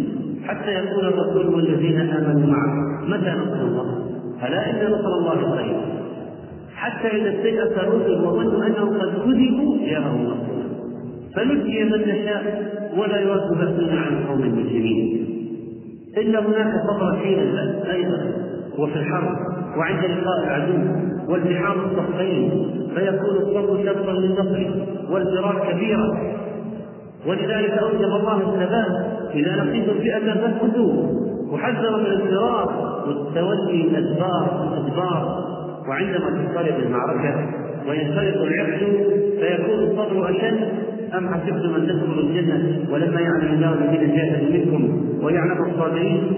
حتى 0.45 0.71
يقول 0.71 1.05
الرسول 1.05 1.55
والذين 1.55 2.01
آمنوا 2.01 2.47
معه 2.47 3.05
متى 3.09 3.31
نصر 3.31 3.61
الله؟ 3.67 4.13
ألا 4.49 4.71
إن 4.71 4.93
نصر 4.93 5.19
الله 5.19 5.53
قريب 5.53 5.77
حتى 6.75 7.09
إذا 7.09 7.37
استيأس 7.37 7.73
الرسل 7.79 8.25
وظنوا 8.25 8.67
أنهم 8.67 8.99
قد 8.99 9.09
كذبوا 9.09 9.79
جاءهم 9.87 10.25
نصرنا 10.25 10.63
فنجي 11.35 11.85
من 11.85 12.01
نشاء 12.01 12.73
ولا 12.97 13.21
يرد 13.21 13.49
بأسنا 13.59 14.01
عن 14.01 14.25
قوم 14.29 14.43
المسلمين 14.43 15.27
إن 16.19 16.37
هناك 16.37 16.73
صبر 16.89 17.17
حين 17.17 17.39
أيضا. 17.91 18.52
وفي 18.79 18.97
الحرب 18.97 19.37
وعند 19.79 20.05
لقاء 20.05 20.45
العدو 20.45 20.79
والتحام 21.29 21.77
الصفين 21.81 22.51
فيكون 22.95 23.37
الصبر 23.37 23.85
شرطا 23.85 24.13
للنصر 24.13 24.71
والفرار 25.11 25.73
كبيرا. 25.73 26.19
ولذلك 27.27 27.71
أوجب 27.71 28.03
الله 28.03 28.37
الثبات 28.37 29.07
إذا 29.35 29.57
لقيتم 29.57 29.99
فئه 29.99 30.35
فاثبتوا 30.35 30.93
وحذر 31.53 31.97
من 31.97 32.07
الفرار 32.07 32.69
والتولي 33.09 33.85
الأدبار 33.85 34.69
الأدبار. 34.73 35.45
وعندما 35.89 36.31
تنطلق 36.31 36.77
المعركة 36.77 37.35
وينفرط 37.89 38.43
العقد 38.43 38.79
فيكون 39.41 39.79
الصبر 39.79 40.31
أشد. 40.31 40.93
أم 41.19 41.29
حسبتم 41.35 41.75
أن 41.75 41.87
تدخلوا 41.87 42.23
الجنة 42.23 42.87
ولما 42.93 43.21
يعلم 43.21 43.55
الله 43.55 43.75
الذين 43.75 44.17
جاهدوا 44.17 44.49
منكم 44.53 45.03
ويعلم 45.23 45.65
الصابرين؟ 45.71 46.33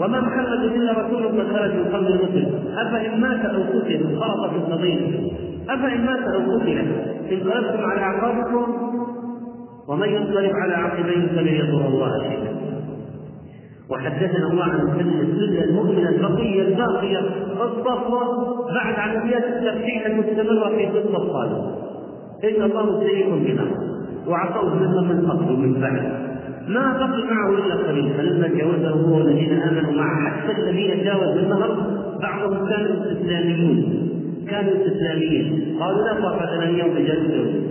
وما 0.00 0.20
محمد 0.20 0.62
إلا 0.64 0.92
رسول 0.92 1.26
قد 1.26 1.52
خرج 1.52 1.72
من 1.74 1.84
قبل 1.84 2.06
الرسل 2.06 2.46
أفإن 2.78 3.20
مات 3.20 3.44
أو 3.44 3.62
قتل 3.62 4.16
فرط 4.20 4.50
في 4.50 4.56
الفضيله 4.56 5.30
أفإن 5.68 6.04
مات 6.04 6.22
أو 6.34 6.40
قتل 6.40 6.78
انقلبتم 7.32 7.84
على 7.84 8.00
أعقابكم 8.00 8.66
ومن 9.88 10.08
ينقلب 10.08 10.52
على 10.56 10.74
عقبيه 10.74 11.26
فلن 11.26 11.48
يضر 11.48 11.86
الله 11.88 12.18
شيئا. 12.18 12.52
وحدثنا 13.90 14.50
الله 14.50 14.64
عن 14.64 14.80
السنة 14.80 15.20
السنة 15.20 15.64
المؤمنه 15.64 16.08
البقيه 16.08 16.62
الباقية 16.62 17.18
الصفوة 17.62 18.22
بعد 18.74 18.94
عمليات 18.94 19.44
التفتيح 19.44 20.06
المستمره 20.06 20.68
في 20.76 20.86
قصة 20.86 21.16
الصالح 21.16 21.82
إن 22.44 22.62
الله 22.62 23.00
سيء 23.00 23.28
بنا 23.30 23.64
وعصوه 24.28 24.74
ممن 24.74 25.08
من 25.08 25.30
قبل 25.30 25.52
ومن 25.52 25.80
بعد. 25.80 26.32
ما 26.68 26.92
بقي 26.92 27.22
معه 27.34 27.50
إلا 27.50 27.74
قليل. 27.74 28.12
فلما 28.18 28.48
جاوزه 28.48 28.90
هو 28.90 29.16
والذين 29.16 29.52
آمنوا 29.52 29.92
معه 29.92 30.30
حتى 30.30 30.52
الذين 30.62 31.04
جاوزوا 31.04 31.40
النهر 31.40 31.76
بعضهم 32.22 32.68
كانوا 32.68 32.90
استسلاميين 33.02 34.08
كانوا 34.50 34.72
استسلاميين 34.72 35.76
قالوا 35.80 36.02
لا 36.08 36.20
طاقة 36.22 36.54
لنا 36.54 36.64
اليوم 36.64 36.94
بجانب 36.94 37.62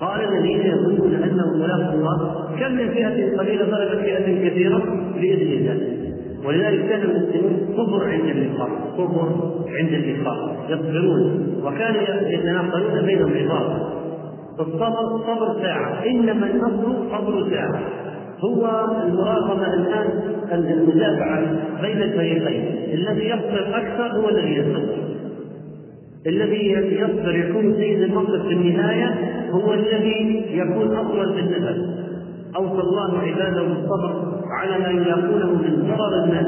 قال 0.00 0.20
الذين 0.20 0.60
يظنون 0.60 1.14
انهم 1.14 1.58
ملاقوا 1.58 1.94
الله 1.94 2.46
كم 2.60 2.72
من 2.72 2.88
فئة 2.88 3.38
قليلة 3.38 3.64
غلبت 3.64 4.00
فئة 4.00 4.48
كثيرة 4.48 4.82
بإذن 5.14 5.52
الله. 5.52 5.80
ولذلك 6.44 6.88
كان 6.88 7.02
المسلمون 7.02 7.76
صبر 7.76 8.04
عند 8.04 8.24
اللقاء 8.24 8.70
صبر 8.96 9.28
عند 9.68 9.92
اللقاء 9.92 10.66
يصبرون. 10.68 11.46
وكانوا 11.64 12.02
يتناقلون 12.30 13.06
بينهم 13.06 13.32
عظام 13.36 14.03
الصبر 14.60 15.18
صبر 15.26 15.62
ساعة. 15.62 16.06
إنما 16.06 16.46
النصر 16.46 17.18
صبر 17.18 17.50
ساعة. 17.50 17.80
هو 18.40 18.86
المراقبة 19.06 19.74
الآن 19.74 20.08
المدافعة 20.52 21.40
بين 21.82 22.02
الفريقين. 22.02 22.64
الذي 22.92 23.28
يصبر 23.28 23.76
أكثر 23.76 24.20
هو 24.20 24.28
الذي 24.28 24.56
يصبر. 24.56 24.84
الذي 26.26 26.70
يصبر 26.72 27.34
يكون 27.36 27.74
سيد 27.74 28.02
الموقف 28.02 28.46
في 28.46 28.52
النهاية 28.52 29.14
هو 29.50 29.74
الذي 29.74 30.46
يكون 30.52 30.96
أطول 30.96 31.32
في 31.32 31.40
النفس. 31.40 32.04
أوصى 32.56 32.80
الله 32.80 33.18
عباده 33.18 33.62
بالصبر 33.62 34.42
على 34.60 34.78
ما 34.78 34.88
يلاقونه 34.88 35.52
من 35.52 35.94
ضرر 35.98 36.24
الناس. 36.24 36.46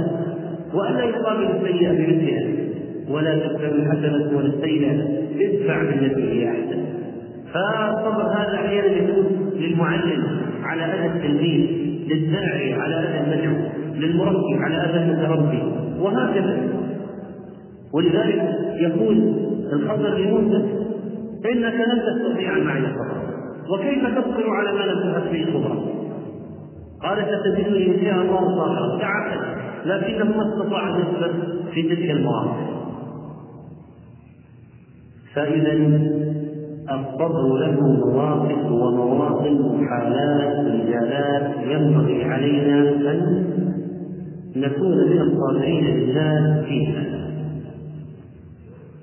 وألا 0.74 1.04
يقابل 1.04 1.44
السيئة 1.44 1.92
بمثلها. 1.92 2.66
ولا 3.10 3.38
تستوي 3.38 3.68
الحسنة 3.68 4.36
ولا 4.36 4.46
السيئة 4.46 4.92
ادفع 5.40 5.82
بالتي 5.82 6.22
هي 6.32 6.50
أحسن. 6.50 6.85
فالصبر 7.52 8.22
هذا 8.22 8.54
أحيانا 8.54 8.86
يكون 8.86 9.50
للمعلم 9.54 10.40
على 10.62 10.84
اذى 10.84 11.06
التلميذ 11.06 11.86
للداعي 12.08 12.74
على 12.74 12.96
اذى 12.96 13.20
المدعو 13.20 13.56
للمربي 13.94 14.64
على 14.64 14.76
اذى 14.76 14.98
المتربي 15.02 15.62
وهكذا. 16.00 16.58
ولذلك 17.92 18.58
يقول 18.80 19.16
الخضر 19.72 20.18
لموسى 20.18 20.56
إنك 21.52 21.74
لن 21.74 22.02
تستطيع 22.06 22.58
معي 22.58 22.82
صبرا 22.82 23.26
وكيف 23.70 24.06
تصبر 24.06 24.50
على 24.50 24.72
ما 24.72 24.92
لم 24.92 25.12
تحس 25.12 25.32
به 25.32 25.46
صبرا 25.52 25.78
قال 27.02 27.24
ستجدني 27.24 27.86
إن 27.86 28.04
شاء 28.04 28.22
الله 28.22 28.56
صابرا 28.56 28.98
تعهد 28.98 29.40
لكنه 29.86 30.24
ما 30.24 30.48
استطاع 30.48 30.88
أن 30.88 31.00
يصبر 31.00 31.32
في 31.74 31.82
تلك 31.82 32.10
المواقف. 32.10 32.76
فإذا 35.34 35.72
الصبر 36.90 37.58
له 37.58 37.80
مواقف 37.80 38.64
ومواطن 38.70 39.60
وحالات 39.60 40.66
رجالات 40.66 41.52
ينبغي 41.66 42.24
علينا 42.24 42.90
أن 43.12 43.44
نكون 44.56 44.96
من 45.10 45.20
الصالحين 45.20 45.84
لله 45.84 46.62
فيها 46.68 47.04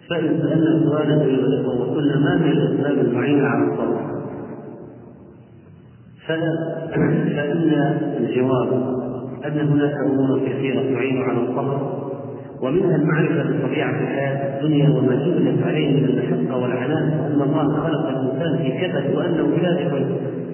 فإن 0.09 0.39
سألنا 0.41 0.79
سؤالا 0.85 1.21
أيها 1.23 1.39
الإخوة 1.39 1.81
وقلنا 1.81 2.19
ما 2.19 2.45
هي 2.45 2.51
الأسباب 2.51 3.05
المعينة 3.05 3.43
على 3.47 3.63
الصبر؟ 3.63 4.13
فإن 6.27 7.73
الجواب 8.19 8.73
أن 9.45 9.59
هناك 9.67 9.93
أمور 10.05 10.39
كثيرة 10.39 10.81
تعين 10.81 11.21
على 11.21 11.39
الصبر 11.39 12.03
ومنها 12.63 12.95
المعرفة 12.95 13.43
بطبيعة 13.43 13.89
الحياة 13.89 14.55
الدنيا 14.55 14.89
وما 14.89 15.15
جبلت 15.15 15.63
عليه 15.67 15.89
من 15.89 16.05
المشقة 16.05 16.57
والعناء 16.57 17.01
وأن 17.01 17.41
الله 17.41 17.63
خلق 17.63 18.09
الإنسان 18.09 18.57
في 18.57 18.71
كبد 18.71 19.15
وأنه 19.15 19.57
كادح 19.61 19.93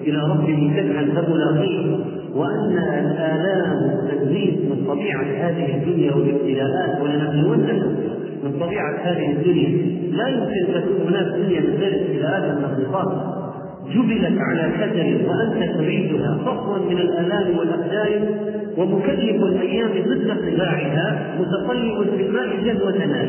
إلى 0.06 0.18
ربه 0.18 0.72
كدحا 0.76 1.04
فملاقيه 1.04 1.96
وأن 2.34 2.78
الآلام 2.78 3.76
والتدليس 3.82 4.54
من 4.70 4.84
طبيعة 4.86 5.22
هذه 5.22 5.74
الدنيا 5.76 6.14
والابتلاءات 6.14 7.00
ولنبلونكم 7.02 7.94
من 8.44 8.52
طبيعة 8.60 8.94
هذه 9.02 9.32
الدنيا. 9.32 9.68
لا 10.12 10.28
يمكن 10.28 10.74
أن 10.74 10.82
تكون 10.82 11.08
هناك 11.08 11.26
دنيا 11.26 11.60
من 11.60 11.76
غير 11.80 12.00
ابتلاءات 12.00 12.42
والنقصات 12.44 13.40
جبلت 13.94 14.38
على 14.38 14.72
كدر 14.78 15.28
وأنت 15.28 15.76
تريدها 15.78 16.38
صفوا 16.44 16.78
من 16.90 16.98
الآلام 16.98 17.58
والأقدار 17.58 18.08
ومكلف 18.78 19.42
الأيام 19.42 19.90
ضد 19.90 20.30
خداعها 20.30 21.36
متقلب 21.40 22.16
في 22.16 22.26
الماء 22.26 22.56
جدوى 22.64 22.98
نار 22.98 23.28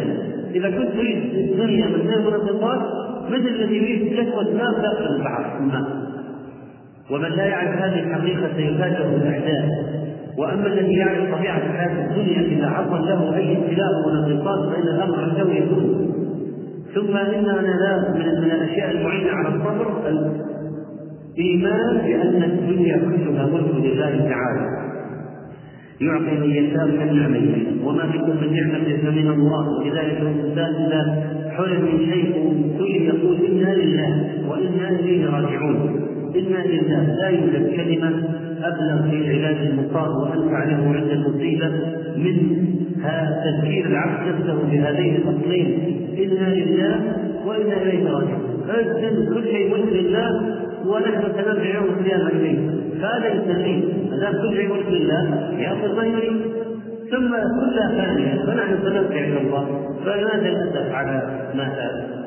إذا 0.55 0.69
كنت 0.69 0.91
تريد 0.91 1.33
الدنيا 1.33 1.87
من 1.87 2.07
غير 2.07 2.19
منقطات 2.19 2.81
مثل 3.29 3.47
الذي 3.47 3.75
يريد 3.75 4.13
جدوى 4.13 4.53
ماء 4.53 4.81
داخل 4.81 5.15
البحر 5.15 5.57
الماء. 5.59 6.11
ومن 7.11 7.29
لا 7.29 7.45
يعرف 7.45 7.81
هذه 7.81 7.99
الحقيقة 7.99 8.49
سيفاجأ 8.55 9.07
بالاعداء 9.07 9.65
وأما 10.37 10.67
الذي 10.67 10.93
يعرف 10.93 11.35
طبيعة 11.35 11.73
حياه 11.73 12.07
الدنيا 12.07 12.41
إذا 12.41 12.69
حصل 12.69 13.05
له 13.05 13.35
أي 13.35 13.57
ابتلاء 13.57 14.07
ونقصات 14.07 14.73
فإن 14.73 14.87
الأمر 14.87 15.23
عنده 15.23 15.53
يكون 15.53 16.11
ثم 16.95 17.17
اننا 17.17 17.61
لا 17.61 18.13
من 18.15 18.21
الأشياء 18.51 18.91
المعينة 18.91 19.31
على 19.31 19.47
الصبر 19.47 20.01
الإيمان 21.37 21.97
بأن 21.97 22.43
الدنيا 22.43 22.97
كلها 22.97 23.45
ملك 23.45 23.75
لله 23.75 24.29
تعالى. 24.29 24.80
يعطي 26.01 26.39
من 26.39 26.49
يشاء 26.49 26.85
من 26.87 27.15
نعمته 27.19 27.85
وما 27.85 28.05
بكم 28.05 28.35
من 28.41 28.53
نعمة 28.53 28.97
فمن 29.03 29.27
الله. 29.27 29.69
ولذلك 29.79 30.21
الإنسان 30.21 30.71
إذا 30.85 31.01
حرم 31.51 31.81
من 31.81 31.99
شيء 32.11 32.33
كل 32.77 32.91
يقول 33.09 33.37
إنا 33.45 33.75
لله 33.75 34.11
وإنا 34.49 34.99
إليه 34.99 35.25
راجعون. 35.25 35.79
إنا 36.35 36.65
لله. 36.65 37.15
لا 37.21 37.29
يوجد 37.29 37.75
كلمة 37.75 38.11
أبلغ 38.63 39.09
في 39.09 39.17
علاج 39.29 39.57
المصاب 39.67 40.11
وأنفع 40.21 40.63
له 40.63 40.93
عند 40.95 41.11
المصيبة 41.11 41.69
من 42.17 42.35
تذكير 43.45 43.85
العبد 43.85 44.27
نفسه 44.29 44.57
بهذين 44.71 45.15
الأصلين. 45.15 45.67
إنا 46.17 46.55
لله 46.55 46.95
وإنا 47.45 47.81
إليه 47.81 48.03
راجعون. 48.09 48.50
كل 49.34 49.43
شيء 49.43 49.74
ملك 49.74 49.93
لله 49.93 50.41
ونحن 50.86 51.22
سنرجع 51.38 51.76
يوم 51.76 51.84
القيامة 51.84 52.30
إليه. 52.30 52.69
فهذا 53.01 53.28
يسميه 53.28 53.84
ما 54.11 54.32
كل 54.32 54.55
شيء 54.55 54.74
ملك 54.74 54.86
لله 54.89 55.51
يأخذ 55.57 55.95
ما 55.95 56.03
يريد 56.03 56.41
ثم 57.11 57.30
كلها 57.30 57.91
ثانية 57.97 58.45
فنحن 58.45 58.78
سنرجع 58.84 59.24
إلى 59.24 59.41
الله. 59.41 59.88
فلماذا 60.05 60.49
الأسف 60.49 60.93
على 60.93 61.22
ما 61.55 61.69
فات 61.69 62.22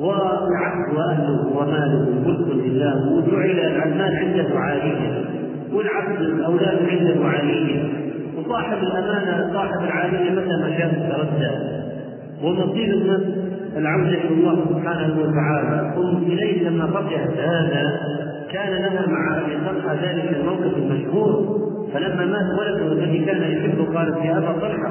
والعبد 0.00 0.96
وأهله 0.96 1.56
وماله 1.56 2.10
ملك 2.26 2.64
لله. 2.64 3.12
وجعل 3.12 3.60
المال 3.60 4.16
عنده 4.16 4.58
عاليه 4.58 5.24
والعبد 5.72 6.20
الأولاد 6.20 6.78
عنده 6.88 7.24
عاليه 7.24 7.82
وصاحب 8.38 8.78
الأمانة 8.82 9.52
صاحب 9.52 9.84
العاليه 9.84 10.30
متى 10.30 10.56
ما 10.62 10.78
شاء 10.78 11.10
تردى 11.10 11.50
ومصير 12.42 12.94
النفس 12.94 13.45
العودة 13.76 14.08
إلى 14.08 14.28
الله 14.28 14.64
سبحانه 14.64 15.20
وتعالى 15.20 15.92
ثم 15.94 16.16
إليه 16.16 16.68
لما 16.68 16.84
رجعت 16.84 17.38
هذا 17.38 18.00
كان 18.52 18.70
لها 18.72 19.06
مع 19.06 19.38
أبي 19.38 19.56
طلحة 19.66 19.94
ذلك 19.94 20.36
الموقف 20.36 20.76
المشهور 20.76 21.58
فلما 21.94 22.24
مات 22.24 22.58
ولده 22.58 22.92
الذي 22.92 23.24
كان 23.24 23.42
يحبه 23.42 23.98
قالت 23.98 24.16
يا 24.24 24.38
أبا 24.38 24.52
طلحة 24.52 24.90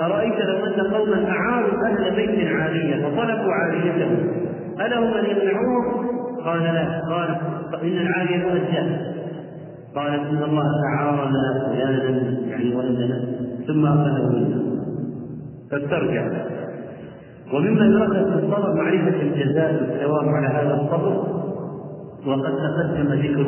أرأيت 0.00 0.40
لو 0.40 0.66
أن 0.66 0.94
قوما 0.94 1.28
أعاروا 1.28 1.86
أهل 1.86 2.16
بيت 2.16 2.48
عالية 2.48 3.06
وطلبوا 3.06 3.52
عاليتهم 3.52 4.16
ألهم 4.80 5.14
أن 5.14 5.24
يمنعوه؟ 5.24 6.12
قال 6.44 6.62
لا. 6.62 7.00
قال 7.08 7.38
إن 7.82 8.06
العالية 8.06 8.36
مؤجلة 8.36 9.00
قالت 9.94 10.20
إن 10.30 10.42
الله 10.42 10.66
أعارنا 10.94 11.68
فلانا 11.68 12.38
يعني 12.48 12.74
ولدنا 12.74 13.24
ثم 13.66 13.86
أخذه 13.86 14.28
منا 14.28 14.62
فاسترجع. 15.70 16.28
ومما 17.52 17.84
يؤخذ 17.84 18.32
في 18.32 18.46
الصبر 18.46 18.74
معرفة 18.74 19.22
الجزاء 19.22 19.72
والثواب 19.74 20.28
على 20.28 20.46
هذا 20.46 20.74
الصبر 20.74 21.42
وقد 22.26 22.52
تقدم 22.56 23.12
ذكر 23.12 23.46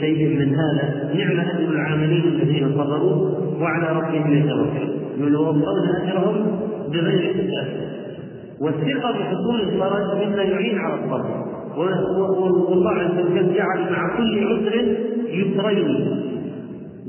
شيء 0.00 0.38
من 0.38 0.54
هذا 0.54 1.12
نعم 1.14 1.40
اجر 1.40 1.70
العاملين 1.70 2.24
الذين 2.24 2.72
صبروا 2.72 3.30
وعلى 3.60 3.88
ربهم 3.98 4.32
يتوكلون. 4.32 5.00
يوفون 5.18 5.88
أجرهم 5.88 6.60
بغير 6.92 7.34
حساب. 7.34 7.66
والثقة 8.60 9.12
بحصول 9.12 9.60
الفرج 9.60 10.26
مما 10.26 10.42
يعين 10.42 10.78
على 10.78 10.94
الصبر. 10.94 11.44
والله 11.76 12.90
عز 12.90 13.18
وجل 13.18 13.54
جعل 13.54 13.92
مع 13.92 14.16
كل 14.16 14.44
عسر 14.46 14.74
يسرين. 15.28 16.30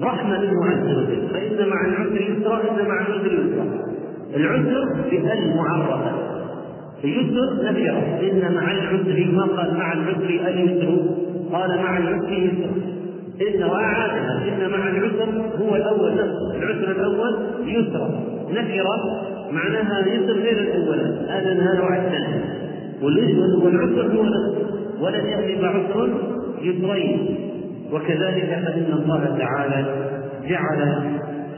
رحمة 0.02 0.40
منه 0.40 0.66
عز 0.66 0.98
وجل. 0.98 1.28
فإن 1.34 1.70
مع 1.70 1.86
العسر 1.86 2.22
يسرا 2.22 2.58
إن 2.58 2.88
مع 2.88 3.08
العسر 3.08 3.34
يسرا 3.34 3.66
العسر 4.36 4.86
بهل 5.12 5.56
معرفة. 5.56 6.31
يسر 7.04 7.64
نكره 7.64 8.20
إن 8.32 8.54
مع 8.54 8.72
العسر 8.72 9.32
ما 9.32 9.44
قال 9.44 9.74
مع 9.78 9.94
العسر 9.94 10.30
اليسر 10.48 11.00
قال 11.52 11.78
مع 11.78 11.98
العسر 11.98 12.32
يسر 12.34 12.70
إن 13.42 13.64
وأعادها 13.64 14.44
إن 14.48 14.70
مع 14.70 14.90
العسر 14.90 15.42
هو 15.60 15.76
الأول 15.76 16.12
نفسه. 16.12 16.56
العسر 16.56 16.92
الأول 16.92 17.36
يسرا 17.66 18.10
نكرة 18.52 19.22
معناها 19.52 20.08
يسر 20.08 20.34
غير 20.34 20.58
الأول. 20.58 21.00
هذا 21.28 21.54
هذا 21.54 21.82
وعد 21.82 22.02
ثاني. 22.02 22.44
والعسر 23.02 24.16
هو 24.16 24.24
نفسه. 24.24 24.72
ولن 25.02 25.26
يأتي 25.26 25.62
بعسر 25.62 26.10
يسرين 26.62 27.36
وكذلك 27.94 28.62
فإن 28.66 28.94
الله 28.94 29.38
تعالى 29.40 29.86
جعل 30.50 31.12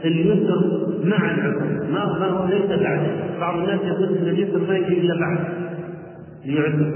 اليسر 0.04 0.88
مع 1.04 1.30
العسر 1.30 1.84
ما 1.92 2.28
هو 2.28 2.48
ليس 2.48 2.80
بعده 2.80 3.40
بعض 3.40 3.58
الناس 3.58 3.80
يقول 3.84 4.08
إن 4.08 4.28
اليسر 4.28 4.58
ما 4.68 4.76
يجي 4.76 5.00
إلا 5.00 5.14
بعد. 5.20 5.38
ليعسر 6.44 6.92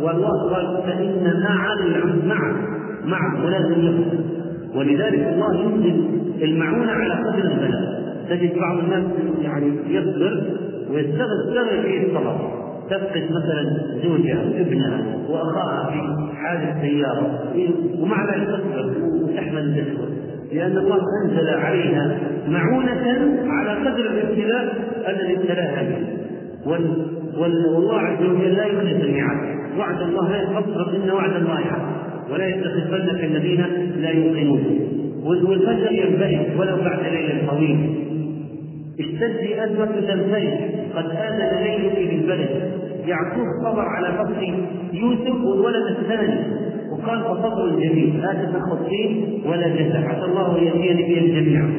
والله 0.00 0.54
قال 0.54 0.82
فإن 0.82 1.42
مع 1.44 1.72
العسر 1.72 2.26
مع 2.26 2.52
مع 3.04 3.44
ولازم 3.44 3.80
يسر 3.80 4.18
ولذلك 4.74 5.28
الله 5.32 5.56
ينزل 5.56 6.04
المعونة 6.42 6.92
على 6.92 7.14
قدر 7.14 7.44
البلاء. 7.44 8.00
تجد 8.30 8.58
بعض 8.58 8.78
الناس 8.78 9.04
يعني 9.42 9.72
يصبر 9.88 10.42
ويستغل 10.90 11.82
فيه 11.82 12.06
الصبر. 12.06 12.60
تفقد 12.90 13.22
مثلا 13.30 13.80
زوجها 14.02 14.44
وابنها 14.44 15.02
وأخاها 15.28 15.90
في 15.90 16.36
حادث 16.36 16.80
سيارة. 16.80 17.54
ومع 17.98 18.34
ذلك 18.34 18.48
تصبر 18.48 18.92
وتحمل 19.22 19.58
الدشوه 19.58 20.19
لأن 20.52 20.78
الله 20.78 21.00
أنزل 21.24 21.48
عليها 21.48 22.18
معونة 22.48 23.04
على 23.46 23.70
قدر 23.70 24.10
الابتلاء 24.10 24.74
الذي 25.08 25.36
ابتلاها 25.36 25.82
به 25.82 25.98
والله 27.36 28.00
عز 28.00 28.22
وجل 28.22 28.54
لا 28.54 28.64
يخلف 28.64 29.04
الميعاد. 29.04 29.38
وعد 29.78 30.02
الله 30.02 30.30
لا 30.30 30.42
يتقصر 30.42 30.96
إن 30.96 31.10
وعد 31.10 31.36
الله 31.36 31.56
حق. 31.56 31.86
ولا 32.32 32.46
يتخذنك 32.48 33.24
الذين 33.24 33.64
لا 33.96 34.10
يوقنون. 34.10 34.80
والفجر 35.24 35.92
ينبهر 35.92 36.46
ولو 36.58 36.76
بعد 36.76 37.00
ليل 37.12 37.48
طويل. 37.48 37.94
اشتد 39.00 39.58
أزمة 39.58 39.86
تنفرج 39.86 40.48
قد 40.94 41.04
آذن 41.10 41.62
ليلك 41.64 42.10
بالبلد 42.10 42.72
يعقوب 43.06 43.46
صبر 43.64 43.80
على 43.82 44.08
فقد 44.18 44.42
يوسف 44.92 45.44
والولد 45.44 45.96
الثاني. 45.98 46.34
وقال 47.02 47.20
فصبر 47.20 47.70
جميل 47.70 48.20
لا 48.22 48.32
تتخطين 48.32 49.40
ولا 49.46 49.68
جزع 49.68 50.08
عسى 50.08 50.24
الله 50.24 50.58
أن 50.58 50.64
يأتيني 50.64 51.14
بهم 51.14 51.26
جميعا 51.26 51.70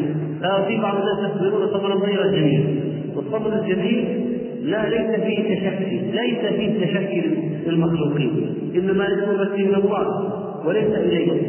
في 0.67 0.78
بعض 0.78 0.95
الناس 0.95 1.32
يصبرون 1.36 1.67
صبرا 1.67 1.95
غير 1.95 2.32
جميل 2.32 2.80
والصبر 3.15 3.53
الجميل 3.59 4.28
لا 4.63 4.89
ليس 4.89 5.19
فيه 5.19 5.55
تشكي 5.55 6.01
ليس 6.11 6.53
فيه 6.55 6.86
تشكي 6.86 7.24
للمخلوقين. 7.67 8.53
إنما 8.76 9.07
التوبه 9.07 9.57
من 9.57 9.76
الله 9.76 10.34
وليس 10.65 10.95
إليه. 10.95 11.41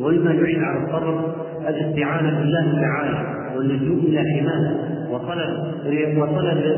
ومما 0.00 0.32
يعين 0.32 0.64
على 0.64 0.84
الصبر 0.84 1.34
الاستعانة 1.68 2.38
بالله 2.40 2.80
تعالى 2.80 3.44
واللجوء 3.56 3.98
إلى 3.98 4.20
حماه 4.20 4.76
وطلب 5.12 6.18
وطلب 6.18 6.76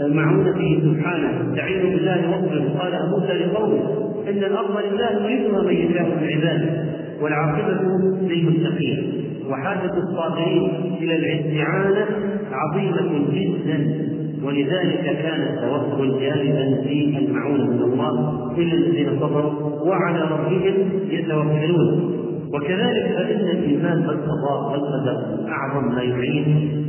معونته 0.00 0.80
سبحانه 0.84 1.50
استعينوا 1.50 1.90
بالله 1.90 2.30
واصبروا 2.30 2.78
قال 2.78 3.10
موسى 3.10 3.32
لقومه 3.32 4.03
أن 4.28 4.38
الأرض 4.44 4.70
لله 4.70 5.10
يريدها 5.10 5.62
من 5.62 5.72
يشاء 5.72 6.02
من 6.02 6.28
عباده 6.28 6.84
والعاقبة 7.20 7.80
للمتقين 8.22 9.12
وحاجة 9.50 9.92
الصابرين 9.96 10.70
إلى 11.00 11.16
الاستعانة 11.16 12.06
عظيمة 12.52 13.26
جدا. 13.32 14.04
ولذلك 14.44 15.18
كان 15.22 15.42
التوكل 15.42 16.20
جانبا 16.20 16.82
في 16.82 17.18
المعونة 17.18 17.64
من 17.64 17.82
الله 17.82 18.52
الا 18.58 18.74
الذين 18.74 19.20
صبروا 19.20 19.52
وعلى 19.88 20.22
ربهم 20.22 20.74
يتوكلون. 21.10 22.14
وكذلك 22.54 23.06
فإن 23.16 23.48
الإيمان 23.48 24.02
بالقضاء 24.02 24.72
والقدر 24.72 25.48
أعظم 25.48 25.94
ما 25.94 26.02
يعين 26.02 26.46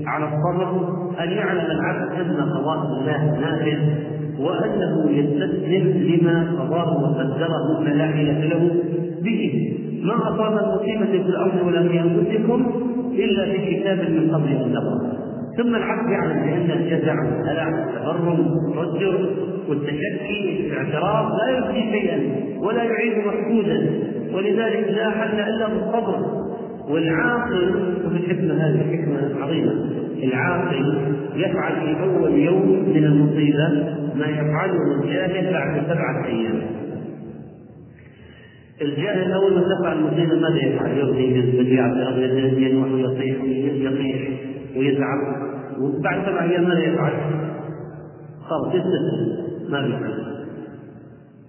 على 0.07 0.25
الصبر 0.25 0.87
أن 1.23 1.31
يعلم 1.31 1.71
العبد 1.71 2.11
أن 2.11 2.49
قضاء 2.49 2.85
الله 2.85 3.39
نافذ 3.39 3.79
وأنه 4.39 5.11
يستسلم 5.11 5.85
لما 6.07 6.55
قضاه 6.59 7.03
وقدره 7.03 7.83
فلا 7.85 8.07
حيلة 8.07 8.45
له 8.45 8.71
به. 9.21 9.71
ما 10.03 10.13
أصاب 10.13 10.53
المصيبة 10.57 11.23
في 11.23 11.29
الأرض 11.29 11.67
ولا 11.67 11.87
في 11.87 11.99
أنفسكم 11.99 12.65
إلا 13.13 13.45
في 13.45 13.75
كتاب 13.75 13.97
من 13.97 14.31
قبل 14.35 14.71
نقرأ 14.73 15.25
ثم 15.57 15.75
العبد 15.75 16.09
يعلم 16.09 16.43
بأن 16.43 16.71
الجزع 16.71 17.13
والهلع 17.13 17.67
والتبرم 17.67 18.39
والتوجر 18.77 19.29
والتشكي 19.69 20.69
والاعتراض 20.69 21.25
لا 21.35 21.57
يبدي 21.57 21.91
شيئا 21.91 22.19
ولا 22.59 22.83
يعيد 22.83 23.13
مفقودا 23.17 23.89
ولذلك 24.33 24.87
لا 24.97 25.09
حل 25.09 25.39
إلا 25.39 25.67
بالصبر. 25.67 26.45
والعاقل 26.89 27.71
وفي 28.05 28.17
الحكمة 28.17 28.53
هذه 28.53 28.79
حكمة 28.91 29.43
عظيمة. 29.43 30.04
العاقل 30.23 30.97
يفعل 31.35 31.73
في 31.73 32.03
أول 32.03 32.33
يوم 32.33 32.89
من 32.89 33.03
المصيبة 33.05 33.67
ما 34.15 34.25
يفعله 34.25 35.01
الجاهل 35.01 35.53
بعد 35.53 35.83
سبعة 35.87 36.25
أيام. 36.25 36.61
الجاهل 38.81 39.31
أول 39.31 39.53
ما 39.53 39.61
تقع 39.61 39.93
المصيبة 39.93 40.39
ماذا 40.39 40.57
يفعل؟ 40.57 40.97
يغني 40.97 41.33
بالبديعة 41.33 41.87
الأرض 41.93 42.17
ينوح 42.57 42.91
ويصيح 42.91 43.43
ويطيح 43.43 44.29
ويتعب. 44.77 45.19
وبعد 45.79 46.25
سبع 46.25 46.43
أيام 46.43 46.63
ماذا 46.63 46.83
يفعل؟ 46.83 47.13
خلاص 48.41 48.67
يستسلم. 48.67 49.45
ما 49.69 49.81
بيفعل 49.81 50.35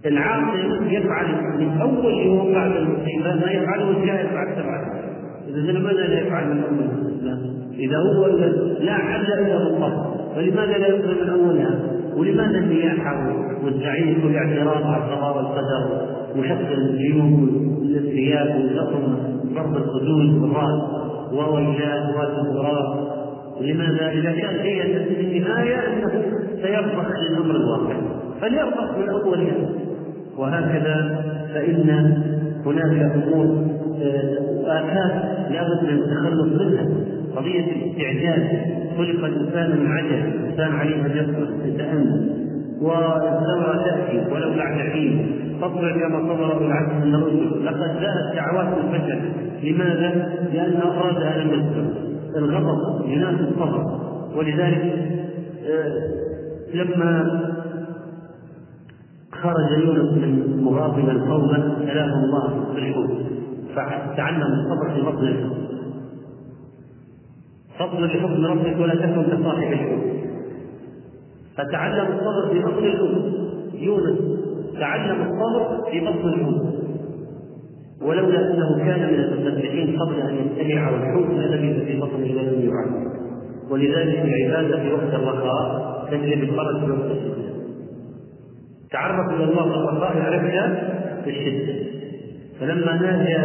العاقل 0.07 0.93
يفعل 0.95 1.27
من 1.59 1.81
أول 1.81 2.15
يوم 2.27 2.53
بعد 2.53 2.77
المصيبة 2.77 3.35
ما 3.35 3.51
يفعله 3.51 3.91
الجاهل 3.91 4.35
بعد 4.35 4.49
سبعة 4.55 5.03
إذا 5.49 5.73
لماذا 5.73 6.07
لا 6.07 6.21
يفعل 6.21 6.55
من 6.55 6.63
أول؟ 6.63 7.56
إذا 7.79 7.99
هو 7.99 8.27
لا 8.81 8.95
حل 8.95 9.33
إلا 9.33 9.59
بالصبر 9.59 10.17
فلماذا 10.37 10.79
لا 10.79 10.89
يصبر 10.89 11.25
من 11.25 11.29
اولها؟ 11.29 11.79
ولماذا 12.17 12.59
النياحة 12.59 13.33
والزعيم 13.65 14.25
والاعتراض 14.25 14.85
على 14.85 15.05
القضاء 15.05 15.37
والقدر 15.37 16.07
وشق 16.37 16.73
الجيوب 16.79 17.49
والثياب 17.83 18.57
واللطم 18.57 19.17
ضرب 19.55 19.77
الخدود 19.77 20.43
والرأس 20.43 20.83
وويلات 21.33 22.15
وسفرات 22.17 23.17
لماذا؟ 23.61 24.13
إذا 24.13 24.33
كان 24.33 24.55
هي 24.61 24.83
في 25.05 25.39
النهاية 25.39 25.77
أنه 25.77 26.23
سيرضخ 26.63 27.07
للأمر 27.31 27.57
الواقع. 27.57 27.97
فليرضخ 28.41 28.99
من 28.99 29.09
أولها. 29.09 29.69
وهكذا 30.39 31.25
فإن 31.55 32.15
هناك 32.67 33.13
أمور 33.15 33.67
آه، 34.03 34.37
آفات 34.67 35.25
لابد 35.51 35.83
من 35.83 35.99
التخلص 35.99 36.63
منها. 36.63 36.87
قضية 37.37 37.65
الاستعجال. 37.73 38.61
خلق 38.97 39.25
الإنسان 39.25 39.79
من 39.79 39.87
عجل. 39.87 40.15
الإنسان 40.15 40.73
عليه 40.73 40.97
أن 40.97 41.35
يتأمل 41.65 42.31
والثمرة 42.81 43.85
تأتي 43.85 44.33
ولو 44.33 44.57
بعد 44.57 44.79
حين. 44.79 45.37
فاصبر 45.61 45.93
كما 46.01 46.19
صبر 46.19 46.67
العزم 46.67 47.09
من 47.09 47.15
الرسل. 47.15 47.65
لقد 47.65 48.01
جاءت 48.01 48.35
دعوات 48.35 48.69
الفشل 48.79 49.21
لماذا؟ 49.63 50.33
لأن 50.53 50.81
أراد 50.83 51.23
أن 51.23 51.49
يصبر. 51.49 52.07
الغضب 52.37 53.09
ينافي 53.09 53.41
الصبر 53.41 54.01
ولذلك 54.37 54.95
آه، 55.69 56.17
لما 56.75 57.41
خرج 59.33 59.85
يونس 59.85 60.13
من 60.13 60.63
مغاضبا 60.65 61.13
قوما 61.13 61.77
سلام 61.87 62.11
الله 62.25 62.65
في 62.75 62.79
الحوت. 62.79 63.11
فتعلم 63.77 64.43
الصبر 64.43 64.95
في 64.95 65.01
بطن 65.03 65.27
الحوت 65.27 65.76
فاصبر 67.79 68.07
لحكم 68.07 68.47
ربك 68.47 68.81
ولا 68.81 68.95
تكن 68.95 69.23
كصاحب 69.23 69.73
الحوت. 69.73 70.01
فتعلم 71.57 72.07
الصبر 72.07 72.53
في 72.53 72.59
بطن 72.59 72.85
الحوت. 72.85 73.35
يونس 73.75 74.19
تعلم 74.81 75.23
الصبر 75.23 75.91
في 75.91 76.01
بطن 76.01 76.29
الحوت. 76.29 76.75
ولولا 78.03 78.55
أنه 78.55 78.79
كان 78.79 79.01
من 79.13 79.21
المسبحين 79.21 79.99
قبل 80.01 80.21
أن 80.21 80.35
ينتهي 80.35 80.79
على 80.79 80.97
الحوت 80.97 81.27
للبث 81.31 81.85
في 81.85 82.01
بطنه 82.01 82.37
ولم 82.37 82.71
يعد. 82.71 83.07
ولذلك 83.71 84.19
العبادة 84.25 84.83
في 84.83 84.93
وقت 84.93 85.15
الرخاء 85.15 86.07
تجلب 86.11 86.43
الفرج 86.43 86.85
في 86.85 86.91
وقت 86.91 87.11
الشده 87.11 87.47
تعرف 88.91 89.35
إلى 89.35 89.45
الله 89.45 89.63
في 89.63 89.77
الرخاء 89.77 90.17
يعرفك 90.17 90.79
في 91.25 91.31
الشدة. 91.31 91.87
فلما 92.61 92.97
نادى 92.97 93.39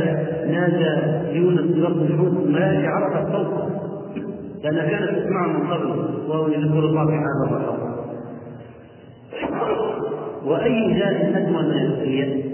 نادى 0.51 1.01
يونس 1.37 1.73
في 1.73 1.81
وقت 1.81 1.95
الحوت 1.95 2.45
الملائكه 2.45 2.87
عرفت 2.87 3.31
صوته 3.31 3.80
لانها 4.63 4.89
كانت 4.89 5.19
تسمعه 5.19 5.47
من 5.47 5.67
قبل 5.67 5.89
وهو 6.29 6.47
يذكر 6.47 6.79
الله 6.79 7.05
في 7.05 7.13
هذا 7.13 7.49
الرخاء 7.49 7.91
وأي 10.45 10.99
ذات 10.99 11.35
ادمى 11.35 11.61
من 11.61 12.01
اليأس 12.01 12.51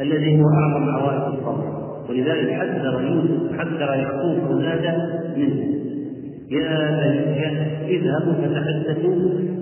الذي 0.00 0.40
هو 0.40 0.44
أعظم 0.48 0.88
عوائق 0.88 1.26
الصبر 1.26 1.78
ولذلك 2.08 2.52
حذر 2.52 3.00
يوسف 3.02 3.58
حذر 3.58 3.94
يعقوب 3.94 4.38
أولاده 4.50 5.22
منه. 5.36 5.78
يا 6.50 6.90
بني 6.90 7.96
اذهبوا 7.96 8.32
فتحدثوا 8.32 9.14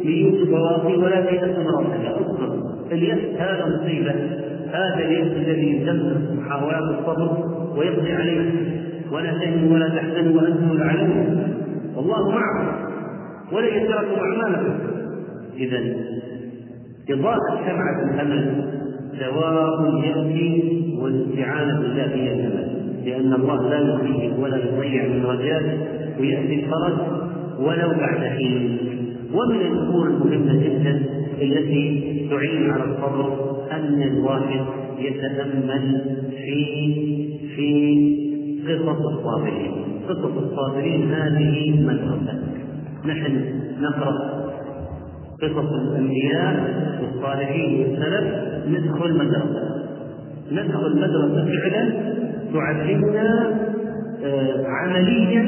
ليوسف 0.04 0.52
وأخيه 0.52 0.96
ولا 0.96 1.20
تيأسوا 1.20 1.62
روحه 1.62 2.20
أصبر 2.20 2.60
اليأس 2.92 3.40
هذا 3.40 3.66
مصيبة. 3.66 4.14
هذا 4.72 4.98
اليأس 4.98 5.32
الذي 5.36 5.66
يدمر 5.66 6.16
محاولات 6.36 6.98
الصبر 6.98 7.44
ويقضي 7.76 8.12
عليه. 8.12 8.50
ولا 9.12 9.32
تهنوا 9.32 9.74
ولا 9.74 9.88
تحزنوا 9.88 10.42
وأنتم 10.42 10.72
الأعلون. 10.72 11.48
والله 11.96 12.30
معكم. 12.30 12.86
ولن 13.52 13.66
يتركوا 13.66 14.18
أعمالكم. 14.18 14.74
اذا 15.56 15.78
اضاءه 17.10 17.60
شمعه 17.66 18.14
الامل 18.14 18.64
دواء 19.20 20.04
يأتي 20.04 20.62
والاستعانة 21.02 21.80
بالله 21.80 22.14
هي 22.14 22.32
الأمل 22.32 22.68
لأن 23.04 23.32
الله 23.32 23.68
لا 23.68 23.78
يخيب 23.78 24.38
ولا 24.38 24.56
يضيع 24.56 25.08
من 25.08 25.24
رجاء 25.24 25.62
ويأتي 26.20 26.54
الفرج 26.54 26.98
ولو 27.58 27.88
بعد 27.88 28.20
حين. 28.20 28.78
ومن 29.34 29.60
الأمور 29.60 30.06
المهمة 30.06 30.52
جدا 30.52 31.02
التي 31.42 32.26
تعين 32.30 32.70
على 32.70 32.84
الصبر 32.84 33.56
أن 33.72 34.02
الواحد 34.02 34.66
يتأمل 34.98 36.04
في 36.30 36.94
في 37.56 38.26
قصص 38.74 39.06
الصابرين. 39.06 40.00
قصص 40.08 40.36
الصابرين 40.42 41.12
هذه 41.12 41.80
مدرسة. 41.80 42.38
نحن 43.06 43.44
نقرأ 43.80 44.12
قصص 45.42 45.72
الأنبياء 45.72 46.54
والصالحين 47.02 47.80
والسلف 47.80 48.34
ندخل 48.68 49.14
مدرسة. 49.14 49.86
ندخل 50.52 50.96
مدرسة 50.96 51.44
فعلا 51.44 52.12
تعلمنا 52.52 53.56
آه، 54.24 54.66
عمليا 54.66 55.42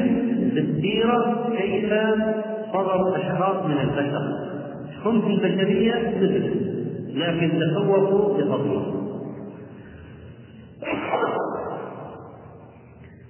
بالسيرة 0.55 1.49
كيف 1.57 1.93
صبر 2.73 3.15
أشخاص 3.15 3.65
من 3.65 3.77
البشر. 3.77 4.49
هم 5.05 5.21
في 5.21 5.27
البشرية 5.27 6.13
مثل 6.21 6.69
لكن 7.15 7.59
تفوقوا 7.59 8.37
بفضلهم 8.37 8.99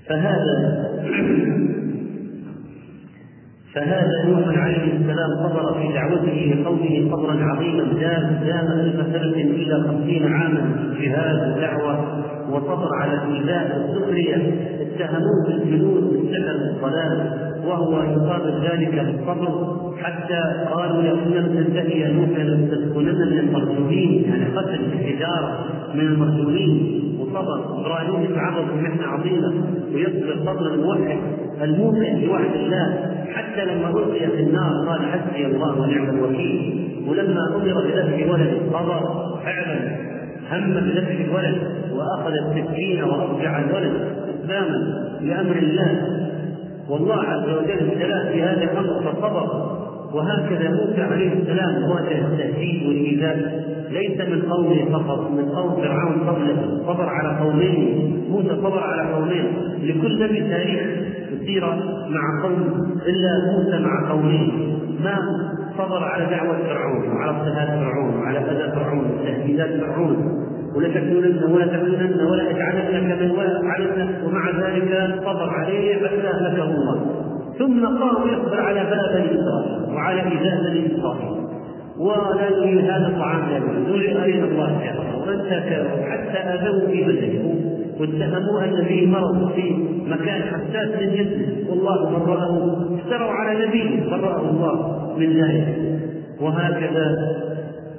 فهذا 0.09 0.85
فهذا 3.73 4.23
نوح 4.25 4.57
عليه 4.57 4.93
السلام 4.93 5.29
صبر 5.43 5.73
في 5.73 5.93
دعوته 5.93 6.55
لقومه 6.55 7.11
صبرا 7.11 7.43
عظيما 7.43 7.83
دام 7.83 8.39
دام 8.45 8.67
ألف 8.67 8.95
سنة 8.95 9.41
الا 9.41 9.83
خمسين 9.87 10.33
عاما 10.33 10.93
جهاد 11.01 11.57
ودعوة 11.57 12.23
وصبر 12.49 12.89
على 12.95 13.13
الإيذاء 13.13 13.77
والسخرية 13.77 14.35
اتهموه 14.81 15.47
بالجنود 15.47 16.03
بالسحر 16.03 16.55
والضلال 16.63 17.49
وهو 17.65 18.03
يقابل 18.03 18.53
ذلك 18.61 19.05
بالصبر 19.05 19.75
حتى 20.01 20.41
قالوا 20.73 21.01
لئن 21.01 21.31
لم 21.31 21.63
تنتهي 21.63 21.99
يا 21.99 22.11
نوح 22.11 22.29
لتكونن 22.29 23.15
من 23.15 23.39
المرجومين 23.39 24.23
يعني 24.29 24.45
قتل 24.45 24.79
الحجاره 24.93 25.65
من 25.93 26.01
المرجومين. 26.01 27.08
وصبر 27.29 27.81
إبراهيم 27.81 28.23
يتعرض 28.23 28.65
لمحنة 28.77 29.07
عظيمة 29.07 29.53
ويصبر 29.93 30.35
صبر 30.45 30.73
الموحد 30.73 31.17
الموحد 31.61 32.25
بوعد 32.25 32.53
الله. 32.55 33.15
حتى 33.33 33.65
لما 33.65 33.89
ألقي 33.89 34.27
في 34.27 34.43
النار 34.43 34.71
قال 34.87 35.05
حسبي 35.05 35.45
الله 35.45 35.81
ونعم 35.81 36.09
الوكيل. 36.09 36.89
ولما 37.07 37.55
أمر 37.55 37.81
بذبح 37.81 38.33
ولد 38.33 38.57
صبر 38.73 38.99
فعلا 39.43 39.79
هم 40.51 40.73
بذبح 40.73 41.19
الولد 41.27 41.57
وأخذ 41.93 42.31
السكين 42.31 43.03
وأرجع 43.03 43.59
الولد 43.59 43.93
اسلاما 44.43 45.09
بامر 45.21 45.55
الله. 45.55 46.19
والله 46.89 47.15
عز 47.23 47.49
وجل 47.49 47.89
ابتلاه 47.91 48.31
في 48.31 48.43
هذا 48.43 48.63
الأمر 48.63 49.01
فصبر. 49.03 49.68
وهكذا 50.13 50.69
موسى 50.69 51.01
عليه 51.01 51.33
السلام 51.33 51.91
واجه 51.91 52.27
التهديد 52.27 52.87
والإيذاء 52.87 53.63
ليس 53.89 54.29
من 54.29 54.41
قومه 54.41 54.99
فقط 54.99 55.31
من 55.31 55.45
قوم 55.45 55.81
فرعون 55.81 56.19
قبله. 56.19 56.81
صبر 56.87 57.09
على 57.09 57.39
قومين. 57.39 58.23
موسى 58.29 58.49
صبر 58.49 58.79
على 58.79 59.13
قومين. 59.13 59.45
لكل 59.83 60.23
نبي 60.23 60.39
تاريخ 60.49 60.81
السيره 61.31 61.75
مع 62.09 62.43
قوم 62.43 62.91
إلا 63.07 63.31
موسى 63.51 63.79
مع 63.83 64.11
قومين. 64.11 64.77
ما 65.03 65.15
صبر 65.77 66.03
على 66.03 66.25
دعوة 66.25 66.57
فرعون 66.67 67.09
وعلى 67.09 67.31
اضطهاد 67.31 67.67
فرعون 67.67 68.15
وعلى 68.19 68.39
أذى 68.39 68.71
فرعون 68.75 69.11
وتهديدات 69.11 69.69
فرعون. 69.69 70.45
ولتكونن 70.75 71.43
ولا 71.51 71.65
تكونن 71.65 72.21
ولا 72.31 72.49
يجعلنك 72.49 73.21
من 73.21 73.31
ولا 73.31 73.59
ومع 74.25 74.49
ذلك 74.49 75.19
صبر 75.25 75.49
عليه 75.49 75.95
حتى 75.95 76.27
اهلكه 76.27 76.63
الله. 76.63 77.18
ثم 77.59 77.85
قام 77.85 78.27
يصبر 78.29 78.61
على 78.61 78.79
باب 78.79 79.25
اسرائيل 79.25 79.93
وعلى 79.93 80.21
ايذاء 80.21 80.71
بني 80.71 80.95
اسرائيل 80.95 81.39
ولا 81.99 82.49
يريد 82.49 82.89
هذا 82.89 83.07
الطعام 83.07 83.49
لا 83.49 83.57
يريد 83.89 84.17
ارنا 84.17 84.45
الله 84.45 84.79
شهره 84.85 85.27
وانتهكوا 85.27 86.11
حتى 86.11 86.37
اذوا 86.37 86.87
في 86.87 87.03
بدنه 87.03 87.69
واتهموا 87.99 88.63
أن 88.63 88.85
فيه 88.85 89.07
مرض 89.07 89.51
في 89.51 89.73
مكان 90.07 90.41
حساس 90.41 91.01
من 91.01 91.15
جسمه. 91.15 91.69
والله 91.69 92.19
برأه 92.25 92.77
افتروا 92.95 93.31
على 93.31 93.65
نبيه. 93.65 94.09
برأه 94.09 94.49
الله 94.49 95.15
من 95.17 95.41
ذلك. 95.41 95.99
وهكذا 96.41 97.35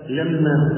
لما 0.09 0.70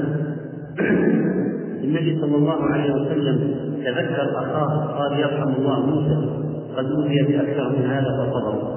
النبي 1.83 2.19
صلى 2.21 2.35
الله 2.35 2.63
عليه 2.63 2.93
وسلم 2.93 3.55
تذكر 3.85 4.29
أخاه 4.35 4.85
قال 4.97 5.19
يرحم 5.19 5.49
الله 5.59 5.85
موسى. 5.85 6.43
قد 6.77 6.85
أوذي 6.85 7.21
بأكثر 7.21 7.69
من 7.69 7.85
هذا 7.85 8.07
فصبروا 8.17 8.73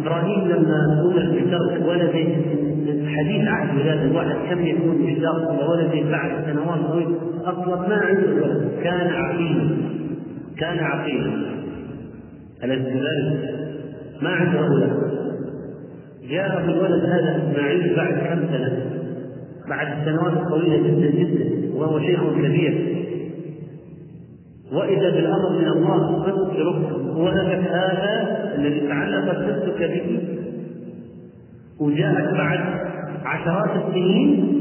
إبراهيم 0.00 0.48
لما 0.48 1.00
أمر 1.00 1.40
بترك 1.40 1.86
ولده 1.88 2.26
حديث 3.06 3.48
عهد 3.48 3.80
ولادة 3.80 4.02
الواحد 4.02 4.36
كم 4.50 4.66
يكون 4.66 4.96
مشتاق 4.96 5.50
إلى 5.50 5.64
ولده 5.68 6.10
بعد 6.10 6.30
سنوات 6.46 6.80
طويلة 6.80 7.16
أصلا 7.44 7.88
ما 7.88 7.94
عنده 7.94 8.28
ولد 8.42 8.70
كان 8.82 9.08
عقيما 9.10 9.76
كان 10.58 10.78
عقيما 10.78 11.46
أليس 12.64 12.82
كذلك؟ 12.82 13.54
ما 14.22 14.30
عنده 14.30 14.58
أولاد 14.58 14.90
جاء 16.30 16.64
الولد 16.64 17.04
هذا 17.04 17.42
إسماعيل 17.42 17.96
بعد 17.96 18.14
كم 18.14 18.46
سنة؟ 18.48 18.86
بعد 19.68 19.86
السنوات 20.00 20.32
الطويلة 20.32 20.76
جدا 20.76 21.10
جدا 21.10 21.74
وهو 21.74 22.00
شيخ 22.00 22.20
كبير. 22.32 23.05
وإذا 24.72 25.10
بالأمر 25.10 25.50
من 25.58 25.68
الله 25.68 26.22
فاترك 26.22 27.16
ولدك 27.16 27.68
هذا 27.70 28.54
الذي 28.58 28.88
تعلقت 28.88 29.38
نفسك 29.38 29.78
به. 29.78 30.18
وجاءك 31.80 32.34
بعد 32.34 32.60
عشرات 33.24 33.70
السنين 33.86 34.56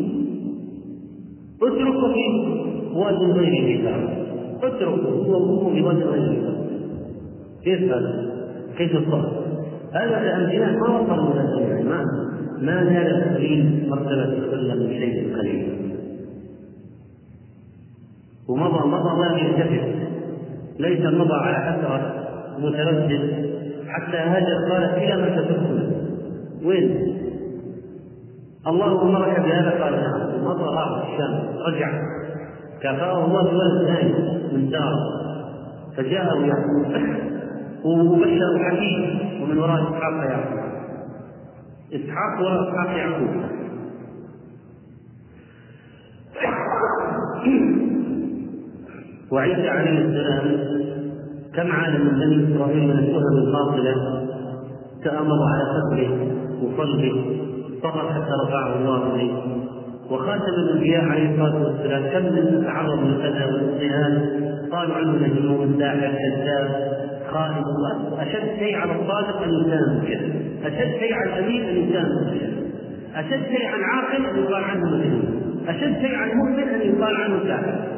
اتركه 1.62 2.14
في 2.14 2.56
واد 2.96 3.16
غير 3.16 3.78
كتاب 3.78 4.10
اتركه 4.64 5.10
هو 5.10 5.74
في 5.74 5.82
واد 5.82 6.04
غير 6.04 6.56
كيف 7.64 7.92
هذا؟ 7.92 8.36
كيف 8.78 8.96
الصبر؟ 8.96 9.32
هذا 9.94 10.22
الأنبياء 10.22 10.80
ما 10.80 11.00
وصلوا 11.00 11.62
يعني 11.62 11.84
ما 11.84 12.06
ما 12.62 12.84
زال 12.84 13.16
التقليد 13.16 13.90
مرتبة 13.90 14.24
السلم 14.24 14.84
من 14.84 14.90
شيء 14.90 15.38
قليل. 15.38 15.85
ومضى 18.50 18.88
مضى 18.88 19.18
ما 19.20 19.38
يلتفت 19.38 19.96
ليس 20.80 21.06
مضى 21.14 21.34
على 21.34 21.56
حسرة 21.56 22.14
متردد. 22.60 23.46
حتى 23.88 24.18
هاجر 24.18 24.72
قالت 24.72 24.94
إلى 24.94 25.22
من 25.22 25.36
تتركنا؟ 25.36 25.86
وين؟ 26.66 27.16
الله 28.68 29.02
أمرك 29.02 29.40
بهذا 29.40 29.84
قال 29.84 29.94
نعم. 29.94 30.46
مضى 30.46 30.64
راح 30.64 31.08
الشام 31.08 31.34
رجع. 31.68 31.90
كافاه 32.82 33.26
الله 33.26 33.44
بولد 33.52 33.88
ثاني 33.88 34.14
من 34.54 34.70
دار. 34.70 34.94
فجاءه 35.98 36.46
يعقوب. 36.46 36.86
وبشر 37.86 38.60
حكيم 38.64 39.20
ومن 39.44 39.58
وراء 39.58 39.82
إسحاق 39.84 40.30
يعقوب. 40.30 40.60
إسحاق 41.94 42.42
وراء 42.42 42.70
اسحاق 42.70 42.98
يعقوب. 42.98 43.30
وعيسى 49.36 49.70
عليه 49.70 50.00
السلام. 50.00 50.76
كم 51.56 51.72
عاد 51.72 52.00
من 52.02 52.20
بني 52.20 52.56
إسرائيل 52.56 52.88
من 52.88 53.00
التهم 53.00 53.38
الباطلة 53.38 53.96
تامروا 55.04 55.46
على 55.50 55.64
قتله 55.76 56.28
وصلبه 56.64 57.26
صبر 57.84 58.14
حتى 58.14 58.32
رفعه 58.48 58.76
الله 58.76 59.16
اليه 59.16 59.34
وخاتم 60.12 60.54
الأنبياء 60.58 61.06
عليه 61.06 61.32
الصلاة 61.32 61.64
والسلام 61.64 62.04
كم 62.04 62.26
من 62.36 62.64
تعرض 62.66 63.00
للأذى 63.04 63.46
والاضطهاد 63.46 64.30
قالوا 64.72 64.96
عنه 64.96 65.12
مجنون 65.12 65.76
ساحر 65.80 66.12
كذاب 66.12 66.96
خائن 67.32 67.64
أشد 68.20 68.60
شيء 68.60 68.76
على 68.76 68.92
الصادق 68.92 69.42
أن 69.44 69.50
يتهم 69.50 70.04
كذا 70.08 70.28
أشد 70.64 71.00
شيء 71.00 71.14
على 71.14 71.40
الأمين 71.40 71.64
أن 71.64 71.76
يتهم 71.76 72.40
كذا 72.40 72.50
أشد 73.16 73.44
شيء 73.46 73.68
على 73.68 73.80
العاقل 73.80 74.26
أن 74.26 74.44
يقال 74.44 74.64
عنه 74.64 74.86
مجنون. 74.86 75.42
أشد 75.68 76.02
شيء 76.02 76.16
على 76.16 76.32
المؤمن 76.32 76.64
أن 76.64 76.82
يقال 76.82 77.16
عنه 77.16 77.40
ساحر 77.48 77.96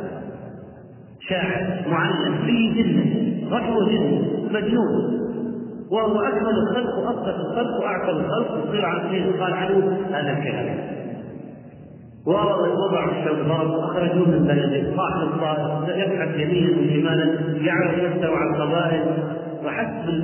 شاعر 1.29 1.89
معلم 1.91 2.35
به 2.47 2.73
جدا 2.75 3.03
رجل 3.55 3.89
جدا 3.91 4.59
مجنون. 4.59 5.17
وهو 5.91 6.19
أكمل 6.19 6.55
الخلق 6.67 6.97
وأصدق 6.97 7.35
الخلق 7.39 7.79
وأعقل 7.81 8.19
الخلق. 8.19 8.67
يصير 8.67 8.85
عن 8.85 9.09
شيء 9.11 9.31
قال 9.39 9.53
عنه 9.53 9.97
هذا 10.11 10.37
الكلام. 10.37 10.79
ووضع 12.27 13.05
الشوكات 13.05 13.67
أخرجوه 13.79 14.27
من 14.27 14.47
بلده. 14.47 14.95
صاحب 14.95 15.21
الطائف 15.21 15.97
يبحث 15.97 16.39
يمينا 16.39 16.69
وشمالا 16.69 17.25
يعرف 17.61 17.93
نفسه 18.03 18.35
على 18.35 18.49
القبائل 18.49 19.03
وحسب 19.65 20.23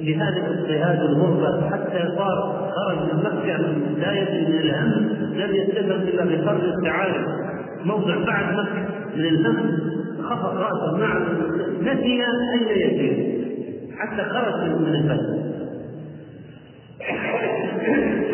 لهذا 0.00 0.36
الاضطهاد 0.36 1.02
والغربة 1.02 1.70
حتى 1.70 2.16
صار 2.16 2.70
خرج 2.76 2.98
من 2.98 3.24
مكه 3.24 3.58
من 3.58 3.94
بداية 3.94 4.48
من 4.48 4.54
الهم 4.54 5.08
لم 5.34 5.54
يستمر 5.54 5.94
إلا 5.94 6.24
بقرن 6.24 6.72
التعارف 6.78 7.26
موضع 7.84 8.24
بعد 8.26 8.54
مكه 8.54 8.88
من 9.16 9.24
الهم 9.24 9.80
خفض 10.30 10.56
راسه 10.56 10.96
مع 10.98 11.18
نسي 11.80 12.22
اين 12.52 12.68
يسير 12.68 13.40
حتى 13.98 14.22
خرج 14.22 14.80
من 14.80 14.94
البلد. 14.94 15.50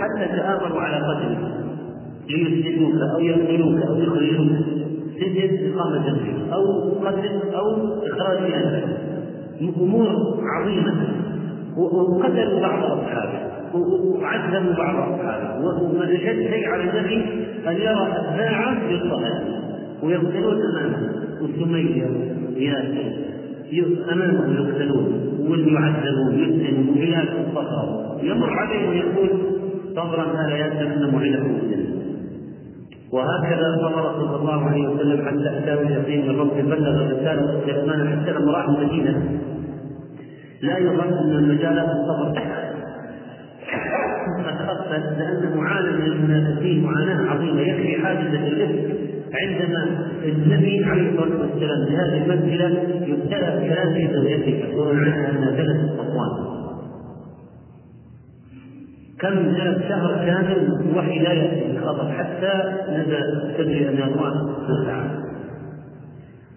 حتى 0.01 0.27
تآمروا 0.37 0.81
على 0.81 0.97
قتله 0.97 1.39
ليسجنوك 2.29 2.95
أو 3.15 3.21
يقتلوك 3.21 3.83
أو 3.83 3.99
يخرجوك. 3.99 4.53
سجن 5.21 5.73
إقامة 5.73 6.07
جنبك. 6.07 6.53
أو 6.53 6.91
قتل 7.07 7.55
أو 7.55 7.67
إخراج 8.07 8.53
اهلك 8.53 8.99
أمور 9.81 10.41
عظيمة. 10.57 10.95
وقتلوا 11.77 12.61
بعض 12.61 12.85
أصحابه. 12.85 13.41
وعذبوا 13.75 14.73
بعض 14.73 15.13
أصحابه. 15.13 15.65
واشد 15.99 16.41
شيء 16.51 16.69
على 16.69 16.83
النبي 16.83 17.25
أن 17.69 17.77
يرى 17.77 18.09
اتباعه 18.13 18.91
يضطهد 18.91 19.43
ويقتلون 20.03 20.61
أمامه. 20.63 21.26
وسميه 21.43 22.07
ياسر 22.57 23.13
امامه 24.13 24.55
يقتلون 24.55 25.27
ويعذبون 25.49 26.35
يسجنون 26.39 26.95
بلاد 26.95 27.29
الصخر. 27.47 28.17
يمر 28.23 28.51
عليه 28.51 28.89
ويقول 28.89 29.31
صبرا 29.97 30.25
هذا 30.37 30.57
ياسر 30.57 30.87
ان 30.87 31.11
موعدكم 31.11 31.59
الجنة. 31.63 31.97
وهكذا 33.13 33.77
صبر 33.83 34.13
صلى 34.13 34.37
الله 34.37 34.65
عليه 34.65 34.89
وسلم 34.89 35.27
حتى 35.27 35.59
اتاه 35.59 35.83
اليقين 35.83 36.29
من 36.29 36.41
ربه 36.41 36.63
بلغ 36.63 37.07
رساله 37.07 37.61
سليمان 37.67 38.09
حتى 38.09 38.33
لما 38.33 38.53
راح 38.53 38.69
المدينة. 38.69 39.39
لا 40.63 40.79
يظن 40.79 41.13
ان 41.13 41.37
المجالات 41.37 41.89
الصبر. 41.89 42.41
قد 44.47 44.57
خفت 44.67 45.19
لأنه 45.19 45.63
عانى 45.63 45.91
من 45.91 46.05
المنافسين 46.13 46.85
معاناة 46.85 47.31
عظيمة 47.31 47.61
يكفي 47.61 48.03
حادثه 48.03 48.47
الإفك. 48.47 49.06
عندما 49.35 50.09
النبي 50.25 50.85
عليه 50.85 51.11
الصلاة 51.11 51.41
والسلام 51.41 51.87
في 51.87 51.97
هذه 51.97 52.25
المنزله 52.25 52.69
يبتلى 53.07 53.61
بكلام 53.61 54.13
زوجته 54.13 54.89
عنها 54.89 55.31
أنها 55.31 55.51
جلست 55.51 55.93
صفوان. 55.93 56.57
كم 59.19 59.55
جلس 59.55 59.89
شهر 59.89 60.15
كامل 60.27 60.93
وحي 60.97 61.19
لا 61.19 61.33
يأتي 61.33 61.71
الخبر 61.71 62.13
حتى 62.13 62.53
نزل 62.89 63.55
تدري 63.59 63.89
أن 63.89 64.03
الله 64.03 64.57
تعالى. 64.87 65.27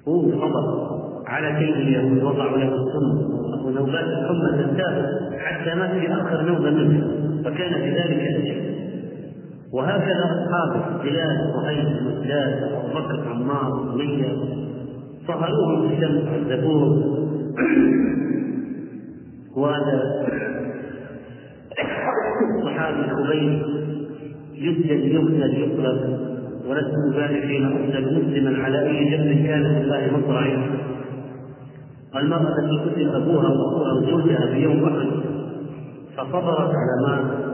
هو 0.08 0.32
خبر 0.32 0.90
على 1.28 1.60
كيد 1.60 1.76
اليهود 1.76 2.24
وضعوا 2.24 2.58
له 2.58 2.76
السم 2.76 3.40
ونوبات 3.66 4.06
الحمى 4.06 4.64
تنتابه 4.64 5.06
حتى 5.38 5.76
مات 5.76 5.92
في 5.92 6.14
آخر 6.14 6.42
نوبة 6.42 6.70
منه 6.72 7.08
فكان 7.46 7.72
بذلك 7.82 8.22
أجل 8.22 8.79
وهكذا 9.74 10.26
اصحابه 10.26 11.04
بلال 11.04 11.54
صهيب 11.54 11.86
مسداد 11.86 12.64
أبو 12.64 12.88
بكر 12.88 13.30
عمار 13.30 13.94
أمية. 13.94 14.36
صهروهم 15.28 15.88
في 15.88 15.94
الشمس 15.94 16.28
عذبوه 16.28 17.20
وهذا 19.58 20.02
صحابي 22.66 23.10
خبيب 23.10 23.62
يسجد 24.54 25.04
يقتل 25.06 25.54
يقلب 25.54 26.20
ولست 26.68 26.94
مبالي 27.10 27.42
حين 27.48 27.66
اقتل 27.66 28.22
مسلما 28.22 28.64
على 28.64 28.88
أي 28.88 29.10
جنب 29.10 29.46
كان 29.48 29.62
لله 29.62 30.18
مصرعي. 30.18 30.58
المرأة 32.16 32.56
التي 32.60 32.90
قتل 32.90 33.16
أبوها 33.16 33.50
وأخوها 33.50 33.94
وزوجها 33.94 34.46
في 34.54 34.60
يوم 34.64 34.86
أحد 34.86 35.08
فصبرت 36.18 36.72
على 36.76 37.08
ما 37.08 37.49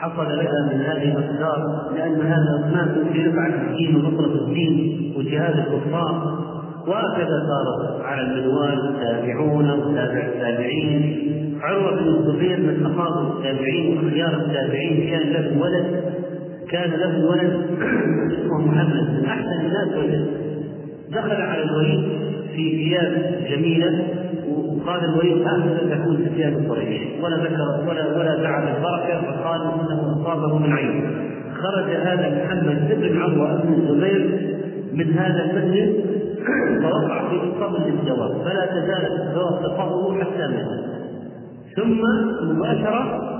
حصل 0.00 0.28
لها 0.28 0.72
من 0.72 0.80
هذه 0.80 1.18
الأقدار 1.18 1.90
لأن 1.96 2.20
هذا 2.20 2.70
ماتوا 2.72 3.12
في 3.12 3.26
رفعة 3.26 3.46
الدين 3.46 3.96
ونصرة 3.96 4.48
الدين 4.48 5.12
وجهاد 5.16 5.58
الكفار. 5.58 6.40
وهكذا 6.86 7.46
صارت 7.48 8.04
على 8.04 8.20
المنوال 8.22 8.88
التابعون 8.88 9.70
وتابع 9.70 10.24
التابعين. 10.34 11.26
عروة 11.62 11.90
بن 11.90 12.08
الزبير 12.08 12.60
من 12.60 12.86
أفاضل 12.86 13.36
التابعين 13.36 13.98
وخيار 13.98 14.34
التابعين 14.34 15.10
كان 15.10 15.32
له 15.32 15.62
ولد 15.62 16.02
كان 16.70 16.90
له 16.90 17.26
ولد 17.26 17.66
اسمه 18.32 18.58
محمد 18.58 19.10
من 19.10 19.24
أحسن 19.24 19.60
الناس. 19.60 19.88
ولد 19.98 20.26
دخل 21.10 21.42
على 21.42 21.62
الوليد 21.62 22.08
في 22.56 22.76
ثياب 22.76 23.40
جميلة. 23.50 24.04
وقال 24.48 25.04
الوليد 25.04 25.46
هكذا 25.46 25.96
تكون 25.96 26.16
ثياب 26.34 26.70
قريش 26.70 27.02
ولا 27.22 27.36
ذكر 27.36 27.88
ولا 27.88 28.18
ولا 28.18 28.42
دعا 28.42 28.64
بالبركة 28.64 29.20
فقال 29.20 29.60
إنه 29.60 30.12
أصابه 30.12 30.58
من 30.58 30.72
عين. 30.72 31.04
خرج 31.54 31.90
هذا 31.90 32.44
محمد 32.44 33.00
بن 33.00 33.22
عروة 33.22 33.62
بن 33.62 33.72
الزبير 33.72 34.50
من 34.92 35.12
هذا 35.12 35.44
المسجد 35.44 36.04
فوقع 36.82 37.28
في 37.28 37.36
قبل 37.36 37.76
الزواج 37.76 38.30
فلا 38.44 38.66
تزال 38.66 39.20
الزواج 39.20 39.62
تقره 39.62 40.20
حتى 40.20 40.48
مات. 40.48 40.80
ثم 41.76 42.00
مباشرة 42.42 43.30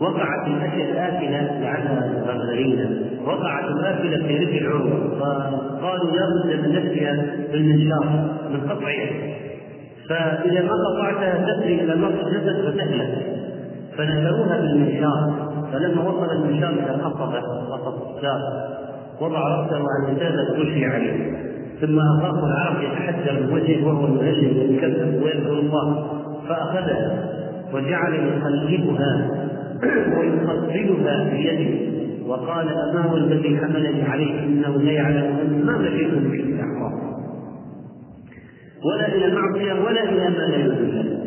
وقعت 0.00 0.46
الآكلة 0.46 1.60
لعلها 1.60 2.22
غرغرينة 2.26 2.90
وقعت 3.26 3.64
الآكلة 3.64 4.26
في 4.26 4.36
رجل 4.36 4.66
عروة 4.66 5.18
فقالوا 5.20 6.16
لا 6.16 6.26
بد 6.28 6.66
من 6.66 6.74
نفسها 6.74 7.26
بالمنشار 7.52 8.30
من 8.50 8.60
قطعها 8.60 9.10
فإذا 10.08 10.62
ما 10.62 10.72
قطعتها 10.88 11.52
تسري 11.52 11.80
إلى 11.80 11.94
نصف 11.94 12.26
الجسد 12.26 12.70
فتهلك 12.70 13.38
فنشروها 13.96 14.60
بالمنشار 14.60 15.48
فلما 15.72 16.02
وصل 16.02 16.30
المنشار 16.32 16.70
إلى 16.70 17.02
قصبة 17.02 17.40
قصب 17.70 18.16
الشار 18.16 18.40
وضع 19.20 19.40
رأسه 19.40 19.76
على 19.76 20.12
الجسد 20.12 20.60
وشي 20.60 20.86
عليه. 20.86 21.32
ثم 21.80 21.98
أخاف 21.98 22.44
العرب 22.44 22.82
يتحجر 22.82 23.32
من 23.40 23.52
وجهه 23.52 23.86
وهو 23.86 24.22
يهلل 24.22 24.70
ويكذب 24.70 25.22
ويذكر 25.22 25.52
الله. 25.52 26.06
فأخذها 26.48 27.24
وجعل 27.74 28.14
يقلبها 28.14 29.30
ويقبلها 30.18 31.30
بيده. 31.30 31.98
وقال 32.26 32.68
أما 32.68 33.02
هو 33.02 33.16
الذي 33.16 33.58
حملني 33.58 34.02
عليه 34.02 34.44
إنه 34.44 34.76
لا 34.82 34.92
يعلم 34.92 35.62
ما 35.66 35.78
مشيت 35.78 36.14
به 36.14 36.34
الأحرار 36.34 36.92
ولا 38.84 39.08
إلى 39.08 39.34
معصية 39.34 39.72
ولا 39.72 40.02
إلى 40.04 40.28
ما 40.28 40.46
لا 40.46 40.56
يرضي 40.56 41.18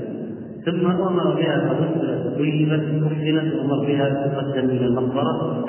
ثم 0.65 0.85
أمر 0.85 1.35
بها 1.35 1.59
فغسلت 1.59 2.37
طيبت 2.37 3.03
أحسنت 3.11 3.53
أمر 3.53 3.85
بها 3.85 4.09
تقدم 4.09 4.69
إلى 4.69 4.85
المقبرة. 4.85 5.65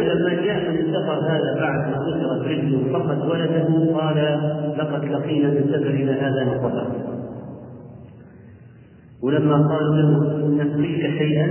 لما 0.00 0.34
جاء 0.34 0.70
من 0.70 0.78
السفر 0.78 1.20
هذا 1.20 1.60
بعد 1.60 1.90
ما 1.90 1.96
كسرت 1.96 2.46
رجله 2.46 2.92
فقد 2.92 3.30
ولده 3.30 3.98
قال 4.00 4.16
لقد 4.78 5.04
لقينا 5.04 5.48
من 5.48 5.64
سفرنا 5.72 6.12
هذا 6.12 6.44
نصبا 6.44 6.86
ولما 9.22 9.68
قالوا 9.68 9.96
له 9.96 10.46
نسقيك 10.64 11.00
شيئا 11.18 11.46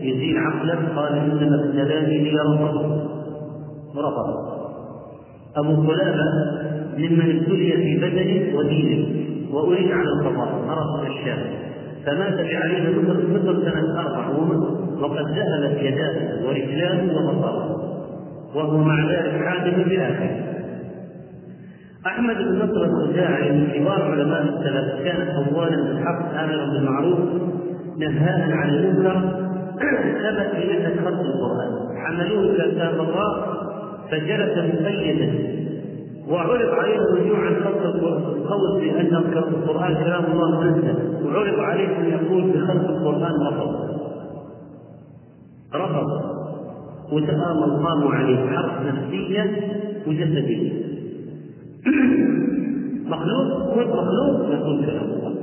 يزيد 0.00 0.36
عقلك 0.36 0.78
قال 0.96 1.12
إنما 1.12 1.64
ابتلاني 1.64 2.18
ليرفض 2.18 2.76
ورفض 3.96 4.50
أبو 5.56 5.90
قلابه 5.90 6.60
ممن 6.98 7.36
ابتلي 7.36 7.72
في 7.72 7.96
بدنه 7.96 8.58
ودينه 8.58 9.08
وأريد 9.52 9.92
على 9.92 10.08
القضاء 10.08 10.64
مرض 10.66 11.06
الشام 11.06 11.38
فمات 12.06 12.34
بعليه 12.34 13.00
مصر 13.02 13.26
مصر 13.28 13.70
سنة 13.70 14.00
أربع 14.00 14.28
وقد 15.00 15.26
ذهبت 15.28 15.82
يداه 15.82 16.46
ورجلاه 16.46 17.16
وبصره. 17.16 17.90
وهو 18.54 18.78
مع 18.78 19.10
ذلك 19.10 19.44
حادث 19.44 19.74
بالاخره 19.74 20.50
أحمد 22.06 22.36
بن 22.36 22.56
نصر 22.56 22.84
الخزاعي 22.84 23.50
من 23.50 23.66
كبار 23.74 24.02
علماء 24.02 24.42
السلف 24.42 25.04
كان 25.04 25.28
قوالا 25.28 25.82
بالحق 25.82 26.38
امرا 26.38 26.66
بالمعروف 26.66 27.18
نهاء 27.98 28.52
عن 28.52 28.70
المنكر. 28.70 29.20
ثبت 30.22 30.50
بنفس 30.56 31.00
خلق 31.04 31.20
القرآن. 31.20 31.96
حملوه 32.04 32.54
كتاب 32.54 33.00
الله 33.00 33.46
فجلس 34.10 34.58
مقيدا. 34.58 35.59
وعرض 36.30 36.68
عليه 36.74 36.96
الرجوع 36.96 37.46
عن 37.46 37.54
خلق 37.54 37.82
القول 37.82 38.80
بأن 38.80 39.16
القرآن 39.16 39.94
كلام 39.94 40.24
الله 40.24 40.60
منزل 40.60 41.26
وعرض 41.26 41.60
عليه 41.60 41.98
أن 41.98 42.04
يقول 42.04 42.50
بخلق 42.50 42.88
القرآن 42.88 43.32
رفض. 43.46 43.90
رفض. 45.74 46.30
وتآمر 47.12 47.86
قاموا 47.86 48.14
عليه 48.14 48.36
حرب 48.36 48.86
نفسيه 48.86 49.56
وجسديه 50.06 50.72
مخلوق؟ 53.12 53.46
هو 53.46 53.80
مخلوق 53.80 54.54
يقول 54.54 54.86
كلام 54.86 55.04
الله. 55.04 55.34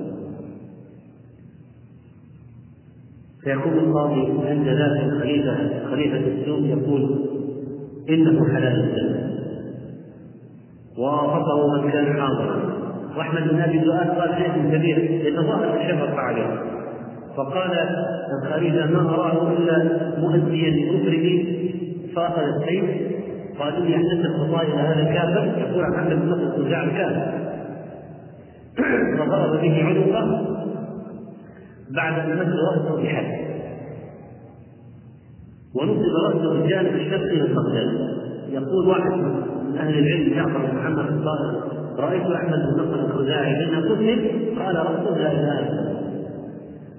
فيقول 3.44 3.78
القاضي 3.78 4.22
عند 4.50 4.68
ذلك 4.68 5.04
الخليفة 5.04 5.86
خليفة 5.92 6.18
السوق 6.18 6.60
يقول 6.60 7.26
إنه 8.10 8.46
حلال 8.54 8.84
الجنة 8.84 9.27
ووافقه 10.98 11.82
من 11.82 11.92
كان 11.92 12.22
حاضرا 12.22 12.78
وأحمد 13.18 13.48
بن 13.50 13.62
أبي 13.62 13.78
دؤاد 13.78 14.10
قال 14.10 14.36
شيء 14.38 14.78
كبير 14.78 14.98
يتظاهر 15.28 15.78
الشفقه 15.82 16.20
عليه. 16.20 16.62
فقال 17.38 17.72
الخليفه 18.44 18.86
ما 18.86 19.10
أراه 19.10 19.52
إلا 19.52 20.00
مؤديا 20.18 20.70
لكفره 20.70 21.46
فأخذ 22.16 22.42
السيف. 22.42 22.86
قال 23.60 23.76
اني 23.76 23.96
احدثت 23.96 24.36
خطايا 24.38 24.76
هذا 24.76 25.04
كافر؟ 25.04 25.60
يقول 25.60 25.84
عن 25.84 25.92
محمد 25.92 26.22
بن 26.22 26.30
نصر 26.30 26.64
بن 26.64 26.92
كافر. 26.98 27.48
فضرب 29.18 29.62
به 29.62 29.84
عنقه 29.84 30.58
بعد 31.96 32.20
أن 32.20 32.38
مس 32.38 32.54
رأسه 32.72 33.04
بحد. 33.04 33.48
ونصب 35.76 36.16
رأسه 36.28 36.52
الجانب 36.52 36.96
الشرقي 36.96 37.36
للبغداد 37.36 38.17
يقول 38.52 38.88
واحد 38.88 39.12
من 39.12 39.78
أهل 39.80 40.00
العلم 40.00 40.34
جعفر 40.36 40.58
بن 40.58 40.76
محمد 40.76 41.00
الصادق 41.00 41.78
رايت 42.00 42.22
احمد 42.22 42.60
بن 42.60 42.82
نصر 42.82 43.06
الخزاعي 43.06 43.56
حين 43.56 43.76
قتل 43.76 44.32
قال 44.60 44.76
رسول 44.76 45.20
لا 45.20 45.32
اله 45.32 45.60
الا 45.60 45.80
الله 45.80 45.98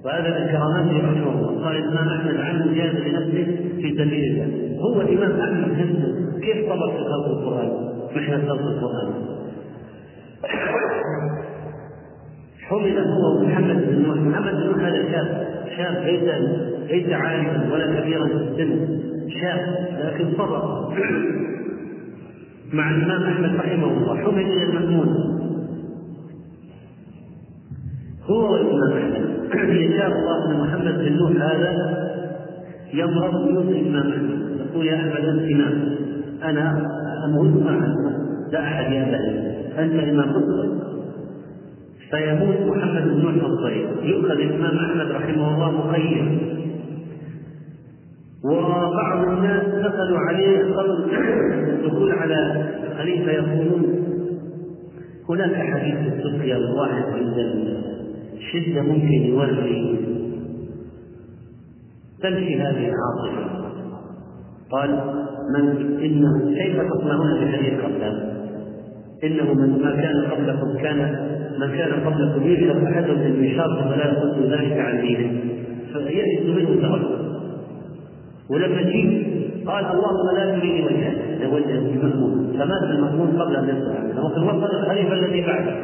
وهذا 0.05 0.41
من 0.41 0.47
كراماته 0.53 0.99
رحمه 0.99 1.33
الله 1.33 1.65
قال 1.65 1.77
الامام 1.77 2.09
احمد 2.09 2.37
عنه 2.41 2.75
جاهد 2.75 2.97
لنفسه 2.97 3.45
في 3.77 3.95
سبيل 3.99 4.25
الله 4.25 4.79
هو 4.81 5.01
الامام 5.01 5.41
احمد 5.41 5.71
نفسه 5.71 6.41
كيف 6.41 6.73
صبر 6.73 6.91
في 6.93 7.05
خلق 7.05 7.27
القران 7.27 7.71
محنه 8.17 8.39
خلق 8.49 8.63
القران 8.63 9.13
حمل 12.69 12.99
هو 12.99 13.45
محمد 13.45 13.87
بن 13.87 14.03
نوح 14.03 14.17
محمد 14.17 14.55
بن 14.55 14.67
نوح 14.67 14.79
هذا 14.79 15.03
شاب 15.13 15.47
شاب 15.77 16.05
ليس 16.05 16.23
ليس 16.91 17.13
عالما 17.13 17.69
ولا 17.73 18.01
كبيرا 18.01 18.27
في 18.27 18.35
السن 18.35 19.08
شاب 19.31 19.89
لكن 20.05 20.33
صبر 20.39 20.89
مع 22.73 22.91
الإمام 22.91 23.23
أحمد 23.23 23.57
رحمه 23.57 23.87
الله 23.87 24.17
حمل 24.17 24.41
إلى 24.41 24.63
المأمون. 24.63 25.09
هو 28.25 28.53
والإمام 28.53 28.93
أحمد. 28.93 29.29
يشاء 29.69 30.07
الله 30.07 30.51
أن 30.51 30.61
محمد 30.61 30.99
بن 30.99 31.13
نوح 31.13 31.31
هذا 31.31 31.73
يمرض 32.95 33.51
يوصي 33.51 33.81
الإمام 33.81 34.13
أحمد. 34.13 34.39
يقول 34.61 34.87
يا 34.87 34.97
أحمد 34.97 35.25
أنت 35.25 35.53
إمام. 35.53 35.97
أنا 36.45 36.87
أموت 37.25 37.63
معك 37.63 37.97
لا 38.53 38.61
أحد 38.63 38.93
يأبى 38.93 39.17
أنت 39.79 39.93
امام 39.95 40.29
مصر 40.31 40.69
فيموت 42.11 42.77
محمد 42.77 43.03
بن 43.03 43.23
نوح 43.23 43.35
الطريق 43.45 43.89
يؤخذ 44.03 44.31
الإمام 44.31 44.77
أحمد 44.79 45.11
رحمه 45.11 45.55
الله 45.55 45.71
مخير 45.71 46.39
وبعض 48.45 49.29
الناس 49.29 49.65
دخلوا 49.67 50.19
عليه 50.19 50.59
قبل 50.59 51.15
الدخول 51.69 52.13
على 52.13 52.69
خليفه 52.99 53.33
يقولون 53.33 54.05
هناك 55.29 55.55
حديث 55.55 56.13
السقيا 56.13 56.57
الواحد 56.57 57.03
عند 57.03 57.39
الشدة 58.35 58.83
ممكن 58.83 59.13
يوري 59.13 59.99
تمشي 62.23 62.61
هذه 62.61 62.93
العاصفة. 62.93 63.59
قال 64.71 64.91
من 65.55 65.99
إنه 66.03 66.55
كيف 66.55 66.77
تصنعون 66.77 67.45
بحديث 67.45 67.81
قبله؟ 67.81 68.39
إنه 69.25 69.55
من 69.55 69.83
ما 69.83 69.91
كان 69.91 70.31
قبلكم 70.31 70.83
كان 70.83 70.99
من 71.61 71.69
كان 71.77 71.93
قبلكم 71.93 72.43
يشرب 72.43 72.85
أحدهم 72.85 73.17
بالمشار 73.17 73.89
فلا 73.91 74.13
يقول 74.13 74.53
ذلك 74.53 74.79
عن 74.79 75.01
دينه 75.01 75.41
يئس 76.07 76.47
منه 76.47 76.83
تغلب 76.83 77.28
ولما 78.51 78.83
جيت 78.83 79.39
قال 79.67 79.85
اللهم 79.85 80.37
لا 80.37 80.59
تريني 80.59 80.85
وجهك. 80.85 81.41
لوجه 81.41 81.79
المأمون. 81.79 82.53
فمات 82.59 82.83
المأمون 82.83 83.43
قبل 83.43 83.57
أن 83.57 83.69
يصل 83.69 83.97
عنه 83.97 84.27
وفي 84.27 84.37
الوسط 84.37 84.75
الخليفة 84.75 85.13
الذي 85.13 85.47
بعده. 85.47 85.77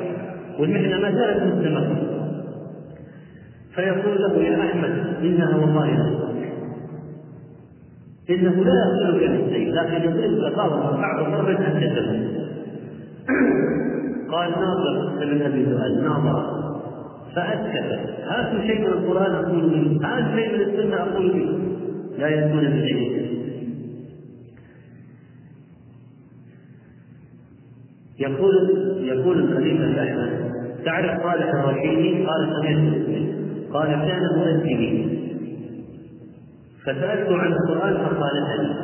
والمحنه 0.59 0.99
ما 0.99 1.11
زالت 1.11 1.43
مستمره 1.43 2.15
فيقول 3.75 4.23
له 4.23 4.43
يا 4.43 4.61
أحمد 4.61 4.93
إنها 5.23 5.57
والله 5.57 5.87
لا 5.87 6.25
إنه 8.31 8.65
لا 8.65 8.73
يقتلك 8.85 9.31
بالسيف 9.31 9.75
لكن 9.75 10.09
يضربك 10.09 10.57
ضربا 10.57 10.97
بعد 10.97 11.25
ضربه 11.25 11.67
أن 11.67 11.81
تدم 11.81 12.35
قال 14.31 14.51
ناظر 14.51 15.23
ابن 15.23 15.43
أبي 15.43 15.67
سؤال. 15.67 16.05
ناظر. 16.05 16.65
فأسكت. 17.37 18.11
هاتوا 18.25 18.61
شيء 18.61 18.81
من 18.81 18.87
القرآن 18.87 19.35
أقول 19.35 19.61
به 19.61 20.07
هاتوا 20.09 20.37
شيء 20.37 20.55
من 20.55 20.61
السنة 20.61 20.97
أقول 20.97 21.33
به 21.33 21.74
لا 22.19 22.29
يأتون 22.29 22.71
بشيء 22.71 23.25
يقول 28.19 28.55
يقول 29.03 29.39
الخليفة 29.39 29.85
الأحمد 29.85 30.53
تعرف 30.85 31.23
صالح 31.23 31.55
الرشيدي؟ 31.55 32.27
قال 32.27 32.49
سمعت 32.61 33.05
قال 33.73 33.89
كان 33.89 34.23
منزلي 34.37 35.07
فسألته 36.83 37.37
عن 37.37 37.53
القرآن 37.53 37.95
فخالفني 37.95 38.75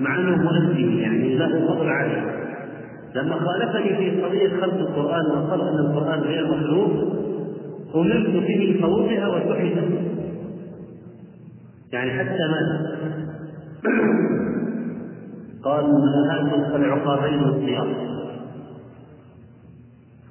مع 0.00 0.18
أنه 0.18 0.36
منزلي 0.36 1.02
يعني 1.02 1.34
له 1.34 1.66
فضل 1.66 1.88
عليه. 1.88 2.38
لما 3.14 3.34
خالفني 3.34 3.96
في 3.96 4.22
قضية 4.22 4.48
خلق 4.60 4.74
القرآن 4.74 5.26
وقال 5.26 5.60
أن 5.60 5.78
القرآن 5.78 6.20
غير 6.20 6.46
مخلوق 6.46 6.90
أمرت 7.94 8.30
به 8.30 8.78
فوضع 8.82 9.28
وسحب 9.28 10.17
يعني 11.92 12.10
حتى 12.10 12.38
مات 12.50 12.98
قال 15.64 15.84
هذا 16.30 16.76
العقابين 16.76 17.42
والصيام 17.42 17.86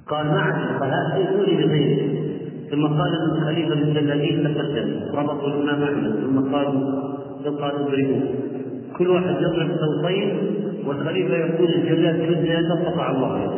قال 0.07 0.27
معك 0.27 0.81
ائتوني 0.81 1.65
بغيره. 1.65 2.17
ثم 2.71 2.87
قال 2.87 3.11
الخليفه 3.31 3.75
للجلادين 3.75 4.43
تقدم. 4.43 5.17
ربطوا 5.17 5.47
الإمام 5.47 5.83
أحمد. 5.83 6.15
ثم 6.21 6.55
قالوا 6.55 6.81
قالوا 7.45 7.79
اضربوه 7.79 8.21
كل 8.97 9.09
واحد 9.09 9.35
يضرب 9.41 9.69
صوتين 9.77 10.37
والخليفة 10.85 11.35
يقول 11.35 11.69
الجلاد 11.69 12.15
يد 12.15 12.45
يده 12.45 12.83
قطع 12.85 13.11
الله. 13.11 13.53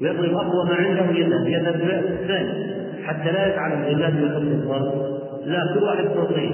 ويضرب 0.00 0.34
أقوى 0.34 0.64
ما 0.64 0.74
عنده 0.74 1.10
يده 1.10 1.48
يده 1.48 1.98
الثاني 1.98 2.74
حتى 3.04 3.32
لا 3.32 3.46
يفعل 3.46 3.72
الجلاد 3.72 4.14
يحط 4.14 4.36
الضرب 4.36 5.13
لا 5.46 5.74
كل 5.74 5.82
واحد 5.82 6.04
صوتين 6.14 6.52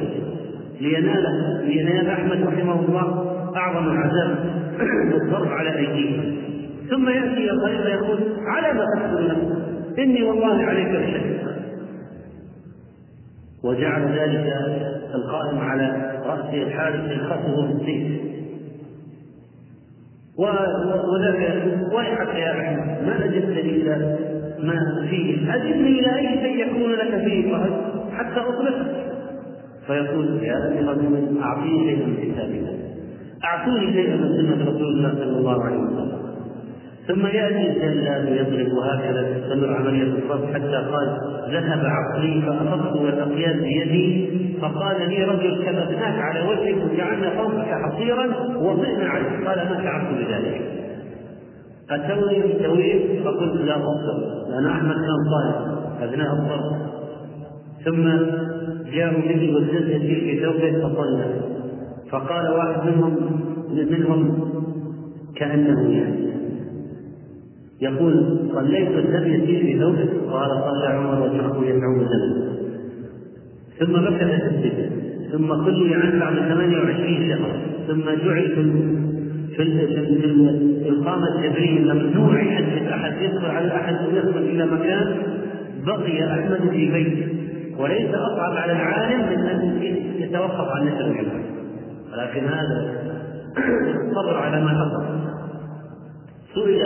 لينال 0.80 1.24
لينال 1.64 2.08
أحمد 2.08 2.42
رحمه 2.46 2.80
الله 2.80 3.30
أعظم 3.56 3.88
العذاب 3.88 4.60
والضرب 5.12 5.48
على 5.48 5.78
ايديهم 5.78 6.36
ثم 6.90 7.08
يأتي 7.08 7.50
الخليفه 7.50 7.88
يقول 7.88 8.18
على 8.46 8.72
ما 8.72 8.84
نفسك 9.20 9.98
إني 9.98 10.22
والله 10.22 10.64
عليك 10.64 10.88
بشيء 10.88 11.40
وجعل 13.64 14.02
ذلك 14.02 14.52
القائم 15.14 15.58
على 15.58 16.12
رأس 16.26 16.54
الحارث 16.54 17.10
يلخصه 17.10 17.66
بالسيف 17.66 18.20
وذاك 20.38 21.64
ويحك 21.92 22.34
يا 22.34 22.50
أحمد 22.52 23.06
ما 23.06 23.24
اجبتني 23.24 23.60
إلى 23.60 24.16
ما 24.58 25.06
فيه. 25.10 25.54
أجبني 25.54 26.00
إلى 26.00 26.18
أي 26.18 26.40
شيء 26.42 26.66
يكون 26.66 26.92
لك 26.92 27.24
فيه 27.24 27.52
فهد 27.52 27.89
حتى 28.18 28.40
اطلقك 28.40 29.10
فيقول 29.86 30.42
يا 30.42 30.68
امير 30.68 30.92
المؤمنين 30.92 31.42
اعطيني 31.42 31.78
شيئا 31.84 32.06
من 32.06 32.16
كتاب 32.16 32.50
الله 32.50 32.78
اعطوني 33.44 33.92
شيئا 33.92 34.16
من 34.16 34.28
سنة 34.36 34.70
رسول 34.70 34.88
الله 34.92 35.10
صلى 35.14 35.38
الله 35.38 35.64
عليه 35.64 35.76
وسلم. 35.76 36.20
ثم 37.08 37.26
يأتي 37.26 37.86
الجلاد 37.86 38.32
ويضرب 38.32 38.72
وهكذا 38.72 39.22
تستمر 39.22 39.74
عملية 39.74 40.02
الضرب 40.02 40.44
حتى 40.54 40.76
قال 40.92 41.18
ذهب 41.50 41.82
عقلي 41.86 42.42
فاخذت 42.42 42.96
الاقياد 42.96 43.62
بيدي. 43.62 44.30
فقال 44.62 45.08
لي 45.08 45.24
رجل 45.24 45.64
كبتناك 45.64 46.18
على 46.18 46.40
وجهك 46.48 46.92
وجعلنا 46.92 47.30
فوقك 47.30 47.68
حصيرا 47.84 48.26
وضئنا 48.56 49.08
عليك. 49.08 49.48
قال 49.48 49.58
ما 49.58 49.82
شعرت 49.82 50.08
بذلك؟ 50.14 50.60
اتوني 51.90 52.42
بالتويل 52.42 53.20
فقلت 53.24 53.60
لا 53.60 53.76
أبصر. 53.76 54.18
لأن 54.50 54.66
احمد 54.66 54.94
كان 54.94 55.20
صالح 55.32 55.56
اثناء 56.02 56.32
الضرب 56.32 56.90
ثم 57.84 58.02
جاءوا 58.94 59.20
به 59.20 59.54
والجزء 59.54 59.98
في 59.98 60.40
ثوبه 60.42 60.88
فصلى. 60.88 61.40
فقال 62.10 62.48
واحد 62.48 62.86
منهم 62.86 63.16
منهم 63.90 64.50
كأنه 65.36 65.92
يعني. 65.92 66.30
يقول 67.80 68.38
صليت 68.54 68.88
الدم 68.88 69.32
يسير 69.32 69.60
في 69.60 69.78
ثوبه؟ 69.78 70.32
قال 70.32 70.50
صلى 70.50 70.88
عمر 70.88 71.22
وشرحه 71.22 71.64
يدعو 71.64 72.00
الدم 72.00 72.50
ثم 73.78 73.92
مكث 73.92 74.42
تسجد 74.42 74.90
ثم 75.32 75.64
صلي 75.64 75.94
عنه 75.94 76.20
بعد 76.20 76.34
28 76.34 77.28
شهرا 77.28 77.52
ثم 77.88 78.04
جعل 78.24 78.48
في 78.48 79.64
في 79.64 79.86
في 80.82 80.88
القامة 80.88 81.26
الجبرية 81.38 81.92
ممنوع 81.92 82.42
يحدث 82.42 82.88
أحد 82.92 83.12
يدخل 83.22 83.46
على 83.46 83.76
أحد 83.76 83.96
ويدخل 84.06 84.38
إلى 84.38 84.66
مكان 84.66 85.16
بقي 85.86 86.40
أحمد 86.40 86.70
في 86.70 86.92
بيته. 86.92 87.39
وليس 87.80 88.14
أصعب 88.14 88.56
على 88.56 88.72
العالم 88.72 89.20
من 89.20 89.46
أن 89.46 89.82
يتوقف 90.16 90.68
عن 90.68 90.86
نشر 90.86 91.06
العلم 91.06 91.44
ولكن 92.12 92.46
هذا 92.46 93.00
الصبر 94.08 94.36
على 94.36 94.64
ما 94.64 94.70
حصل. 94.70 95.04
سئل 96.54 96.80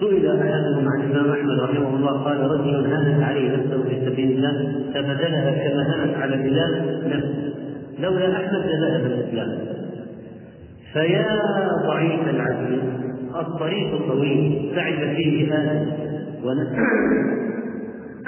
سئل 0.00 0.26
أحدهم 0.26 0.88
عن 0.88 1.00
الإمام 1.00 1.30
أحمد 1.30 1.60
رحمه 1.60 1.96
الله 1.96 2.12
قال 2.24 2.40
رجل 2.40 2.92
هانت 2.92 3.22
عليه 3.22 3.56
نفسه 3.56 3.82
في 3.82 4.10
سبيل 4.10 4.30
الله 4.30 4.82
فبذلها 4.94 5.68
كما 5.68 5.82
هانت 5.94 6.16
على 6.16 6.36
بلال 6.36 7.02
نفسه. 7.06 7.52
لولا 7.98 8.36
أحمد 8.36 8.62
لذهب 8.66 9.06
الإسلام. 9.06 9.58
فيا 10.92 11.26
ضعيف 11.86 12.28
العزم 12.28 12.78
الطريق 13.40 14.08
طويل 14.08 14.72
تعب 14.76 15.14
فيه 15.16 15.54
آدم 15.54 15.86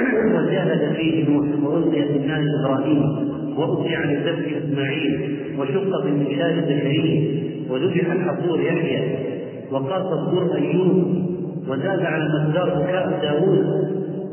وجاهد 0.08 0.92
فيه 0.96 1.28
نوح 1.28 1.46
والقي 1.64 2.02
في 2.04 2.16
النار 2.16 2.42
إبراهيم 2.60 3.02
وأطيع 3.58 4.04
لذبح 4.04 4.56
إسماعيل 4.56 5.36
وشق 5.58 6.02
في 6.02 6.10
مشاد 6.10 6.64
زكريا 6.64 7.40
وذبح 7.70 8.10
الحصور 8.12 8.60
يحيى 8.60 9.18
وقاس 9.72 10.12
الدور 10.18 10.54
أيوب 10.56 11.14
وزاد 11.68 12.00
على 12.02 12.24
مقدار 12.28 12.68
بكاء 12.68 13.18
داوود 13.22 13.66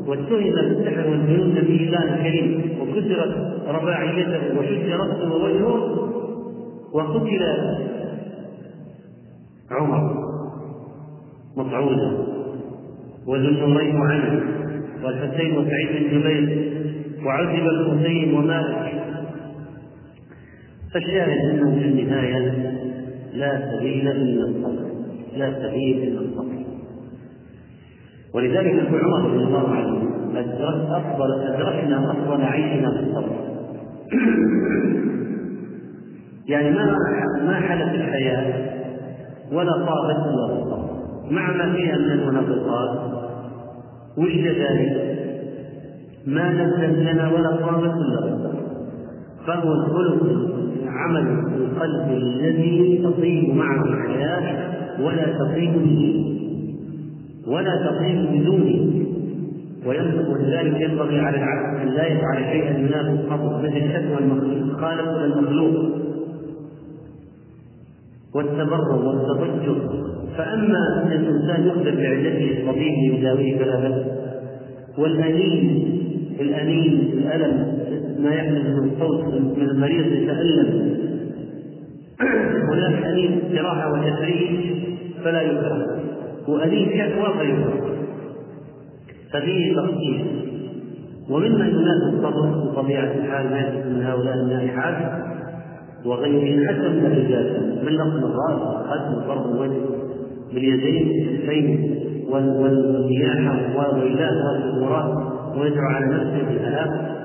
واتهم 0.06 0.54
بالسحر 0.54 1.10
والجنون 1.10 1.54
في 1.54 1.84
الله 1.84 2.14
الكريم 2.14 2.62
وكسرت 2.80 3.62
رباعيته 3.68 4.58
وشج 4.58 4.90
رأسه 4.90 5.32
ووجهه 5.34 6.08
وقتل 6.92 7.42
عمر 9.70 10.24
مصعودا 11.56 12.12
وذو 13.26 13.48
النورين 13.48 13.96
عنه. 13.96 14.57
والحسين 15.04 15.58
وسعيد 15.58 15.88
بن 15.88 16.20
جبير 16.20 16.72
وعذب 17.24 17.66
الحسين 17.66 18.34
ومالك. 18.34 19.02
فالشاهد 20.94 21.50
انه 21.50 21.80
في 21.80 21.84
النهاية 21.84 22.38
لا 23.34 23.72
سبيل 23.72 24.08
إلا 24.08 24.44
الصبر 24.44 24.88
لا 25.36 25.52
سبيل 25.52 26.02
إلا 26.02 26.20
الصبر. 26.20 26.58
ولذلك 28.34 28.72
ابن 28.72 28.98
عمر 28.98 29.30
رضي 29.30 29.44
الله 29.44 29.68
عنه 29.68 30.08
أدرك 30.34 30.90
أفضل 30.90 31.42
أدركنا 31.42 32.10
أفضل 32.10 32.42
عيشنا 32.42 32.90
في 32.90 33.00
الصبر. 33.00 33.36
يعني 36.48 36.70
ما 36.70 36.96
ما 37.46 37.60
حلت 37.60 37.94
الحياة 37.94 38.78
ولا 39.52 39.72
طابت 39.72 40.16
إلا 40.26 40.54
بالصبر 40.54 40.98
مع 41.30 41.52
ما 41.52 41.72
فيها 41.72 41.96
من 41.98 42.10
المنافقات 42.10 43.27
وجد 44.18 44.46
ذلك؟ 44.46 45.18
ما 46.26 46.52
نزلت 46.52 46.98
لنا 46.98 47.32
ولا 47.32 47.54
إلا 47.54 48.20
بالصبر 48.20 48.58
فهو 49.46 49.72
الخلق 49.72 50.22
عمل 50.86 51.26
القلب 51.56 52.10
الذي 52.10 53.00
تطيب 53.04 53.54
معه 53.54 53.84
الحياة 53.84 54.68
ولا 55.02 55.38
تطيب 55.38 55.72
به 55.72 56.34
ولا 57.46 57.90
تطيب 57.90 58.26
بدونه. 58.32 58.98
ولذلك 59.86 60.80
ينبغي 60.80 61.20
على 61.20 61.36
العبد 61.36 61.80
أن 61.80 61.88
لا 61.88 62.06
يفعل 62.06 62.44
شيئا 62.52 62.78
ينافي 62.78 63.22
قبض 63.30 63.64
مثل 63.64 63.92
شتم 63.92 64.24
المخلوق. 64.24 64.80
خالق 64.80 65.22
المخلوق 65.22 66.07
والتبرع 68.34 68.94
والتضجر. 68.94 70.04
فأما 70.36 71.02
أن 71.02 71.12
الإنسان 71.12 71.66
يخبر 71.66 71.90
بعلته 71.90 72.58
الطبيب 72.58 73.14
يداويه 73.14 73.58
فلا 73.58 73.80
بأس. 73.80 74.06
والأنين 74.98 75.84
الأنين 76.40 77.10
الألم 77.12 77.78
ما 78.18 78.34
يحدث 78.34 78.66
من 78.66 78.90
الصوت 78.92 79.24
من 79.34 79.68
المريض 79.70 80.06
يتألم. 80.06 80.98
هناك 82.72 83.06
أليم 83.06 83.40
استراحة 83.46 83.92
وتفريج 83.92 84.60
فلا 85.24 85.42
يكره. 85.42 86.00
وأليم 86.48 86.88
شكوى 86.88 87.38
فيكره 87.38 87.96
ففيه 89.32 89.74
تخصيص. 89.76 90.26
ومما 91.30 91.66
يناسب 91.66 92.22
بطبيعة 92.22 93.12
الحال 93.18 93.50
ما 93.50 93.84
من 93.88 94.02
هؤلاء 94.02 94.34
النائحات 94.34 95.28
وغيرهم 96.04 96.68
حتى 96.68 96.88
من 96.88 97.06
الرجال 97.06 97.78
من 97.86 97.92
لطم 97.92 98.24
الراس 98.24 98.60
وقتل 98.62 99.26
ضرب 99.28 99.54
الوجه 99.54 99.80
باليدين 100.54 101.28
الكفين 101.28 101.94
والنياحه 102.30 103.58
وويلات 103.76 104.32
والامورات 104.44 105.14
ويدعو 105.56 105.86
على 105.88 106.06
نفسه 106.06 106.48
بالهلاك 106.48 107.18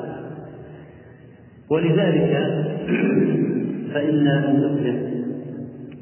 ولذلك 1.72 2.34
فإن 3.94 4.28
المسلم 4.28 5.14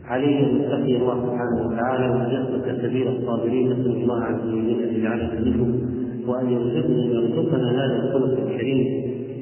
عليه 0.06 0.40
ان 0.40 0.56
يتقي 0.62 0.96
الله 0.98 1.16
سبحانه 1.26 1.68
وتعالى 1.68 2.10
وان 2.10 2.78
سبيل 2.82 3.08
الصابرين 3.08 3.70
نسال 3.70 3.96
الله 3.96 4.24
عز 4.24 4.48
وجل 4.48 4.84
ان 4.84 4.96
يجعلنا 4.96 5.40
منهم 5.40 5.82
وأن 6.28 6.50
يرزقنا 6.50 7.04
يرزقنا 7.04 7.72
هذا 7.72 7.96
الخلق 8.04 8.38
الكريم 8.48 8.88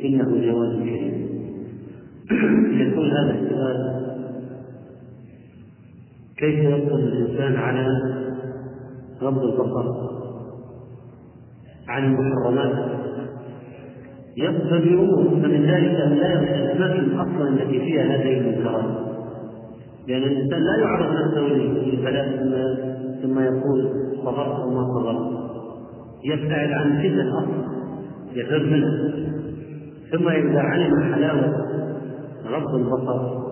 إنه 0.05 0.51
جواد 0.51 0.79
كريم. 0.79 1.08
يقول 2.31 3.11
هذا 3.11 3.39
السؤال 3.39 3.99
كيف 6.37 6.59
يقصد 6.59 6.99
الإنسان 6.99 7.55
على 7.55 7.87
غض 9.21 9.43
البصر؟ 9.43 10.09
عن 11.87 12.03
المحرمات. 12.05 12.99
يقصد 14.37 14.83
فمن 15.43 15.65
ذلك 15.65 16.01
أن 16.01 16.13
لا 16.13 16.33
الأماكن 16.39 17.19
أصلا 17.19 17.49
التي 17.49 17.79
فيها 17.79 18.03
هذه 18.03 18.37
المنكرات. 18.37 18.85
لأن 20.07 20.23
الإنسان 20.23 20.59
لا 20.59 20.75
يعرض 20.77 21.11
نفسه 21.11 21.41
للبلاء 21.41 22.37
ثم 22.37 22.79
ثم 23.21 23.39
يقول 23.39 23.89
صبرت 24.25 24.59
أو 24.59 24.69
ما 24.69 24.83
صبرت. 24.83 25.49
يبتعد 26.23 26.71
عن 26.71 26.91
الفتن 26.91 27.27
أصلا 27.27 27.69
يفر 28.33 28.59
ثم 30.11 30.27
إذا 30.27 30.59
علم 30.59 31.13
حلاوة 31.13 31.69
غض 32.51 32.75
البصر 32.75 33.49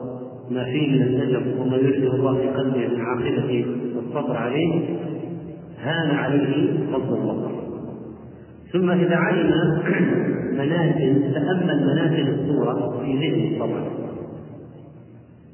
ما 0.52 0.64
فيه 0.64 0.96
من 0.96 1.02
النجم 1.02 1.60
وما 1.60 1.78
يرسل 1.78 2.16
الله 2.16 2.38
في 2.38 2.48
قلبه 2.48 2.88
من 2.88 3.02
عاقبة 3.02 3.66
الصبر 4.00 4.38
عليه 4.38 4.82
هان 5.82 6.16
عليه 6.16 6.74
غض 6.92 7.14
البصر. 7.14 7.52
ثم 8.74 8.90
إذا 8.90 9.16
علم 9.16 9.52
منازل 10.60 11.34
تأمل 11.34 11.88
منازل 11.88 12.30
الصورة 12.30 13.02
في 13.04 13.14
ذهنه 13.14 13.60
طبعا 13.60 13.84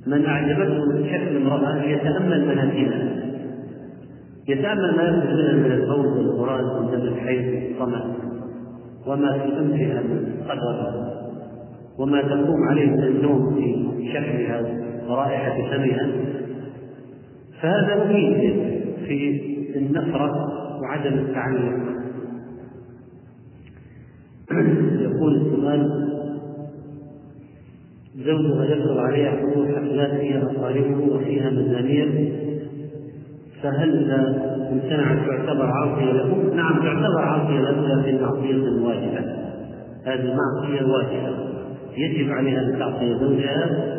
من 0.08 0.26
أعجبته 0.26 1.06
شكل 1.12 1.38
امرأة 1.38 1.84
يتأمل 1.84 2.46
منازلها 2.46 3.24
يتأمل 4.48 4.96
ما 4.96 5.04
يخرج 5.04 5.56
من 5.56 5.72
الفوز 5.72 6.18
والقرآن 6.18 6.88
من 6.88 6.94
الحيث 6.94 7.64
والطمع 7.80 8.06
وما 9.08 9.32
في 9.32 9.60
أنفها 9.60 10.02
من 10.02 10.36
قدرها 10.50 11.23
وما 12.00 12.22
تقوم 12.22 12.64
عليه 12.70 12.86
من 12.86 13.04
النوم 13.04 13.56
في 13.56 13.86
شكلها 14.14 14.62
ورائحة 15.08 15.56
فمها 15.72 16.12
فهذا 17.62 18.06
مفيد 18.06 18.54
في 19.06 19.40
النفرة 19.76 20.54
وعدم 20.82 21.14
التعلق. 21.14 21.94
يقول 25.08 25.36
السؤال 25.36 26.04
زوجها 28.16 28.66
يدخل 28.66 29.00
عليها 29.00 29.32
حضور 29.32 29.68
حفلات 29.68 30.20
فيها 30.20 30.44
أقاربه 30.44 31.16
وفيها 31.16 31.50
مزامير 31.50 32.34
فهل 33.64 34.06
إذا 34.06 34.54
امتنعت 34.72 35.18
تعتبر 35.28 35.66
عاصية 35.66 36.12
له؟ 36.12 36.54
نعم 36.56 36.74
تعتبر 36.74 37.22
عاصية 37.22 37.60
له 37.60 37.96
لكن 37.96 38.22
معصية 38.22 38.84
واجبة. 38.84 39.20
هذه 40.06 40.36
معصية 40.36 40.86
واجبة. 40.86 41.53
يجب 41.98 42.32
عليها 42.32 42.62
أن 42.62 42.80
تعصي 42.80 43.20
زوجها 43.20 43.94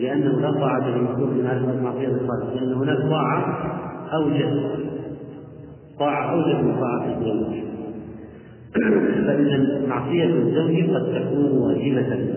لأنه 0.00 0.40
لا 0.40 0.52
طاعة 0.52 0.88
للمخلوق 0.88 1.30
من 1.30 1.46
هذه 1.46 1.70
المعصية 1.78 2.08
الخالصة 2.08 2.54
لأن 2.54 2.72
هناك 2.72 2.98
طاعة 2.98 3.70
أوجب 4.12 4.80
طاعة 6.00 6.32
أوجب 6.32 6.64
من 6.64 6.80
طاعة 6.80 7.18
الزوج. 7.18 7.60
فإن 9.26 9.82
معصية 9.88 10.24
الزوج 10.24 10.90
قد 10.90 11.14
تكون 11.14 11.58
واجبة. 11.58 12.34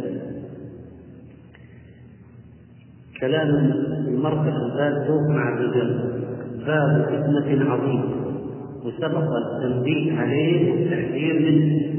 كلام 3.22 3.50
المرأة 4.08 4.66
الباب 4.66 5.08
فوق 5.08 5.30
مع 5.30 5.54
الرجال. 5.54 6.24
باب 6.66 7.06
فتنة 7.06 7.72
عظيم. 7.72 8.04
وسبق 8.86 9.30
التنبيه 9.36 10.20
عليه 10.20 10.72
والتحذير 10.72 11.52
منه. 11.52 11.94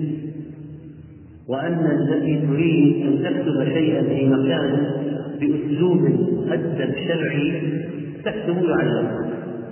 وأن 1.49 1.87
التي 1.87 2.47
تريد 2.47 3.07
أن 3.07 3.23
تكتب 3.23 3.65
شيئا 3.65 4.03
في 4.03 4.29
مكان 4.29 4.91
بأسلوب 5.41 6.01
أدب 6.49 6.95
شرعي 7.09 7.63
تكتب 8.25 8.71
على 8.71 9.01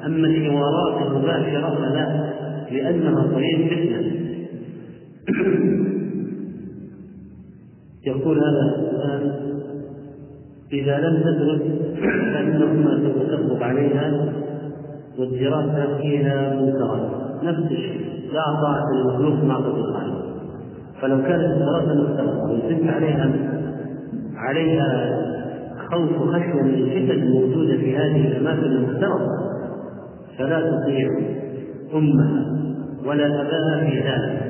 أما 0.06 0.26
الحوارات 0.28 1.06
المباشرة 1.06 1.74
فلا 1.74 2.32
لأنها 2.70 3.26
طريق 3.26 3.66
فتنة. 3.66 4.12
يقول 8.06 8.38
هذا 8.38 8.76
السؤال 8.76 9.52
إذا 10.72 10.98
لم 10.98 11.22
تدرس 11.22 11.62
فإنهما 12.34 13.00
سوف 13.04 13.22
تغضب 13.22 13.62
عليها 13.62 14.32
والدراسة 15.18 15.98
فيها 15.98 16.60
منكرات 16.60 17.10
نفس 17.42 17.72
الشيء 17.72 18.00
لا 18.32 18.44
طاعة 18.62 18.86
ما 19.44 19.56
قد 19.56 19.78
يفعل 19.78 20.21
فلو 21.02 21.22
كانت 21.22 21.44
الدراسة 21.44 21.94
مختلفة 21.94 22.50
ويتم 22.50 22.88
عليها 22.88 23.32
عليها 24.36 25.18
خوف 25.90 26.20
وخشية 26.20 26.62
من 26.62 26.74
الفتن 26.74 27.10
الموجودة 27.10 27.76
في 27.76 27.96
هذه 27.96 28.26
الأماكن 28.26 28.64
المختلطة 28.64 29.26
فلا 30.38 30.70
تطيع 30.70 31.08
أمها 31.94 32.52
ولا 33.06 33.26
أباها 33.26 33.90
في 33.90 33.98
ذلك. 33.98 34.42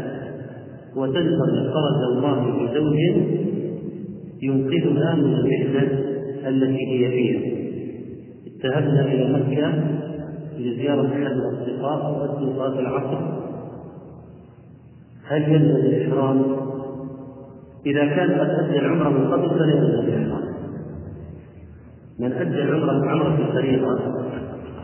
وتنتظر 0.96 1.72
فرج 1.74 2.02
الله 2.12 2.40
بزوج 2.40 2.96
ينقذها 4.42 5.14
من 5.14 5.34
المحنة 5.34 5.98
التي 6.48 6.86
هي 6.86 7.10
فيها. 7.10 7.52
ذهبنا 8.64 9.04
إلى 9.04 9.32
مكة 9.32 9.72
لزيارة 10.58 11.06
أحد 11.06 11.32
الأصدقاء 11.32 12.20
وأدوا 12.20 12.52
صلاة 12.54 12.80
العصر. 12.80 13.41
هل 15.32 15.52
يلزم 15.52 15.76
الإحرام؟ 15.76 16.42
إذا 17.86 18.06
كان 18.06 18.30
قد 18.30 18.50
أدى 18.50 18.78
العمرة 18.78 19.08
من 19.08 19.32
قبل 19.32 19.50
فلا 19.50 19.72
يلزم 19.74 20.00
الإحرام. 20.00 20.42
من 22.18 22.32
أدى 22.32 22.62
العمرة 22.62 23.10
عمرة 23.10 23.38
الفريضة 23.48 23.98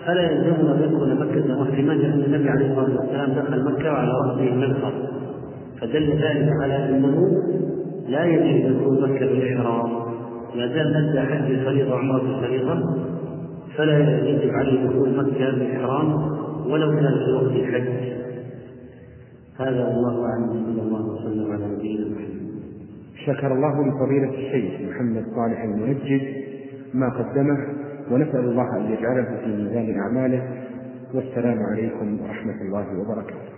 فلا 0.06 0.30
يلزمه 0.30 0.74
أن 0.74 0.82
يدخل 0.82 1.14
مكة 1.14 1.62
محرما 1.62 1.92
لأن 1.92 2.22
النبي 2.22 2.48
عليه 2.48 2.70
الصلاة 2.70 3.00
والسلام 3.00 3.32
دخل 3.32 3.64
مكة 3.64 3.92
وعلى 3.92 4.12
رأسه 4.12 4.42
المنخر 4.42 4.92
فدل 5.80 6.10
ذلك 6.10 6.52
على 6.62 6.88
أنه 6.88 7.42
لا 8.08 8.24
يجب 8.24 8.78
دخول 8.78 9.02
مكة 9.02 9.26
بالإحرام. 9.26 9.90
ما 10.54 10.66
دام 10.66 10.86
أدى 10.94 11.20
حج 11.20 11.50
الفريضة 11.50 11.90
وعمره 11.94 12.38
الفريضة 12.38 12.80
فلا 13.76 13.98
يجب 14.28 14.50
عليه 14.50 14.86
دخول 14.86 15.08
مكة 15.16 15.50
بالإحرام 15.50 16.12
ولو 16.70 16.90
كان 16.90 17.14
في 17.24 17.32
وقت 17.32 17.52
الحج. 17.52 18.18
هذا 19.58 19.88
الله 19.88 20.26
أعلم 20.26 20.64
صلى 20.66 20.82
الله 20.82 21.06
وسلم 21.06 21.52
على 21.52 21.66
نبينا 21.66 22.06
محمد. 22.08 22.48
شكر 23.26 23.54
الله 23.54 23.86
لفضيلة 23.86 24.30
الشيخ 24.30 24.90
محمد 24.90 25.24
صالح 25.34 25.62
المنجد 25.62 26.22
ما 26.94 27.08
قدمه 27.08 27.58
ونسأل 28.10 28.40
الله 28.40 28.76
أن 28.76 28.92
يجعله 28.92 29.24
في 29.24 29.46
ميزان 29.46 30.00
أعماله. 30.00 30.42
والسلام 31.14 31.58
عليكم 31.62 32.20
ورحمة 32.22 32.62
الله 32.62 33.00
وبركاته. 33.00 33.57